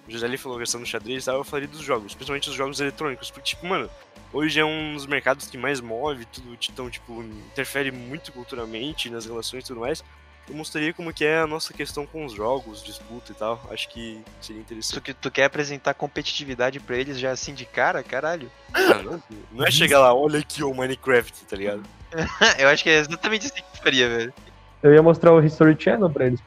O 0.08 0.10
José 0.10 0.26
ali 0.26 0.36
falou 0.36 0.58
questão 0.58 0.80
do 0.80 0.86
xadrez 0.86 1.22
e 1.22 1.26
tal, 1.26 1.36
eu 1.38 1.44
falaria 1.44 1.68
dos 1.68 1.80
jogos, 1.80 2.12
principalmente 2.14 2.48
os 2.50 2.56
jogos 2.56 2.80
eletrônicos. 2.80 3.30
Porque, 3.30 3.50
tipo, 3.50 3.64
mano, 3.66 3.88
hoje 4.32 4.58
é 4.58 4.64
um 4.64 4.94
dos 4.94 5.06
mercados 5.06 5.46
que 5.46 5.56
mais 5.56 5.80
move, 5.80 6.24
tudo, 6.26 6.56
então, 6.70 6.90
tipo, 6.90 7.22
interfere 7.22 7.92
muito 7.92 8.32
culturalmente 8.32 9.08
nas 9.10 9.26
relações 9.26 9.62
e 9.64 9.66
tudo 9.68 9.80
mais. 9.80 10.02
Eu 10.48 10.56
mostraria 10.56 10.92
como 10.92 11.12
que 11.12 11.24
é 11.24 11.38
a 11.38 11.46
nossa 11.46 11.72
questão 11.72 12.04
com 12.04 12.24
os 12.26 12.32
jogos, 12.32 12.82
disputa 12.82 13.32
e 13.32 13.34
tal. 13.34 13.64
Acho 13.70 13.88
que 13.88 14.20
seria 14.40 14.60
Tu, 14.60 14.64
interessante. 14.64 15.00
que- 15.00 15.14
tu 15.14 15.30
quer 15.30 15.44
apresentar 15.44 15.94
competitividade 15.94 16.80
pra 16.80 16.96
eles 16.96 17.18
já 17.18 17.30
assim 17.30 17.54
de 17.54 17.64
cara? 17.64 18.02
Caralho. 18.02 18.50
Não, 18.74 19.02
não, 19.02 19.22
não 19.52 19.64
é 19.66 19.70
chegar 19.70 20.00
lá, 20.00 20.12
olha 20.14 20.40
aqui 20.40 20.62
o 20.64 20.74
Minecraft, 20.74 21.44
tá 21.44 21.56
ligado? 21.56 21.82
Eu 22.58 22.68
acho 22.68 22.82
que 22.82 22.90
é 22.90 22.98
exatamente 22.98 23.44
isso 23.46 23.54
que 23.54 23.62
tu 23.62 23.82
faria, 23.82 24.08
velho. 24.08 24.34
Eu 24.82 24.92
ia 24.92 25.02
mostrar 25.02 25.32
o 25.32 25.40
History 25.42 25.76
Channel 25.78 26.10
pra 26.10 26.26
eles. 26.26 26.40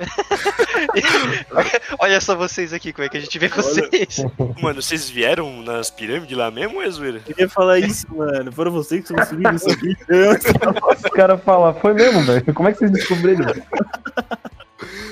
Olha 1.98 2.20
só 2.20 2.34
vocês 2.34 2.72
aqui, 2.72 2.92
como 2.92 3.06
é 3.06 3.08
que 3.08 3.16
a 3.16 3.20
gente 3.20 3.38
vê 3.38 3.48
vocês. 3.48 4.24
Mano, 4.60 4.82
vocês 4.82 5.08
vieram 5.08 5.62
nas 5.62 5.90
pirâmides 5.90 6.36
lá 6.36 6.50
mesmo 6.50 6.76
ou 6.76 6.82
é 6.82 6.90
zoeira? 6.90 7.22
Eu 7.28 7.34
ia 7.38 7.48
falar 7.48 7.78
isso, 7.78 8.06
mano. 8.14 8.50
Foram 8.52 8.72
vocês 8.72 9.06
que 9.06 9.14
conseguiram 9.14 9.54
isso 9.54 9.70
aqui. 9.70 9.96
Os 11.04 11.10
caras 11.12 11.42
falam, 11.42 11.74
foi 11.74 11.94
mesmo, 11.94 12.22
velho. 12.22 12.54
Como 12.54 12.68
é 12.68 12.72
que 12.72 12.78
vocês 12.78 12.90
descobriram? 12.90 13.44
velho? 13.46 13.64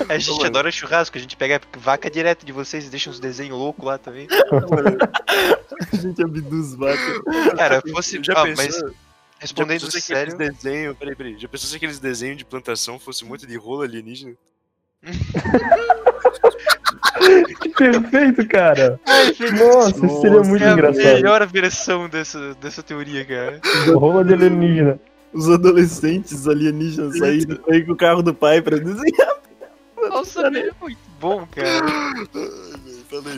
A 0.09 0.16
gente 0.18 0.47
adora 0.47 0.70
churrasco, 0.70 1.18
a 1.18 1.20
gente 1.20 1.36
pega 1.36 1.61
vaca 1.76 2.11
direto 2.11 2.47
de 2.47 2.53
vocês 2.53 2.86
e 2.86 2.91
deixa 2.91 3.11
uns 3.11 3.20
desenhos 3.20 3.59
loucos 3.59 3.84
lá 3.84 3.99
também. 3.99 4.26
A 5.93 5.97
gente 5.97 6.22
abduz 6.22 6.74
vaca. 6.74 7.22
Cara, 7.57 7.82
fosse. 7.91 8.18
Já 8.22 8.32
ah, 8.32 8.45
pensou, 8.45 8.64
mas 8.64 8.74
já 8.74 8.91
respondendo 9.39 9.91
se 9.91 10.01
sério. 10.01 10.36
desenhos, 10.36 10.97
peraí, 10.97 11.14
peraí, 11.14 11.39
já 11.39 11.49
pensou 11.49 11.68
se 11.68 11.76
aqueles 11.76 11.99
desenhos 11.99 12.36
de 12.36 12.45
plantação 12.45 12.99
fosse 12.99 13.24
muito 13.24 13.47
de 13.47 13.57
rolo 13.57 13.82
alienígena? 13.82 14.34
Que 17.61 17.68
perfeito, 17.70 18.46
cara. 18.49 19.01
Nossa, 19.59 20.07
isso 20.07 20.20
seria 20.20 20.42
muito 20.42 20.64
é 20.64 20.68
a 20.68 20.72
engraçado. 20.72 21.05
melhor 21.05 21.46
versão 21.46 22.09
dessa, 22.09 22.55
dessa 22.55 22.82
teoria, 22.82 23.24
cara. 23.24 23.61
O 23.88 23.99
rolo 23.99 24.24
de 24.24 24.34
alienígena. 24.34 24.99
Os 25.32 25.49
adolescentes 25.49 26.49
alienígenas 26.49 27.18
saíram 27.18 27.59
aí 27.68 27.84
com 27.84 27.92
o 27.92 27.96
carro 27.96 28.22
do 28.22 28.32
pai 28.32 28.62
pra 28.62 28.78
desenhar. 28.78 29.36
Nossa, 30.09 30.42
é 30.46 30.70
muito 30.80 30.99
bom, 31.20 31.46
cara. 31.46 31.68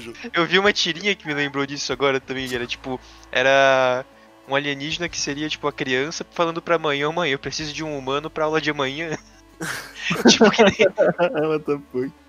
João. 0.01 0.15
Eu 0.33 0.47
vi 0.47 0.59
uma 0.59 0.73
tirinha 0.73 1.15
que 1.15 1.27
me 1.27 1.35
lembrou 1.35 1.67
disso 1.67 1.93
agora 1.93 2.21
também. 2.21 2.53
Era 2.53 2.67
tipo. 2.67 3.01
Era 3.33 4.05
um 4.49 4.55
alienígena 4.55 5.09
que 5.09 5.19
seria 5.19 5.49
tipo 5.49 5.67
a 5.67 5.73
criança 5.73 6.25
falando 6.31 6.61
pra 6.63 6.79
mãe: 6.79 7.05
Ô 7.05 7.13
mãe, 7.13 7.31
eu 7.31 7.39
preciso 7.39 7.73
de 7.73 7.83
um 7.83 7.97
humano 7.97 8.31
pra 8.31 8.45
aula 8.45 8.61
de 8.61 8.71
amanhã. 8.71 9.17
tipo, 10.29 10.51
que 10.51 10.65
nem. 10.65 12.13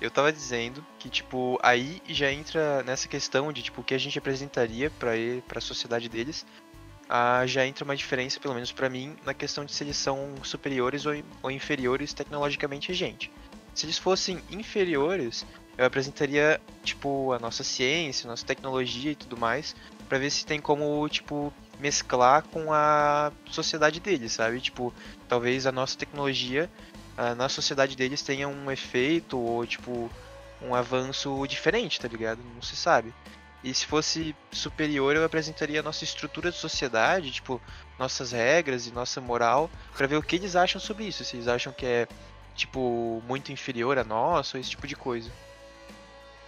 Eu 0.00 0.10
tava 0.10 0.30
dizendo 0.30 0.84
que, 0.98 1.08
tipo, 1.08 1.58
aí 1.62 2.02
já 2.06 2.30
entra 2.30 2.82
nessa 2.82 3.08
questão 3.08 3.50
de, 3.50 3.62
tipo, 3.62 3.80
o 3.80 3.84
que 3.84 3.94
a 3.94 3.98
gente 3.98 4.18
apresentaria 4.18 4.90
pra 4.90 5.16
ele, 5.16 5.40
pra 5.42 5.60
sociedade 5.60 6.08
deles. 6.10 6.44
Ah, 7.08 7.46
já 7.46 7.66
entra 7.66 7.84
uma 7.84 7.96
diferença, 7.96 8.38
pelo 8.40 8.54
menos 8.54 8.72
pra 8.72 8.90
mim, 8.90 9.16
na 9.24 9.32
questão 9.32 9.64
de 9.64 9.72
se 9.72 9.82
eles 9.82 9.96
são 9.96 10.34
superiores 10.42 11.06
ou, 11.06 11.14
ou 11.42 11.50
inferiores 11.50 12.12
tecnologicamente 12.12 12.90
a 12.92 12.94
gente. 12.94 13.30
Se 13.74 13.86
eles 13.86 13.96
fossem 13.96 14.42
inferiores, 14.50 15.46
eu 15.76 15.86
apresentaria, 15.86 16.60
tipo, 16.82 17.32
a 17.32 17.38
nossa 17.38 17.64
ciência, 17.64 18.26
a 18.26 18.30
nossa 18.30 18.44
tecnologia 18.44 19.12
e 19.12 19.16
tudo 19.16 19.36
mais, 19.36 19.74
pra 20.08 20.18
ver 20.18 20.30
se 20.30 20.44
tem 20.44 20.60
como, 20.60 21.08
tipo, 21.08 21.52
mesclar 21.80 22.42
com 22.44 22.72
a 22.72 23.32
sociedade 23.46 24.00
deles, 24.00 24.32
sabe? 24.32 24.60
Tipo, 24.60 24.92
talvez 25.34 25.66
a 25.66 25.72
nossa 25.72 25.98
tecnologia 25.98 26.70
ah, 27.16 27.34
na 27.34 27.48
sociedade 27.48 27.96
deles 27.96 28.22
tenha 28.22 28.46
um 28.46 28.70
efeito 28.70 29.36
ou 29.36 29.66
tipo 29.66 30.08
um 30.62 30.76
avanço 30.76 31.44
diferente, 31.48 32.00
tá 32.00 32.06
ligado? 32.06 32.38
Não 32.54 32.62
se 32.62 32.76
sabe. 32.76 33.12
E 33.64 33.74
se 33.74 33.84
fosse 33.84 34.36
superior, 34.52 35.16
eu 35.16 35.24
apresentaria 35.24 35.80
a 35.80 35.82
nossa 35.82 36.04
estrutura 36.04 36.52
de 36.52 36.56
sociedade, 36.56 37.32
tipo, 37.32 37.60
nossas 37.98 38.30
regras 38.30 38.86
e 38.86 38.92
nossa 38.92 39.20
moral, 39.20 39.68
pra 39.96 40.06
ver 40.06 40.16
o 40.16 40.22
que 40.22 40.36
eles 40.36 40.54
acham 40.54 40.80
sobre 40.80 41.04
isso. 41.04 41.24
Se 41.24 41.36
eles 41.36 41.48
acham 41.48 41.72
que 41.72 41.84
é, 41.84 42.06
tipo, 42.54 43.22
muito 43.26 43.50
inferior 43.50 43.98
a 43.98 44.04
nós, 44.04 44.54
ou 44.54 44.60
esse 44.60 44.70
tipo 44.70 44.86
de 44.86 44.94
coisa. 44.94 45.30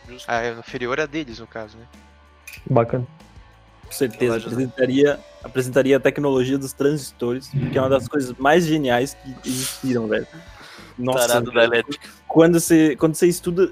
Justo. 0.06 0.30
Ah, 0.30 0.42
é 0.42 0.52
inferior 0.52 1.00
a 1.00 1.06
deles, 1.06 1.40
no 1.40 1.46
caso, 1.46 1.76
né? 1.76 1.86
Bacana. 2.70 3.06
Com 3.86 3.92
certeza. 3.92 4.38
Já- 4.40 4.46
Apresentaria, 4.48 5.20
apresentaria 5.42 5.96
a 5.96 6.00
tecnologia 6.00 6.58
dos 6.58 6.72
transistores, 6.72 7.48
que 7.48 7.76
é 7.78 7.80
uma 7.80 7.88
das 7.90 8.08
coisas 8.08 8.34
mais 8.38 8.64
geniais 8.66 9.14
que 9.14 9.48
existiram, 9.48 10.06
velho. 10.08 10.26
Nossa, 10.98 11.26
Tarado 11.28 11.52
da 11.52 11.64
elétrica. 11.64 12.08
quando 12.26 12.58
você, 12.58 12.96
quando 12.96 13.14
você 13.14 13.26
estuda 13.26 13.70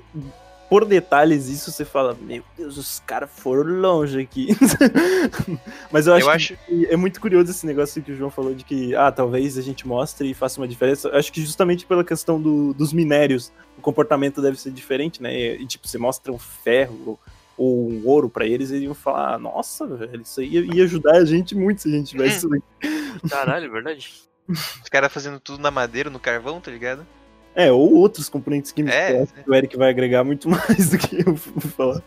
por 0.69 0.85
detalhes 0.85 1.49
isso, 1.49 1.71
você 1.71 1.85
fala, 1.85 2.17
meu 2.21 2.43
Deus, 2.57 2.77
os 2.77 3.01
caras 3.07 3.31
foram 3.33 3.63
longe 3.81 4.21
aqui. 4.21 4.49
Mas 5.91 6.07
eu 6.07 6.15
acho, 6.15 6.27
Eu 6.27 6.31
acho. 6.31 6.57
que 6.67 6.87
é 6.87 6.97
muito 6.97 7.21
curioso 7.21 7.51
esse 7.51 7.67
negócio 7.67 8.03
que 8.03 8.13
o 8.13 8.17
João 8.17 8.31
falou 8.31 8.55
de 8.55 8.65
que, 8.65 8.95
ah, 8.95 9.11
talvez 9.13 9.57
a 9.59 9.63
gente 9.63 9.87
mostre 9.87 10.31
e 10.31 10.35
faça 10.35 10.61
uma 10.61 10.69
diferença. 10.69 11.09
Eu 11.09 11.19
acho 11.19 11.33
que 11.33 11.41
justamente 11.41 11.87
pela 11.87 12.05
questão 12.05 12.41
do- 12.41 12.73
dos 12.75 12.93
minérios, 12.93 13.53
o 13.79 13.81
comportamento 13.81 14.41
deve 14.43 14.59
ser 14.59 14.71
diferente, 14.71 15.23
né? 15.23 15.55
E, 15.57 15.67
tipo, 15.67 15.87
você 15.87 15.99
mostra 15.99 16.33
um 16.33 16.39
ferro 16.39 17.19
ou, 17.57 17.67
ou 17.67 17.91
um 17.91 18.07
ouro 18.07 18.29
pra 18.29 18.47
eles, 18.47 18.71
eles 18.71 18.85
iam 18.85 18.95
falar, 18.95 19.39
nossa, 19.39 19.87
velho, 19.87 20.23
isso 20.23 20.41
aí 20.41 20.59
ia, 20.59 20.85
ajudar 20.85 21.17
a 21.17 21.25
gente 21.25 21.55
muito 21.55 21.83
se 21.83 21.89
a 21.89 21.93
gente 21.93 22.11
tivesse 22.11 22.39
isso 22.39 22.49
aqui. 22.53 22.65
Caralho, 23.31 23.67
é 23.67 23.69
verdade. 23.69 24.13
Os 24.49 24.89
caras 24.91 25.13
fazendo 25.13 25.41
tudo 25.41 25.63
na 25.63 25.71
madeira, 25.71 26.11
no 26.11 26.19
carvão, 26.19 26.61
tá 26.61 26.71
ligado? 26.71 27.07
É, 27.55 27.71
ou 27.71 27.95
outros 27.95 28.29
componentes 28.29 28.73
químicos 28.73 28.99
É, 28.99 29.11
que 29.13 29.17
eu 29.17 29.23
acho 29.23 29.33
que 29.35 29.51
o 29.51 29.55
Eric 29.55 29.77
vai 29.77 29.91
agregar 29.91 30.25
muito 30.25 30.49
mais 30.51 30.91
do 30.91 30.99
que 30.99 31.21
eu 31.21 31.35
vou 31.35 31.61
falar. 31.71 32.03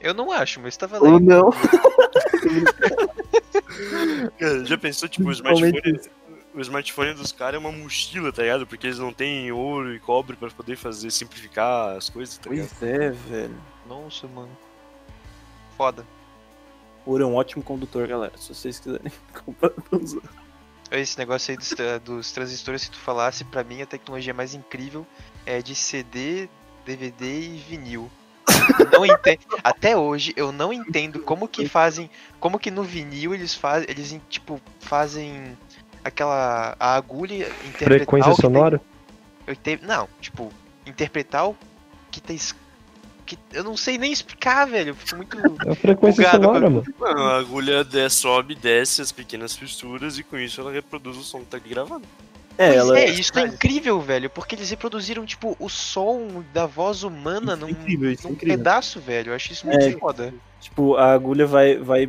Eu 0.00 0.12
não 0.14 0.30
acho, 0.30 0.60
mas 0.60 0.76
tá 0.76 0.86
Ou 0.92 1.00
valendo. 1.00 1.26
não. 1.26 1.50
Cara, 4.38 4.64
já 4.64 4.78
pensou, 4.78 5.08
tipo, 5.08 5.28
o 5.28 5.32
smartphone, 5.32 6.00
o 6.54 6.60
smartphone 6.60 7.14
dos 7.14 7.32
caras 7.32 7.56
é 7.56 7.58
uma 7.58 7.72
mochila, 7.72 8.32
tá 8.32 8.42
ligado? 8.42 8.66
Porque 8.66 8.86
eles 8.86 8.98
não 8.98 9.12
têm 9.12 9.50
ouro 9.52 9.94
e 9.94 9.98
cobre 9.98 10.36
pra 10.36 10.48
poder 10.50 10.76
fazer, 10.76 11.10
simplificar 11.10 11.96
as 11.96 12.08
coisas, 12.08 12.38
tá 12.38 12.50
ligado? 12.50 12.70
Pois 12.78 12.90
é, 12.90 13.10
velho. 13.10 13.56
Nossa, 13.88 14.26
mano. 14.28 14.50
Foda. 15.76 16.04
Ouro 17.04 17.22
é 17.22 17.26
um 17.26 17.34
ótimo 17.36 17.62
condutor, 17.62 18.06
galera. 18.08 18.36
Se 18.36 18.54
vocês 18.54 18.78
quiserem 18.80 19.12
comprar 19.44 19.70
pra 19.70 19.98
usar. 19.98 20.20
Esse 20.90 21.18
negócio 21.18 21.50
aí 21.50 21.56
dos, 21.56 21.74
dos 22.04 22.32
transistores, 22.32 22.82
se 22.82 22.90
tu 22.90 22.98
falasse, 22.98 23.44
pra 23.44 23.64
mim 23.64 23.82
a 23.82 23.86
tecnologia 23.86 24.32
mais 24.32 24.54
incrível 24.54 25.04
é 25.44 25.60
de 25.60 25.74
CD, 25.74 26.48
DVD 26.84 27.40
e 27.40 27.56
vinil. 27.58 28.10
Eu 28.78 28.90
Não 29.00 29.04
entendo. 29.06 29.40
Até 29.64 29.96
hoje 29.96 30.32
eu 30.36 30.52
não 30.52 30.72
entendo 30.72 31.20
como 31.20 31.48
que 31.48 31.68
fazem, 31.68 32.08
como 32.38 32.58
que 32.58 32.70
no 32.70 32.84
vinil 32.84 33.34
eles 33.34 33.54
fazem, 33.54 33.86
eles 33.90 34.16
tipo 34.28 34.60
fazem 34.80 35.56
aquela 36.04 36.76
a 36.78 36.94
agulha 36.94 37.48
interpretar 37.66 37.88
Frequência 38.06 38.32
o 38.32 38.36
que 38.36 38.42
tem- 38.42 38.50
sonora? 38.52 38.80
eu 39.46 39.56
te- 39.56 39.80
não, 39.82 40.08
tipo 40.20 40.52
interpretar 40.86 41.48
o 41.48 41.56
que 42.12 42.20
tá 42.20 42.32
es- 42.32 42.54
que 43.26 43.38
eu 43.52 43.64
não 43.64 43.76
sei 43.76 43.98
nem 43.98 44.12
explicar, 44.12 44.64
velho. 44.66 44.90
Eu 44.90 44.94
fico 44.94 45.16
muito 45.16 45.36
É 45.66 45.72
a 45.72 45.74
frequência 45.74 46.24
Bugado, 46.24 46.44
sonora, 46.44 46.70
mano. 46.70 46.84
mano. 46.98 47.20
A 47.20 47.38
agulha 47.38 47.84
sobe, 48.08 48.54
desce 48.54 49.02
as 49.02 49.12
pequenas 49.12 49.54
fissuras 49.56 50.18
e 50.18 50.22
com 50.22 50.38
isso 50.38 50.60
ela 50.60 50.72
reproduz 50.72 51.16
o 51.16 51.22
som 51.22 51.40
que 51.40 51.46
tá 51.46 51.56
ali 51.58 51.68
gravado. 51.68 52.04
É, 52.58 52.68
Pois 52.68 52.78
ela 52.78 52.98
é, 52.98 53.10
isso 53.10 53.38
é 53.38 53.42
incrível, 53.46 54.00
velho, 54.00 54.30
porque 54.30 54.54
eles 54.54 54.70
reproduziram, 54.70 55.26
tipo, 55.26 55.54
o 55.60 55.68
som 55.68 56.42
da 56.54 56.64
voz 56.64 57.02
humana 57.02 57.52
Isso 57.52 57.52
é 57.52 57.56
num, 57.56 57.68
incrível, 57.68 58.10
isso 58.10 58.26
é 58.26 58.30
num 58.30 58.34
incrível. 58.34 58.56
pedaço, 58.56 58.98
velho. 59.00 59.30
Eu 59.32 59.34
acho 59.36 59.52
isso 59.52 59.66
muito 59.66 59.84
É. 59.84 59.92
foda. 59.92 60.32
Tipo, 60.58 60.96
a 60.96 61.12
agulha 61.12 61.46
vai, 61.46 61.76
vai 61.76 62.08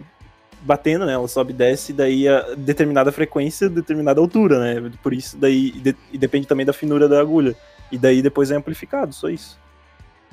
batendo, 0.61 1.05
né? 1.05 1.13
Ela 1.13 1.27
sobe 1.27 1.51
e 1.51 1.55
desce, 1.55 1.91
e 1.91 1.95
daí 1.95 2.27
a 2.29 2.53
determinada 2.55 3.11
frequência, 3.11 3.67
determinada 3.69 4.21
altura, 4.21 4.57
né? 4.59 4.89
Por 5.03 5.13
isso, 5.13 5.35
daí. 5.37 5.67
E, 5.75 5.79
de- 5.81 5.95
e 6.13 6.17
depende 6.17 6.47
também 6.47 6.65
da 6.65 6.71
finura 6.73 7.09
da 7.09 7.19
agulha. 7.19 7.53
E 7.91 7.97
daí 7.97 8.21
depois 8.21 8.49
é 8.49 8.55
amplificado, 8.55 9.13
só 9.13 9.29
isso. 9.29 9.59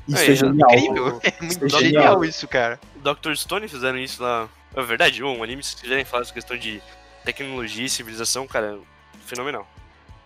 Isso 0.09 0.19
É, 0.23 0.27
é, 0.27 0.31
é 0.33 0.35
genial. 0.35 0.71
Incrível. 0.71 1.21
É 1.25 1.41
muito 1.43 1.65
é 1.65 1.69
genial. 1.69 1.81
genial. 1.81 2.25
isso, 2.25 2.47
cara. 2.49 2.81
Dr. 2.97 3.35
Stone 3.35 3.69
fizeram 3.69 3.99
isso 3.99 4.23
lá. 4.23 4.49
É 4.75 4.83
verdade, 4.83 5.23
um 5.23 5.43
anime, 5.43 5.63
se 5.63 5.77
quiserem 5.77 6.05
falar 6.05 6.23
essa 6.23 6.33
questão 6.33 6.57
de 6.57 6.83
tecnologia 7.25 7.85
e 7.87 7.89
civilização, 7.89 8.47
cara, 8.47 8.79
fenomenal. 9.25 9.67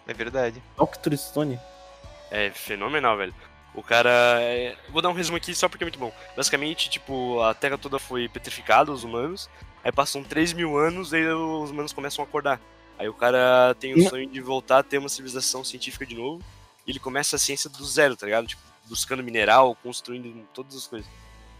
É 0.06 0.14
verdade. 0.14 0.62
Dr. 0.76 1.14
Stone. 1.16 1.58
É 2.30 2.50
fenomenal, 2.50 3.16
velho. 3.16 3.34
O 3.74 3.82
cara. 3.82 4.10
é- 4.40 4.74
Vou 4.90 5.00
dar 5.02 5.10
um 5.10 5.12
resumo 5.12 5.36
aqui 5.36 5.54
só 5.54 5.68
porque 5.68 5.84
é 5.84 5.86
muito 5.86 5.98
bom. 5.98 6.12
Basicamente, 6.36 6.88
tipo, 6.90 7.40
a 7.42 7.54
Terra 7.54 7.76
toda 7.78 7.98
foi 7.98 8.28
petrificada, 8.28 8.90
os 8.90 9.04
humanos. 9.04 9.48
Aí 9.84 9.92
passam 9.92 10.24
3 10.24 10.52
mil 10.52 10.76
anos 10.76 11.12
e 11.12 11.22
os 11.28 11.70
humanos 11.70 11.92
começam 11.92 12.24
a 12.24 12.26
acordar. 12.28 12.60
Aí 12.98 13.08
o 13.08 13.14
cara 13.14 13.76
tem 13.78 13.94
o 13.94 14.08
sonho 14.08 14.28
de 14.28 14.40
voltar 14.40 14.78
a 14.78 14.82
ter 14.82 14.98
uma 14.98 15.08
civilização 15.08 15.62
científica 15.62 16.04
de 16.04 16.14
novo. 16.16 16.42
E 16.86 16.90
ele 16.90 16.98
começa 16.98 17.36
a 17.36 17.38
ciência 17.38 17.70
do 17.70 17.84
zero, 17.84 18.16
tá 18.16 18.26
ligado? 18.26 18.46
Tipo, 18.48 18.62
buscando 18.88 19.22
mineral, 19.22 19.76
construindo 19.82 20.32
todas 20.54 20.76
as 20.76 20.86
coisas. 20.86 21.08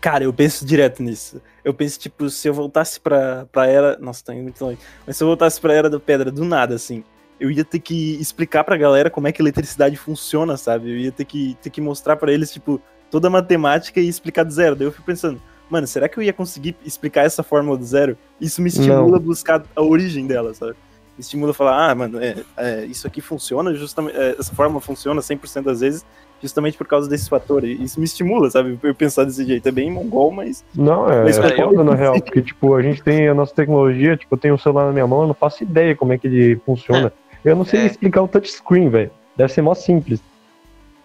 Cara, 0.01 0.25
eu 0.25 0.33
penso 0.33 0.65
direto 0.65 1.03
nisso. 1.03 1.43
Eu 1.65 1.75
penso, 1.75 1.99
tipo, 1.99 2.31
se 2.31 2.49
eu 2.49 2.55
voltasse 2.55 3.01
pra, 3.01 3.47
pra 3.51 3.67
era. 3.67 3.99
Nossa, 3.99 4.25
tá 4.25 4.35
indo 4.35 4.45
muito 4.45 4.65
longe. 4.65 4.79
Mas 5.07 5.17
se 5.17 5.25
eu 5.25 5.27
voltasse 5.27 5.61
pra 5.61 5.75
era 5.75 5.91
da 5.91 5.99
pedra 5.99 6.31
do 6.31 6.45
nada, 6.45 6.75
assim, 6.75 7.03
eu 7.41 7.51
ia 7.51 7.65
ter 7.65 7.81
que 7.81 8.15
explicar 8.21 8.63
pra 8.63 8.77
galera 8.77 9.11
como 9.11 9.27
é 9.27 9.33
que 9.33 9.43
a 9.43 9.45
eletricidade 9.45 9.97
funciona, 9.97 10.57
sabe? 10.57 10.91
Eu 10.91 10.97
ia 10.97 11.13
ter 11.13 11.25
que, 11.25 11.57
ter 11.61 11.71
que 11.71 11.81
mostrar 11.81 12.17
pra 12.17 12.33
eles, 12.33 12.53
tipo, 12.53 12.81
toda 13.11 13.27
a 13.27 13.31
matemática 13.31 14.01
e 14.01 14.09
explicar 14.09 14.45
do 14.45 14.53
zero. 14.53 14.77
Daí 14.77 14.87
eu 14.87 14.93
fico 14.93 15.05
pensando, 15.05 15.43
mano, 15.69 15.87
será 15.87 16.09
que 16.09 16.17
eu 16.17 16.23
ia 16.23 16.33
conseguir 16.33 16.77
explicar 16.85 17.25
essa 17.25 17.43
fórmula 17.43 17.77
do 17.77 17.85
zero? 17.85 18.17
Isso 18.41 18.63
me 18.63 18.69
estimula 18.69 19.17
a 19.17 19.21
buscar 19.21 19.65
a 19.75 19.83
origem 19.83 20.29
dela, 20.29 20.55
sabe? 20.55 20.73
Me 21.17 21.23
estimula 21.23 21.51
a 21.51 21.55
falar, 21.55 21.91
ah, 21.91 21.95
mano, 21.97 22.21
é, 22.23 22.37
é, 22.57 22.85
isso 22.85 23.05
aqui 23.05 23.21
funciona 23.21 23.75
justamente. 23.75 24.17
é, 24.17 24.37
essa 24.39 24.55
fórmula 24.55 24.81
funciona 24.81 25.21
100% 25.21 25.63
das 25.65 25.81
vezes 25.81 26.07
justamente 26.41 26.77
por 26.77 26.87
causa 26.87 27.09
desse 27.09 27.29
fator. 27.29 27.65
E 27.65 27.83
isso 27.83 27.99
me 27.99 28.05
estimula, 28.07 28.51
sabe? 28.51 28.79
Eu 28.83 28.95
pensar 28.95 29.25
desse 29.25 29.45
jeito. 29.45 29.69
É 29.69 29.73
bem 29.73 29.91
mongol, 29.91 30.31
mas. 30.31 30.65
Não, 30.75 31.11
é, 31.11 31.25
Mas, 31.25 31.39
é 31.39 31.57
foda 31.57 31.83
na 31.85 31.95
real, 31.97 32.21
porque 32.21 32.43
tipo, 32.43 32.75
a 32.75 32.83
gente 32.83 33.03
tem 33.03 33.29
a 33.29 33.35
nossa 33.35 33.55
tecnologia, 33.55 34.17
tipo, 34.17 34.35
eu 34.35 34.39
tenho 34.39 34.55
um 34.55 34.59
celular 34.59 34.87
na 34.87 34.93
minha 34.93 35.07
mão, 35.07 35.23
eu 35.23 35.27
não 35.29 35.35
faço 35.35 35.63
ideia 35.63 35.95
como 35.97 36.13
é 36.13 36.19
que 36.19 36.27
ele 36.27 36.57
funciona. 36.65 37.13
Eu 37.45 37.55
não 37.57 37.65
sei 37.65 37.81
É. 37.81 37.87
explicar 37.87 38.23
o 38.23 38.29
touchscreen, 38.29 38.89
velho. 38.89 39.11
Deve 39.37 39.53
ser 39.53 39.63
mó 39.63 39.75
simples. 39.75 40.21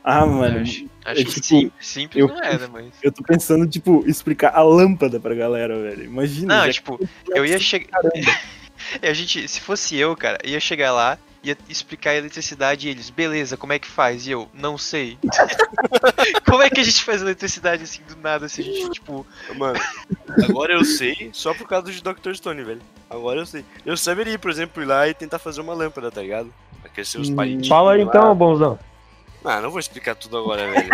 Ah, 0.04 0.26
mano. 0.26 0.60
Acho 0.60 0.86
acho 1.06 1.22
é 1.22 1.24
que 1.24 1.32
tipo, 1.32 1.46
sim, 1.46 1.72
simples 1.80 2.22
eu- 2.22 2.28
não 2.28 2.42
é, 2.44 2.58
né, 2.58 2.68
mas. 2.72 2.86
Eu 3.02 3.12
tô 3.12 3.24
pensando, 3.24 3.66
tipo, 3.68 4.04
explicar 4.08 4.52
a 4.54 4.62
lâmpada 4.62 5.20
pra 5.20 5.34
galera, 5.34 5.80
velho. 5.82 6.04
Imagina. 6.06 6.66
Não, 6.66 6.72
tipo, 6.72 7.00
eu 7.30 7.46
ia 7.46 7.58
chegar. 7.60 8.00
a 9.02 9.14
gente, 9.14 9.48
se 9.48 9.62
fosse 9.62 9.98
eu, 9.98 10.16
cara, 10.16 10.40
ia 10.44 10.60
chegar 10.60 10.92
lá, 10.92 11.18
ia 11.44 11.58
explicar 11.68 12.12
a 12.12 12.16
eletricidade 12.16 12.88
e 12.88 12.91
eles, 12.91 13.10
beleza, 13.10 13.58
como 13.58 13.74
é 13.74 13.80
que 13.80 13.88
faz? 13.88 14.26
E 14.28 14.32
eu, 14.32 14.48
não 14.54 14.78
sei. 14.78 15.18
como 16.50 16.62
é 16.62 16.70
que 16.70 16.80
a 16.80 16.84
gente 16.84 17.04
faz 17.04 17.22
eletricidade 17.22 17.84
assim 17.84 18.02
do 18.08 18.16
nada, 18.18 18.48
se 18.48 18.62
a 18.62 18.64
gente, 18.64 18.89
tipo. 18.91 19.26
Mano, 19.56 19.80
agora 20.44 20.74
eu 20.74 20.84
sei 20.86 21.30
só 21.34 21.54
por 21.54 21.68
causa 21.68 21.91
de 21.91 22.02
Dr. 22.02 22.34
Stone, 22.34 22.64
velho. 22.64 22.82
Agora 23.10 23.39
eu 23.41 23.46
sei. 23.46 23.64
Eu 23.86 23.98
saberia, 23.98 24.39
por 24.39 24.50
exemplo, 24.50 24.82
ir 24.82 24.86
lá 24.86 25.08
e 25.08 25.14
tentar 25.14 25.39
fazer 25.39 25.62
uma 25.62 25.74
lâmpada, 25.74 26.10
tá 26.12 26.22
ligado? 26.22 26.52
Aquecer 26.84 27.20
os 27.22 27.30
Hum, 27.30 27.36
palitinhos. 27.36 27.68
Fala 27.68 27.94
aí 27.94 28.04
lá. 28.04 28.10
então, 28.10 28.36
bonzão. 28.36 28.80
Ah, 29.46 29.60
não 29.60 29.70
vou 29.70 29.80
explicar 29.80 30.16
tudo 30.16 30.38
agora, 30.38 30.70
velho. 30.72 30.89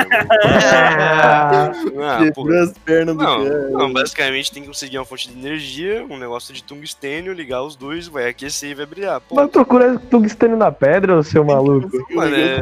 Ah, 2.01 2.19
as 2.63 2.71
pernas 2.79 3.15
do 3.15 3.23
Não, 3.23 3.43
cara. 3.43 3.69
não, 3.69 3.93
basicamente 3.93 4.51
tem 4.51 4.63
que 4.63 4.67
conseguir 4.67 4.97
uma 4.97 5.05
fonte 5.05 5.29
de 5.29 5.37
energia, 5.37 6.05
um 6.09 6.17
negócio 6.17 6.53
de 6.53 6.63
tungstênio, 6.63 7.33
ligar 7.33 7.61
os 7.61 7.75
dois, 7.75 8.07
vai 8.07 8.27
aquecer 8.29 8.71
e 8.71 8.73
vai 8.73 8.85
brilhar. 8.85 9.21
Pô, 9.21 9.35
vai 9.35 9.47
procurar 9.47 9.99
tungstênio 9.99 10.57
na 10.57 10.71
pedra, 10.71 11.21
seu 11.23 11.43
maluco? 11.43 11.89
mano, 12.13 12.35
é... 12.35 12.59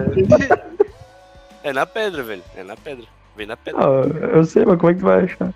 é 1.69 1.73
na 1.73 1.85
pedra, 1.85 2.23
velho. 2.23 2.43
É 2.55 2.63
na 2.63 2.75
pedra. 2.75 3.05
Vem 3.35 3.45
na 3.45 3.55
pedra. 3.55 3.81
Ah, 3.81 4.35
eu 4.35 4.43
sei, 4.43 4.65
mas 4.65 4.77
como 4.79 4.91
é 4.91 4.93
que 4.93 4.99
tu 4.99 5.05
vai 5.05 5.23
achar? 5.23 5.53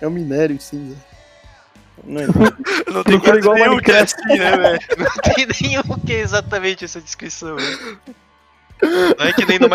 É 0.00 0.06
um 0.06 0.10
minério, 0.10 0.60
sim. 0.60 0.96
Não 2.04 2.20
é. 2.20 2.26
não 2.92 3.04
tem 3.04 3.20
procura 3.20 3.38
igual 3.38 3.54
nenhum 3.56 3.78
que 3.78 3.90
é 3.90 3.94
Minecraft. 3.94 4.14
assim, 4.20 4.38
né, 4.38 4.56
velho? 4.56 4.80
Não 4.98 5.34
tem 5.34 5.46
nenhum 5.60 5.98
que 6.06 6.12
é 6.12 6.20
exatamente 6.20 6.84
essa 6.84 7.00
descrição. 7.00 7.56
né? 7.56 7.62
Não 9.18 9.26
é, 9.26 9.32
que 9.32 9.44
nem 9.44 9.58
no, 9.58 9.68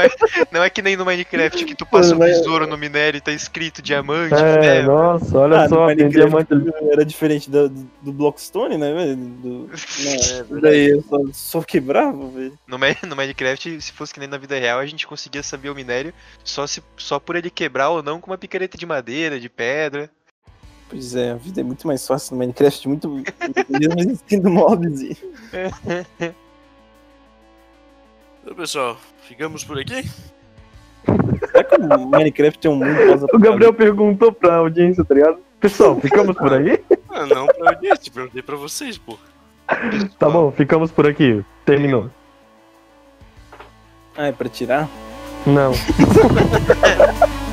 não 0.51 0.63
é 0.63 0.69
que 0.69 0.81
nem 0.81 0.95
no 0.95 1.05
Minecraft 1.05 1.65
que 1.65 1.75
tu 1.75 1.85
passa 1.85 2.15
um 2.15 2.17
Mano, 2.17 2.31
mas- 2.31 2.39
besouro 2.39 2.67
no 2.67 2.77
minério 2.77 3.17
e 3.17 3.21
tá 3.21 3.31
escrito 3.31 3.81
diamante, 3.81 4.33
É, 4.33 4.59
né? 4.59 4.81
nossa, 4.83 5.37
olha 5.37 5.61
Ah, 5.61 5.69
só, 5.69 5.87
tem 5.95 6.09
diamante 6.09 6.53
ali. 6.53 6.71
Era 6.91 7.05
diferente 7.05 7.49
do, 7.49 7.69
do, 7.69 8.11
Blockstone, 8.11 8.77
né, 8.77 8.93
velho? 8.93 9.15
Do... 9.15 9.69
É, 10.05 10.43
daí 10.61 10.89
eu 10.89 11.03
só, 11.03 11.17
só 11.31 11.61
quebrava, 11.61 12.27
velho. 12.29 12.57
No, 12.67 12.77
no 12.77 13.15
Minecraft, 13.15 13.81
se 13.81 13.91
fosse 13.91 14.13
que 14.13 14.19
nem 14.19 14.29
na 14.29 14.37
vida 14.37 14.57
real, 14.57 14.79
a 14.79 14.85
gente 14.85 15.07
conseguia 15.07 15.43
saber 15.43 15.69
o 15.69 15.75
minério 15.75 16.13
só, 16.43 16.65
se, 16.65 16.81
só 16.97 17.19
por 17.19 17.35
ele 17.35 17.49
quebrar 17.49 17.89
ou 17.89 18.01
não 18.01 18.19
com 18.19 18.31
uma 18.31 18.37
picareta 18.37 18.77
de 18.77 18.85
madeira, 18.85 19.39
de 19.39 19.49
pedra. 19.49 20.09
Pois 20.89 21.15
é, 21.15 21.31
a 21.31 21.35
vida 21.35 21.61
é 21.61 21.63
muito 21.63 21.87
mais 21.87 22.05
fácil 22.05 22.33
no 22.33 22.39
Minecraft, 22.39 22.87
muito. 22.87 23.09
mesmo 23.69 23.99
existindo 23.99 24.49
mobs. 24.49 25.01
E... 25.01 25.17
Então, 28.45 28.55
pessoal, 28.55 28.95
ficamos 29.23 29.63
por 29.63 29.79
aqui? 29.79 30.07
Será 31.49 31.63
que 31.63 31.75
o 31.81 32.05
Minecraft 32.07 32.67
é 32.67 32.69
um 32.69 32.75
mundo 32.75 33.25
O 33.33 33.39
Gabriel 33.39 33.73
perguntou 33.73 34.31
pra 34.31 34.57
audiência, 34.57 35.03
tá 35.03 35.15
ligado? 35.15 35.39
Pessoal, 35.59 35.99
ficamos 35.99 36.37
por 36.37 36.53
aí? 36.53 36.79
Ah, 37.09 37.25
não 37.25 37.47
pra 37.47 37.71
audiência, 37.71 38.11
perguntei 38.13 38.43
pra 38.43 38.55
vocês, 38.55 38.99
pô. 38.99 39.17
Tá 40.19 40.29
bom, 40.29 40.51
ficamos 40.51 40.91
por 40.91 41.07
aqui. 41.07 41.43
Terminou. 41.65 42.11
Ah, 44.15 44.27
é 44.27 44.31
pra 44.31 44.47
tirar? 44.47 44.87
Não. 45.43 45.71